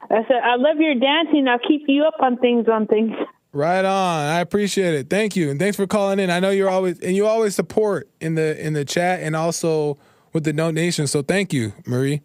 I 0.10 0.24
said, 0.28 0.42
I 0.44 0.56
love 0.56 0.78
your 0.78 0.96
dancing. 0.96 1.48
I'll 1.48 1.60
keep 1.60 1.84
you 1.88 2.06
up 2.06 2.16
on 2.20 2.38
things, 2.38 2.68
on 2.68 2.88
things. 2.88 3.14
Right 3.54 3.86
on. 3.86 4.28
I 4.28 4.40
appreciate 4.42 4.94
it. 4.94 5.10
Thank 5.10 5.36
you, 5.36 5.50
and 5.50 5.60
thanks 5.60 5.78
for 5.78 5.88
calling 5.88 6.20
in. 6.20 6.30
I 6.30 6.40
know 6.40 6.50
you're 6.50 6.70
always 6.70 7.00
and 7.00 7.16
you 7.16 7.26
always 7.26 7.56
support 7.56 8.10
in 8.20 8.36
the 8.36 8.64
in 8.64 8.74
the 8.74 8.86
chat 8.86 9.22
and 9.22 9.36
also 9.36 9.98
with 10.34 10.44
the 10.44 10.54
donations. 10.54 11.12
So 11.12 11.22
thank 11.22 11.54
you, 11.54 11.74
Marie. 11.86 12.22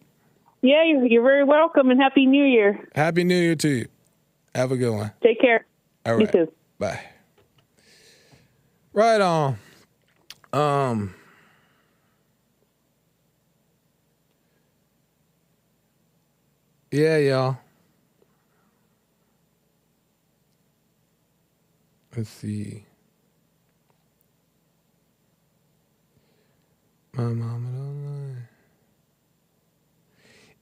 Yeah, 0.61 0.83
you're, 0.85 1.05
you're 1.05 1.23
very 1.23 1.43
welcome 1.43 1.89
and 1.89 1.99
Happy 1.99 2.25
New 2.25 2.43
Year. 2.43 2.87
Happy 2.95 3.23
New 3.23 3.35
Year 3.35 3.55
to 3.55 3.69
you. 3.69 3.87
Have 4.53 4.71
a 4.71 4.77
good 4.77 4.91
one. 4.95 5.11
Take 5.21 5.41
care. 5.41 5.65
All 6.05 6.19
You 6.19 6.27
too. 6.27 6.51
Bye. 6.77 7.01
Right 8.93 9.19
on. 9.19 9.57
Um. 10.51 11.15
Yeah, 16.91 17.17
y'all. 17.17 17.57
Let's 22.15 22.29
see. 22.29 22.85
My 27.13 27.23
mama 27.23 27.69
don't 27.71 28.05
lie. 28.05 28.41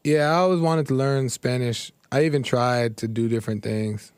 Yeah, 0.04 0.32
I 0.32 0.36
always 0.36 0.60
wanted 0.60 0.88
to 0.88 0.96
learn 0.96 1.30
Spanish. 1.30 1.92
I 2.12 2.26
even 2.26 2.44
tried 2.44 2.98
to 2.98 3.08
do 3.08 3.30
different 3.30 3.64
things 3.64 4.12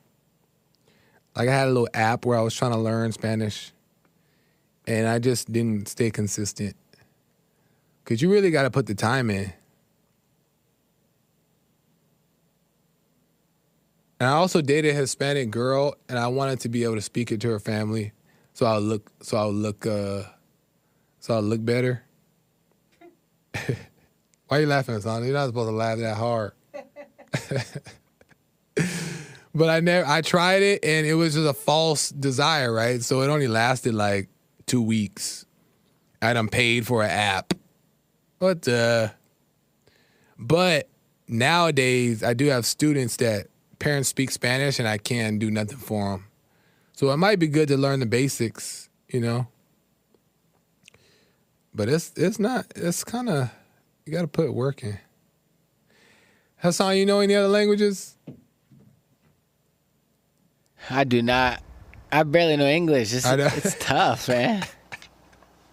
like 1.35 1.49
I 1.49 1.51
had 1.51 1.67
a 1.67 1.71
little 1.71 1.89
app 1.93 2.25
where 2.25 2.37
I 2.37 2.41
was 2.41 2.55
trying 2.55 2.71
to 2.71 2.77
learn 2.77 3.11
Spanish, 3.11 3.71
and 4.85 5.07
I 5.07 5.19
just 5.19 5.51
didn't 5.51 5.87
stay 5.87 6.11
consistent. 6.11 6.75
Cause 8.05 8.21
you 8.21 8.29
really 8.29 8.51
got 8.51 8.63
to 8.63 8.71
put 8.71 8.85
the 8.85 8.95
time 8.95 9.29
in. 9.29 9.53
And 14.23 14.31
I 14.31 14.35
also 14.35 14.61
dated 14.61 14.95
a 14.95 14.97
Hispanic 14.97 15.51
girl, 15.51 15.95
and 16.07 16.17
I 16.17 16.27
wanted 16.27 16.61
to 16.61 16.69
be 16.69 16.85
able 16.85 16.95
to 16.95 17.01
speak 17.01 17.29
it 17.33 17.41
to 17.41 17.49
her 17.49 17.59
family, 17.59 18.13
so 18.53 18.65
I'll 18.65 18.79
look, 18.79 19.11
so 19.21 19.35
I'll 19.35 19.51
look, 19.51 19.85
uh, 19.85 20.23
so 21.19 21.33
I'll 21.33 21.41
look 21.41 21.65
better. 21.65 22.05
Why 23.53 23.67
are 24.49 24.61
you 24.61 24.67
laughing, 24.67 24.97
son? 25.01 25.25
You're 25.25 25.33
not 25.33 25.47
supposed 25.47 25.67
to 25.67 25.75
laugh 25.75 25.97
that 25.97 26.15
hard. 26.15 26.53
but 29.53 29.69
I 29.69 29.81
never 29.81 30.07
I 30.07 30.21
tried 30.21 30.63
it 30.63 30.85
and 30.85 31.05
it 31.05 31.15
was 31.15 31.33
just 31.33 31.45
a 31.45 31.53
false 31.53 32.07
desire, 32.07 32.71
right? 32.71 33.03
So 33.03 33.23
it 33.23 33.27
only 33.27 33.49
lasted 33.49 33.93
like 33.93 34.29
two 34.67 34.81
weeks. 34.81 35.45
I 36.21 36.31
done 36.31 36.47
paid 36.47 36.87
for 36.87 37.03
an 37.03 37.09
app. 37.11 37.53
But 38.39 38.69
uh 38.69 39.09
but 40.39 40.87
nowadays 41.27 42.23
I 42.23 42.33
do 42.33 42.45
have 42.45 42.65
students 42.65 43.17
that 43.17 43.47
parents 43.83 44.07
speak 44.07 44.31
Spanish 44.31 44.79
and 44.79 44.87
I 44.87 44.97
can't 44.97 45.39
do 45.39 45.51
nothing 45.51 45.77
for 45.77 46.11
them. 46.11 46.25
So 46.93 47.11
it 47.11 47.17
might 47.17 47.37
be 47.37 47.47
good 47.47 47.67
to 47.67 47.75
learn 47.75 47.99
the 47.99 48.05
basics, 48.05 48.89
you 49.09 49.19
know. 49.19 49.47
But 51.75 51.89
it's 51.89 52.13
it's 52.15 52.39
not 52.39 52.65
it's 52.75 53.03
kind 53.03 53.29
of 53.29 53.51
you 54.05 54.13
got 54.13 54.21
to 54.21 54.27
put 54.27 54.53
work 54.53 54.83
in. 54.83 54.99
Hassan, 56.57 56.95
you 56.95 57.05
know 57.05 57.19
any 57.19 57.35
other 57.35 57.49
languages? 57.49 58.15
I 60.89 61.03
do 61.03 61.21
not. 61.21 61.61
I 62.09 62.23
barely 62.23 62.55
know 62.55 62.67
English. 62.67 63.13
It's, 63.13 63.25
know. 63.25 63.49
it's 63.51 63.75
tough, 63.79 64.29
man. 64.29 64.63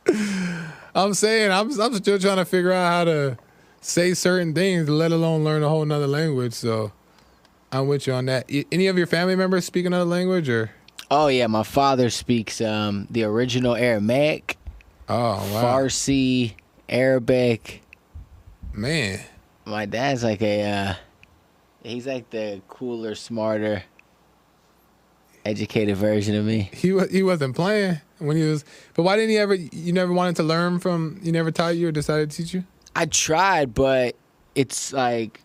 I'm 0.95 1.15
saying 1.15 1.53
I'm 1.53 1.81
I'm 1.81 1.95
still 1.95 2.19
trying 2.19 2.39
to 2.39 2.45
figure 2.45 2.73
out 2.73 2.91
how 2.91 3.05
to 3.05 3.39
say 3.81 4.15
certain 4.15 4.53
things, 4.53 4.89
let 4.89 5.13
alone 5.13 5.45
learn 5.45 5.63
a 5.63 5.69
whole 5.69 5.85
nother 5.85 6.09
language. 6.09 6.55
So 6.55 6.93
I'm 7.73 7.87
with 7.89 8.07
you 8.07 8.13
on 8.15 8.27
that. 8.27 8.51
Any 8.73 8.89
of 8.89 8.99
your 8.99 9.07
family 9.07 9.37
members 9.37 9.65
speak 9.65 9.87
another 9.87 10.05
language 10.05 10.49
or? 10.49 10.71
Oh 11.11 11.29
yeah, 11.29 11.47
my 11.47 11.63
father 11.63 12.11
speaks 12.11 12.61
um, 12.61 13.07
the 13.11 13.25
original 13.25 13.75
Aramaic, 13.75 14.57
Oh 15.09 15.35
wow, 15.53 15.63
Farsi, 15.63 16.55
Arabic. 16.89 17.83
man. 18.73 19.21
My 19.65 19.87
dad's 19.87 20.23
like 20.25 20.41
a. 20.43 20.63
Uh, 20.63 20.95
he's 21.83 22.07
like 22.07 22.31
the 22.31 22.61
cooler, 22.69 23.15
smarter, 23.15 23.83
educated 25.45 25.97
version 25.97 26.35
of 26.35 26.45
me. 26.45 26.71
He 26.73 26.93
wa- 26.93 27.07
he 27.09 27.23
wasn't 27.23 27.55
playing 27.57 28.01
when 28.19 28.37
he 28.37 28.43
was. 28.45 28.65
But 28.95 29.03
why 29.05 29.17
didn't 29.17 29.31
he 29.31 29.39
ever? 29.39 29.55
You 29.55 29.93
never 29.93 30.13
wanted 30.13 30.37
to 30.37 30.43
learn 30.43 30.79
from. 30.79 31.19
You 31.23 31.33
never 31.33 31.51
taught 31.51 31.77
you 31.77 31.89
or 31.89 31.93
decided 31.93 32.31
to 32.31 32.37
teach 32.37 32.55
you. 32.55 32.65
I 32.97 33.07
tried, 33.07 33.75
but 33.75 34.17
it's 34.55 34.93
like 34.93 35.41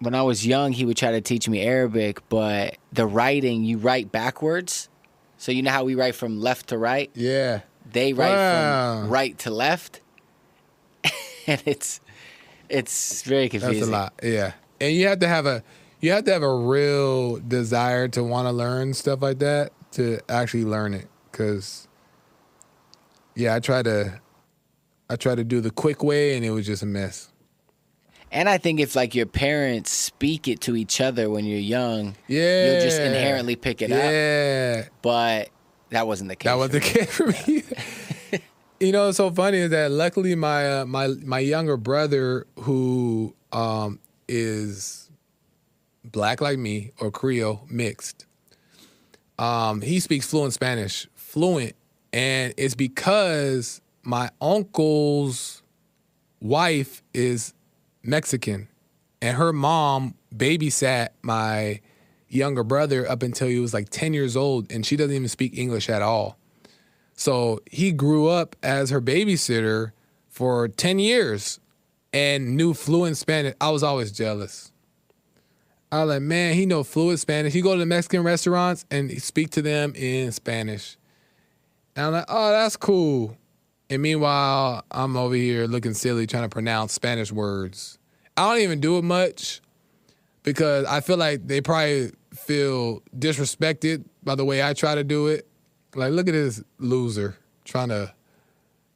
when 0.00 0.14
I 0.14 0.22
was 0.22 0.46
young, 0.46 0.72
he 0.72 0.84
would 0.84 0.96
try 0.96 1.10
to 1.12 1.20
teach 1.20 1.48
me 1.48 1.60
Arabic, 1.62 2.20
but 2.28 2.76
the 2.92 3.06
writing, 3.06 3.64
you 3.64 3.78
write 3.78 4.12
backwards. 4.12 4.88
So 5.36 5.52
you 5.52 5.62
know 5.62 5.70
how 5.70 5.84
we 5.84 5.94
write 5.94 6.14
from 6.14 6.40
left 6.40 6.68
to 6.68 6.78
right? 6.78 7.10
Yeah. 7.14 7.60
They 7.90 8.12
write 8.12 8.30
Wow. 8.32 9.00
from 9.02 9.10
right 9.10 9.38
to 9.40 9.50
left. 9.50 10.00
and 11.46 11.62
it's 11.64 12.00
it's 12.68 13.22
very 13.22 13.48
confusing. 13.48 13.78
That's 13.80 13.88
a 13.88 13.92
lot. 13.92 14.12
Yeah. 14.22 14.52
And 14.80 14.94
you 14.94 15.06
have 15.08 15.20
to 15.20 15.28
have 15.28 15.46
a 15.46 15.62
you 16.00 16.12
have 16.12 16.24
to 16.24 16.32
have 16.32 16.42
a 16.42 16.54
real 16.56 17.36
desire 17.36 18.08
to 18.08 18.22
want 18.22 18.46
to 18.46 18.52
learn 18.52 18.94
stuff 18.94 19.22
like 19.22 19.38
that 19.40 19.72
to 19.92 20.20
actually 20.28 20.64
learn 20.64 20.94
it 20.94 21.08
cuz 21.32 21.88
yeah, 23.34 23.54
I 23.54 23.60
tried 23.60 23.84
to 23.86 24.20
I 25.08 25.16
tried 25.16 25.36
to 25.36 25.44
do 25.44 25.60
the 25.60 25.70
quick 25.70 26.02
way 26.02 26.36
and 26.36 26.44
it 26.44 26.50
was 26.50 26.66
just 26.66 26.82
a 26.82 26.86
mess. 26.86 27.32
And 28.30 28.48
I 28.48 28.58
think 28.58 28.78
if 28.80 28.94
like 28.94 29.14
your 29.14 29.26
parents 29.26 29.90
speak 29.90 30.48
it 30.48 30.60
to 30.62 30.76
each 30.76 31.00
other 31.00 31.30
when 31.30 31.44
you're 31.44 31.58
young, 31.58 32.14
Yeah. 32.26 32.72
you'll 32.72 32.82
just 32.82 33.00
inherently 33.00 33.56
pick 33.56 33.80
it 33.82 33.90
up. 33.90 33.98
Yeah. 34.02 34.88
But 35.02 35.48
that 35.90 36.06
wasn't 36.06 36.28
the 36.28 36.36
case. 36.36 36.44
That 36.50 36.54
was 36.58 36.68
for 36.68 36.72
the 36.74 36.80
case 36.80 37.10
for 37.10 37.26
me. 37.28 38.40
you 38.80 38.92
know, 38.92 39.06
what's 39.06 39.16
so 39.16 39.30
funny 39.30 39.58
is 39.58 39.70
that 39.70 39.90
luckily 39.90 40.34
my 40.34 40.80
uh, 40.80 40.84
my 40.84 41.08
my 41.24 41.38
younger 41.38 41.76
brother 41.76 42.46
who 42.60 43.34
um 43.52 43.98
is 44.28 45.10
black 46.04 46.40
like 46.42 46.58
me 46.58 46.92
or 47.00 47.10
Creole 47.10 47.66
mixed. 47.70 48.26
Um, 49.38 49.80
he 49.82 50.00
speaks 50.00 50.26
fluent 50.26 50.52
Spanish, 50.52 51.06
fluent, 51.14 51.74
and 52.12 52.52
it's 52.56 52.74
because 52.74 53.80
my 54.02 54.30
uncle's 54.40 55.62
wife 56.40 57.02
is 57.14 57.54
Mexican, 58.02 58.68
and 59.20 59.36
her 59.36 59.52
mom 59.52 60.14
babysat 60.34 61.08
my 61.22 61.80
younger 62.28 62.62
brother 62.62 63.10
up 63.10 63.22
until 63.22 63.48
he 63.48 63.58
was 63.58 63.72
like 63.74 63.88
10 63.90 64.12
years 64.12 64.36
old, 64.36 64.70
and 64.70 64.84
she 64.84 64.96
doesn't 64.96 65.14
even 65.14 65.28
speak 65.28 65.56
English 65.56 65.88
at 65.88 66.02
all. 66.02 66.36
So 67.14 67.60
he 67.70 67.90
grew 67.90 68.28
up 68.28 68.54
as 68.62 68.90
her 68.90 69.00
babysitter 69.00 69.92
for 70.28 70.68
10 70.68 70.98
years 70.98 71.58
and 72.12 72.56
knew 72.56 72.74
fluent 72.74 73.16
Spanish. 73.16 73.54
I 73.60 73.70
was 73.70 73.82
always 73.82 74.12
jealous. 74.12 74.70
I 75.90 76.04
was 76.04 76.14
like, 76.14 76.22
man, 76.22 76.54
he 76.54 76.66
know 76.66 76.84
fluent 76.84 77.18
Spanish. 77.18 77.52
He 77.52 77.62
go 77.62 77.72
to 77.72 77.78
the 77.78 77.86
Mexican 77.86 78.22
restaurants 78.22 78.84
and 78.90 79.10
speak 79.22 79.50
to 79.50 79.62
them 79.62 79.94
in 79.96 80.32
Spanish. 80.32 80.96
And 81.96 82.06
I'm 82.06 82.12
like, 82.12 82.26
oh, 82.28 82.52
that's 82.52 82.76
cool. 82.76 83.36
And 83.90 84.02
meanwhile, 84.02 84.84
I'm 84.90 85.16
over 85.16 85.34
here 85.34 85.66
looking 85.66 85.94
silly 85.94 86.26
trying 86.26 86.42
to 86.42 86.48
pronounce 86.48 86.92
Spanish 86.92 87.32
words. 87.32 87.98
I 88.36 88.52
don't 88.52 88.62
even 88.62 88.80
do 88.80 88.98
it 88.98 89.02
much 89.02 89.60
because 90.42 90.84
I 90.86 91.00
feel 91.00 91.16
like 91.16 91.46
they 91.46 91.60
probably 91.60 92.12
feel 92.34 93.02
disrespected 93.16 94.04
by 94.22 94.34
the 94.34 94.44
way 94.44 94.62
I 94.62 94.74
try 94.74 94.94
to 94.94 95.04
do 95.04 95.28
it. 95.28 95.46
Like, 95.94 96.12
look 96.12 96.28
at 96.28 96.32
this 96.32 96.62
loser 96.78 97.36
trying 97.64 97.88
to 97.88 98.12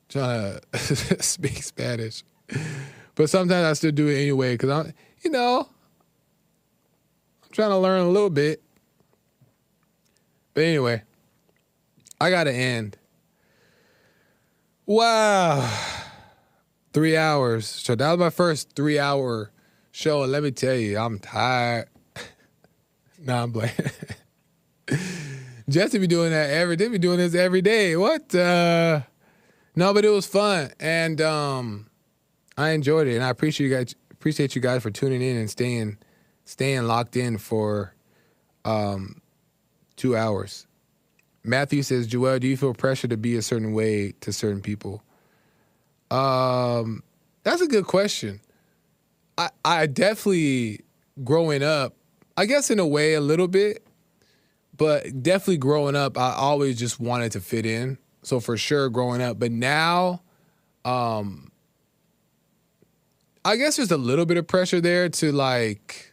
trying 0.08 0.60
to 0.72 1.22
speak 1.22 1.62
Spanish. 1.62 2.22
But 3.14 3.30
sometimes 3.30 3.64
I 3.64 3.72
still 3.72 3.92
do 3.92 4.08
it 4.08 4.16
anyway 4.20 4.54
because 4.54 4.70
I'm, 4.70 4.92
you 5.24 5.30
know, 5.30 5.68
I'm 7.42 7.50
trying 7.50 7.70
to 7.70 7.78
learn 7.78 8.00
a 8.00 8.08
little 8.08 8.30
bit. 8.30 8.62
But 10.54 10.64
anyway, 10.64 11.02
I 12.20 12.30
got 12.30 12.44
to 12.44 12.52
end. 12.52 12.98
Wow. 14.92 15.70
Three 16.92 17.16
hours. 17.16 17.66
So 17.66 17.94
that 17.94 18.10
was 18.10 18.18
my 18.18 18.28
first 18.28 18.76
three 18.76 18.98
hour 18.98 19.50
show. 19.90 20.22
And 20.22 20.30
let 20.30 20.42
me 20.42 20.50
tell 20.50 20.74
you, 20.74 20.98
I'm 20.98 21.18
tired. 21.18 21.88
nah, 23.18 23.44
I'm 23.44 23.52
playing. 23.54 23.72
Jesse 25.70 25.96
be 25.96 26.06
doing 26.06 26.30
that 26.32 26.50
every 26.50 26.76
day. 26.76 26.88
Be 26.88 26.98
doing 26.98 27.16
this 27.16 27.34
every 27.34 27.62
day. 27.62 27.96
What? 27.96 28.34
Uh, 28.34 29.00
no, 29.74 29.94
but 29.94 30.04
it 30.04 30.10
was 30.10 30.26
fun, 30.26 30.70
and 30.78 31.22
um, 31.22 31.88
I 32.58 32.70
enjoyed 32.70 33.06
it, 33.06 33.14
and 33.14 33.24
I 33.24 33.30
appreciate 33.30 33.70
you 33.70 33.74
guys. 33.74 33.94
Appreciate 34.10 34.54
you 34.54 34.60
guys 34.60 34.82
for 34.82 34.90
tuning 34.90 35.22
in 35.22 35.38
and 35.38 35.48
staying, 35.48 35.96
staying 36.44 36.82
locked 36.82 37.16
in 37.16 37.38
for, 37.38 37.94
um, 38.66 39.22
two 39.96 40.14
hours. 40.14 40.66
Matthew 41.44 41.82
says, 41.82 42.06
Joel, 42.06 42.38
do 42.38 42.46
you 42.46 42.56
feel 42.56 42.74
pressure 42.74 43.08
to 43.08 43.16
be 43.16 43.36
a 43.36 43.42
certain 43.42 43.72
way 43.72 44.12
to 44.20 44.32
certain 44.32 44.60
people? 44.60 45.02
Um, 46.10 47.02
that's 47.42 47.62
a 47.62 47.66
good 47.66 47.86
question. 47.86 48.40
I 49.36 49.50
I 49.64 49.86
definitely 49.86 50.80
growing 51.24 51.62
up, 51.62 51.94
I 52.36 52.46
guess 52.46 52.70
in 52.70 52.78
a 52.78 52.86
way 52.86 53.14
a 53.14 53.20
little 53.20 53.48
bit, 53.48 53.84
but 54.76 55.22
definitely 55.22 55.56
growing 55.56 55.96
up, 55.96 56.18
I 56.18 56.34
always 56.34 56.78
just 56.78 57.00
wanted 57.00 57.32
to 57.32 57.40
fit 57.40 57.66
in. 57.66 57.98
So 58.22 58.38
for 58.38 58.56
sure 58.56 58.88
growing 58.88 59.20
up, 59.20 59.40
but 59.40 59.50
now, 59.50 60.22
um, 60.84 61.50
I 63.44 63.56
guess 63.56 63.76
there's 63.76 63.90
a 63.90 63.96
little 63.96 64.26
bit 64.26 64.36
of 64.36 64.46
pressure 64.46 64.80
there 64.80 65.08
to 65.08 65.32
like 65.32 66.12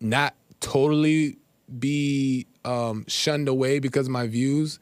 not 0.00 0.34
totally 0.60 1.38
be 1.78 2.46
um, 2.68 3.04
shunned 3.08 3.48
away 3.48 3.78
because 3.78 4.06
of 4.06 4.12
my 4.12 4.26
views, 4.26 4.78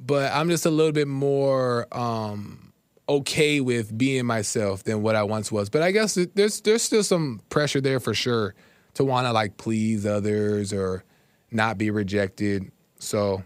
but 0.00 0.32
I'm 0.32 0.48
just 0.48 0.66
a 0.66 0.70
little 0.70 0.92
bit 0.92 1.06
more 1.06 1.86
um, 1.96 2.72
okay 3.08 3.60
with 3.60 3.96
being 3.96 4.26
myself 4.26 4.82
than 4.82 5.02
what 5.02 5.14
I 5.14 5.22
once 5.22 5.52
was. 5.52 5.70
But 5.70 5.82
I 5.82 5.92
guess 5.92 6.18
there's 6.34 6.60
there's 6.60 6.82
still 6.82 7.04
some 7.04 7.40
pressure 7.48 7.80
there 7.80 8.00
for 8.00 8.12
sure 8.12 8.54
to 8.94 9.04
want 9.04 9.26
to 9.26 9.32
like 9.32 9.56
please 9.56 10.04
others 10.04 10.72
or 10.72 11.04
not 11.52 11.78
be 11.78 11.90
rejected. 11.90 12.72
So 12.98 13.44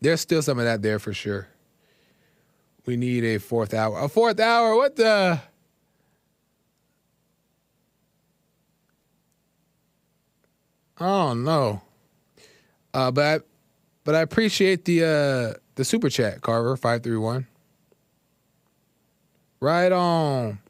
there's 0.00 0.22
still 0.22 0.40
some 0.40 0.58
of 0.58 0.64
that 0.64 0.80
there 0.80 0.98
for 0.98 1.12
sure. 1.12 1.48
We 2.86 2.96
need 2.96 3.24
a 3.24 3.38
fourth 3.38 3.74
hour. 3.74 3.98
A 3.98 4.08
fourth 4.08 4.40
hour? 4.40 4.74
What 4.76 4.96
the? 4.96 5.40
Oh 10.98 11.34
no. 11.34 11.82
Uh, 12.94 13.10
but 13.10 13.42
I, 13.42 13.44
but 14.04 14.14
I 14.14 14.20
appreciate 14.20 14.86
the 14.86 15.04
uh, 15.04 15.58
the 15.74 15.84
super 15.84 16.08
chat, 16.08 16.40
Carver 16.40 16.76
five 16.76 17.02
three 17.02 17.16
one. 17.18 17.46
Right 19.60 19.92
on. 19.92 20.60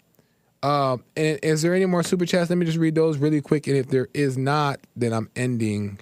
Um, 0.62 1.04
and 1.16 1.38
is 1.42 1.60
there 1.60 1.74
any 1.74 1.84
more 1.84 2.02
super 2.02 2.24
chats? 2.24 2.48
Let 2.48 2.56
me 2.56 2.64
just 2.64 2.78
read 2.78 2.94
those 2.94 3.18
really 3.18 3.42
quick. 3.42 3.66
And 3.66 3.76
if 3.76 3.88
there 3.88 4.08
is 4.14 4.38
not, 4.38 4.80
then 4.96 5.12
I'm 5.12 5.28
ending 5.36 6.00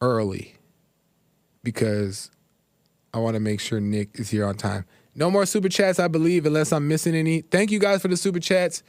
early 0.00 0.56
because 1.62 2.30
I 3.14 3.18
want 3.18 3.34
to 3.34 3.40
make 3.40 3.60
sure 3.60 3.78
Nick 3.78 4.18
is 4.18 4.30
here 4.30 4.44
on 4.44 4.56
time. 4.56 4.84
No 5.14 5.30
more 5.30 5.46
super 5.46 5.68
chats, 5.68 6.00
I 6.00 6.08
believe, 6.08 6.44
unless 6.44 6.72
I'm 6.72 6.88
missing 6.88 7.14
any. 7.14 7.42
Thank 7.42 7.70
you 7.70 7.78
guys 7.78 8.02
for 8.02 8.08
the 8.08 8.16
super 8.16 8.40
chats. 8.40 8.82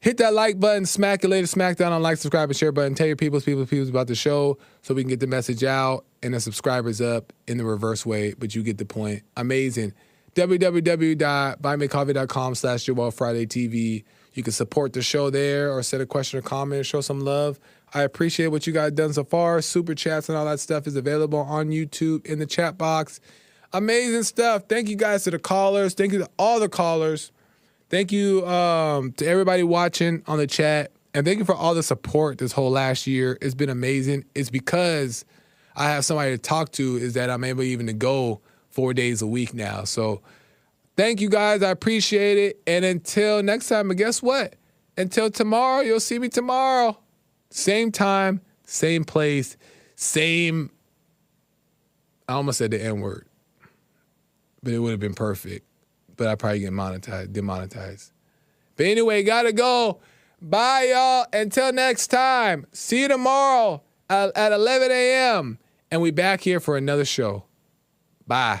Hit 0.00 0.16
that 0.16 0.32
like 0.32 0.58
button, 0.58 0.86
smack 0.86 1.22
it 1.24 1.28
later, 1.28 1.46
smack 1.46 1.76
down 1.76 1.92
on 1.92 2.00
like, 2.00 2.16
subscribe, 2.16 2.48
and 2.48 2.56
share 2.56 2.72
button. 2.72 2.94
Tell 2.94 3.06
your 3.06 3.16
people's 3.16 3.44
people's 3.44 3.68
people's 3.68 3.90
about 3.90 4.06
the 4.06 4.14
show 4.14 4.56
so 4.80 4.94
we 4.94 5.02
can 5.02 5.10
get 5.10 5.20
the 5.20 5.26
message 5.26 5.62
out 5.62 6.06
and 6.22 6.32
the 6.32 6.40
subscribers 6.40 7.02
up 7.02 7.34
in 7.46 7.58
the 7.58 7.66
reverse 7.66 8.06
way, 8.06 8.32
but 8.38 8.54
you 8.54 8.62
get 8.62 8.78
the 8.78 8.86
point. 8.86 9.22
Amazing. 9.36 9.92
www.buymecoffee.com 10.34 12.54
slash 12.54 12.84
Joel 12.84 13.10
Friday 13.10 13.44
TV. 13.44 14.04
You 14.32 14.42
can 14.42 14.54
support 14.54 14.94
the 14.94 15.02
show 15.02 15.28
there 15.28 15.70
or 15.70 15.82
send 15.82 16.02
a 16.02 16.06
question 16.06 16.38
or 16.38 16.42
comment, 16.42 16.86
show 16.86 17.02
some 17.02 17.20
love. 17.20 17.60
I 17.92 18.00
appreciate 18.02 18.46
what 18.46 18.66
you 18.66 18.72
guys 18.72 18.92
done 18.92 19.12
so 19.12 19.24
far. 19.24 19.60
Super 19.60 19.94
chats 19.94 20.30
and 20.30 20.38
all 20.38 20.46
that 20.46 20.60
stuff 20.60 20.86
is 20.86 20.96
available 20.96 21.40
on 21.40 21.68
YouTube 21.68 22.24
in 22.24 22.38
the 22.38 22.46
chat 22.46 22.78
box. 22.78 23.20
Amazing 23.74 24.22
stuff. 24.22 24.62
Thank 24.66 24.88
you 24.88 24.96
guys 24.96 25.24
to 25.24 25.30
the 25.30 25.38
callers. 25.38 25.92
Thank 25.92 26.12
you 26.12 26.20
to 26.20 26.30
all 26.38 26.58
the 26.58 26.70
callers. 26.70 27.32
Thank 27.90 28.12
you 28.12 28.46
um, 28.46 29.10
to 29.14 29.26
everybody 29.26 29.64
watching 29.64 30.22
on 30.28 30.38
the 30.38 30.46
chat. 30.46 30.92
And 31.12 31.26
thank 31.26 31.40
you 31.40 31.44
for 31.44 31.56
all 31.56 31.74
the 31.74 31.82
support 31.82 32.38
this 32.38 32.52
whole 32.52 32.70
last 32.70 33.08
year. 33.08 33.36
It's 33.42 33.56
been 33.56 33.68
amazing. 33.68 34.24
It's 34.32 34.48
because 34.48 35.24
I 35.74 35.88
have 35.88 36.04
somebody 36.04 36.30
to 36.30 36.38
talk 36.38 36.70
to 36.72 36.96
is 36.96 37.14
that 37.14 37.30
I'm 37.30 37.42
able 37.42 37.64
even 37.64 37.88
to 37.88 37.92
go 37.92 38.40
four 38.70 38.94
days 38.94 39.22
a 39.22 39.26
week 39.26 39.54
now. 39.54 39.82
So 39.82 40.22
thank 40.96 41.20
you 41.20 41.28
guys. 41.28 41.64
I 41.64 41.70
appreciate 41.70 42.38
it. 42.38 42.62
And 42.64 42.84
until 42.84 43.42
next 43.42 43.68
time, 43.68 43.88
but 43.88 43.96
guess 43.96 44.22
what? 44.22 44.54
Until 44.96 45.28
tomorrow, 45.28 45.80
you'll 45.80 45.98
see 45.98 46.20
me 46.20 46.28
tomorrow. 46.28 46.96
Same 47.50 47.90
time, 47.90 48.40
same 48.64 49.02
place, 49.02 49.56
same. 49.96 50.70
I 52.28 52.34
almost 52.34 52.58
said 52.58 52.70
the 52.70 52.80
N 52.80 53.00
word, 53.00 53.26
but 54.62 54.72
it 54.72 54.78
would 54.78 54.92
have 54.92 55.00
been 55.00 55.14
perfect 55.14 55.66
but 56.20 56.28
I 56.28 56.34
probably 56.34 56.60
get 56.60 56.72
monetized, 56.72 57.32
demonetized. 57.32 58.12
But 58.76 58.84
anyway, 58.84 59.22
gotta 59.22 59.54
go. 59.54 60.00
Bye, 60.42 60.90
y'all. 60.92 61.24
Until 61.32 61.72
next 61.72 62.08
time. 62.08 62.66
See 62.72 63.00
you 63.00 63.08
tomorrow 63.08 63.82
at, 64.10 64.36
at 64.36 64.52
11 64.52 64.90
a.m. 64.90 65.58
And 65.90 66.02
we 66.02 66.10
back 66.10 66.42
here 66.42 66.60
for 66.60 66.76
another 66.76 67.06
show. 67.06 67.44
Bye. 68.26 68.60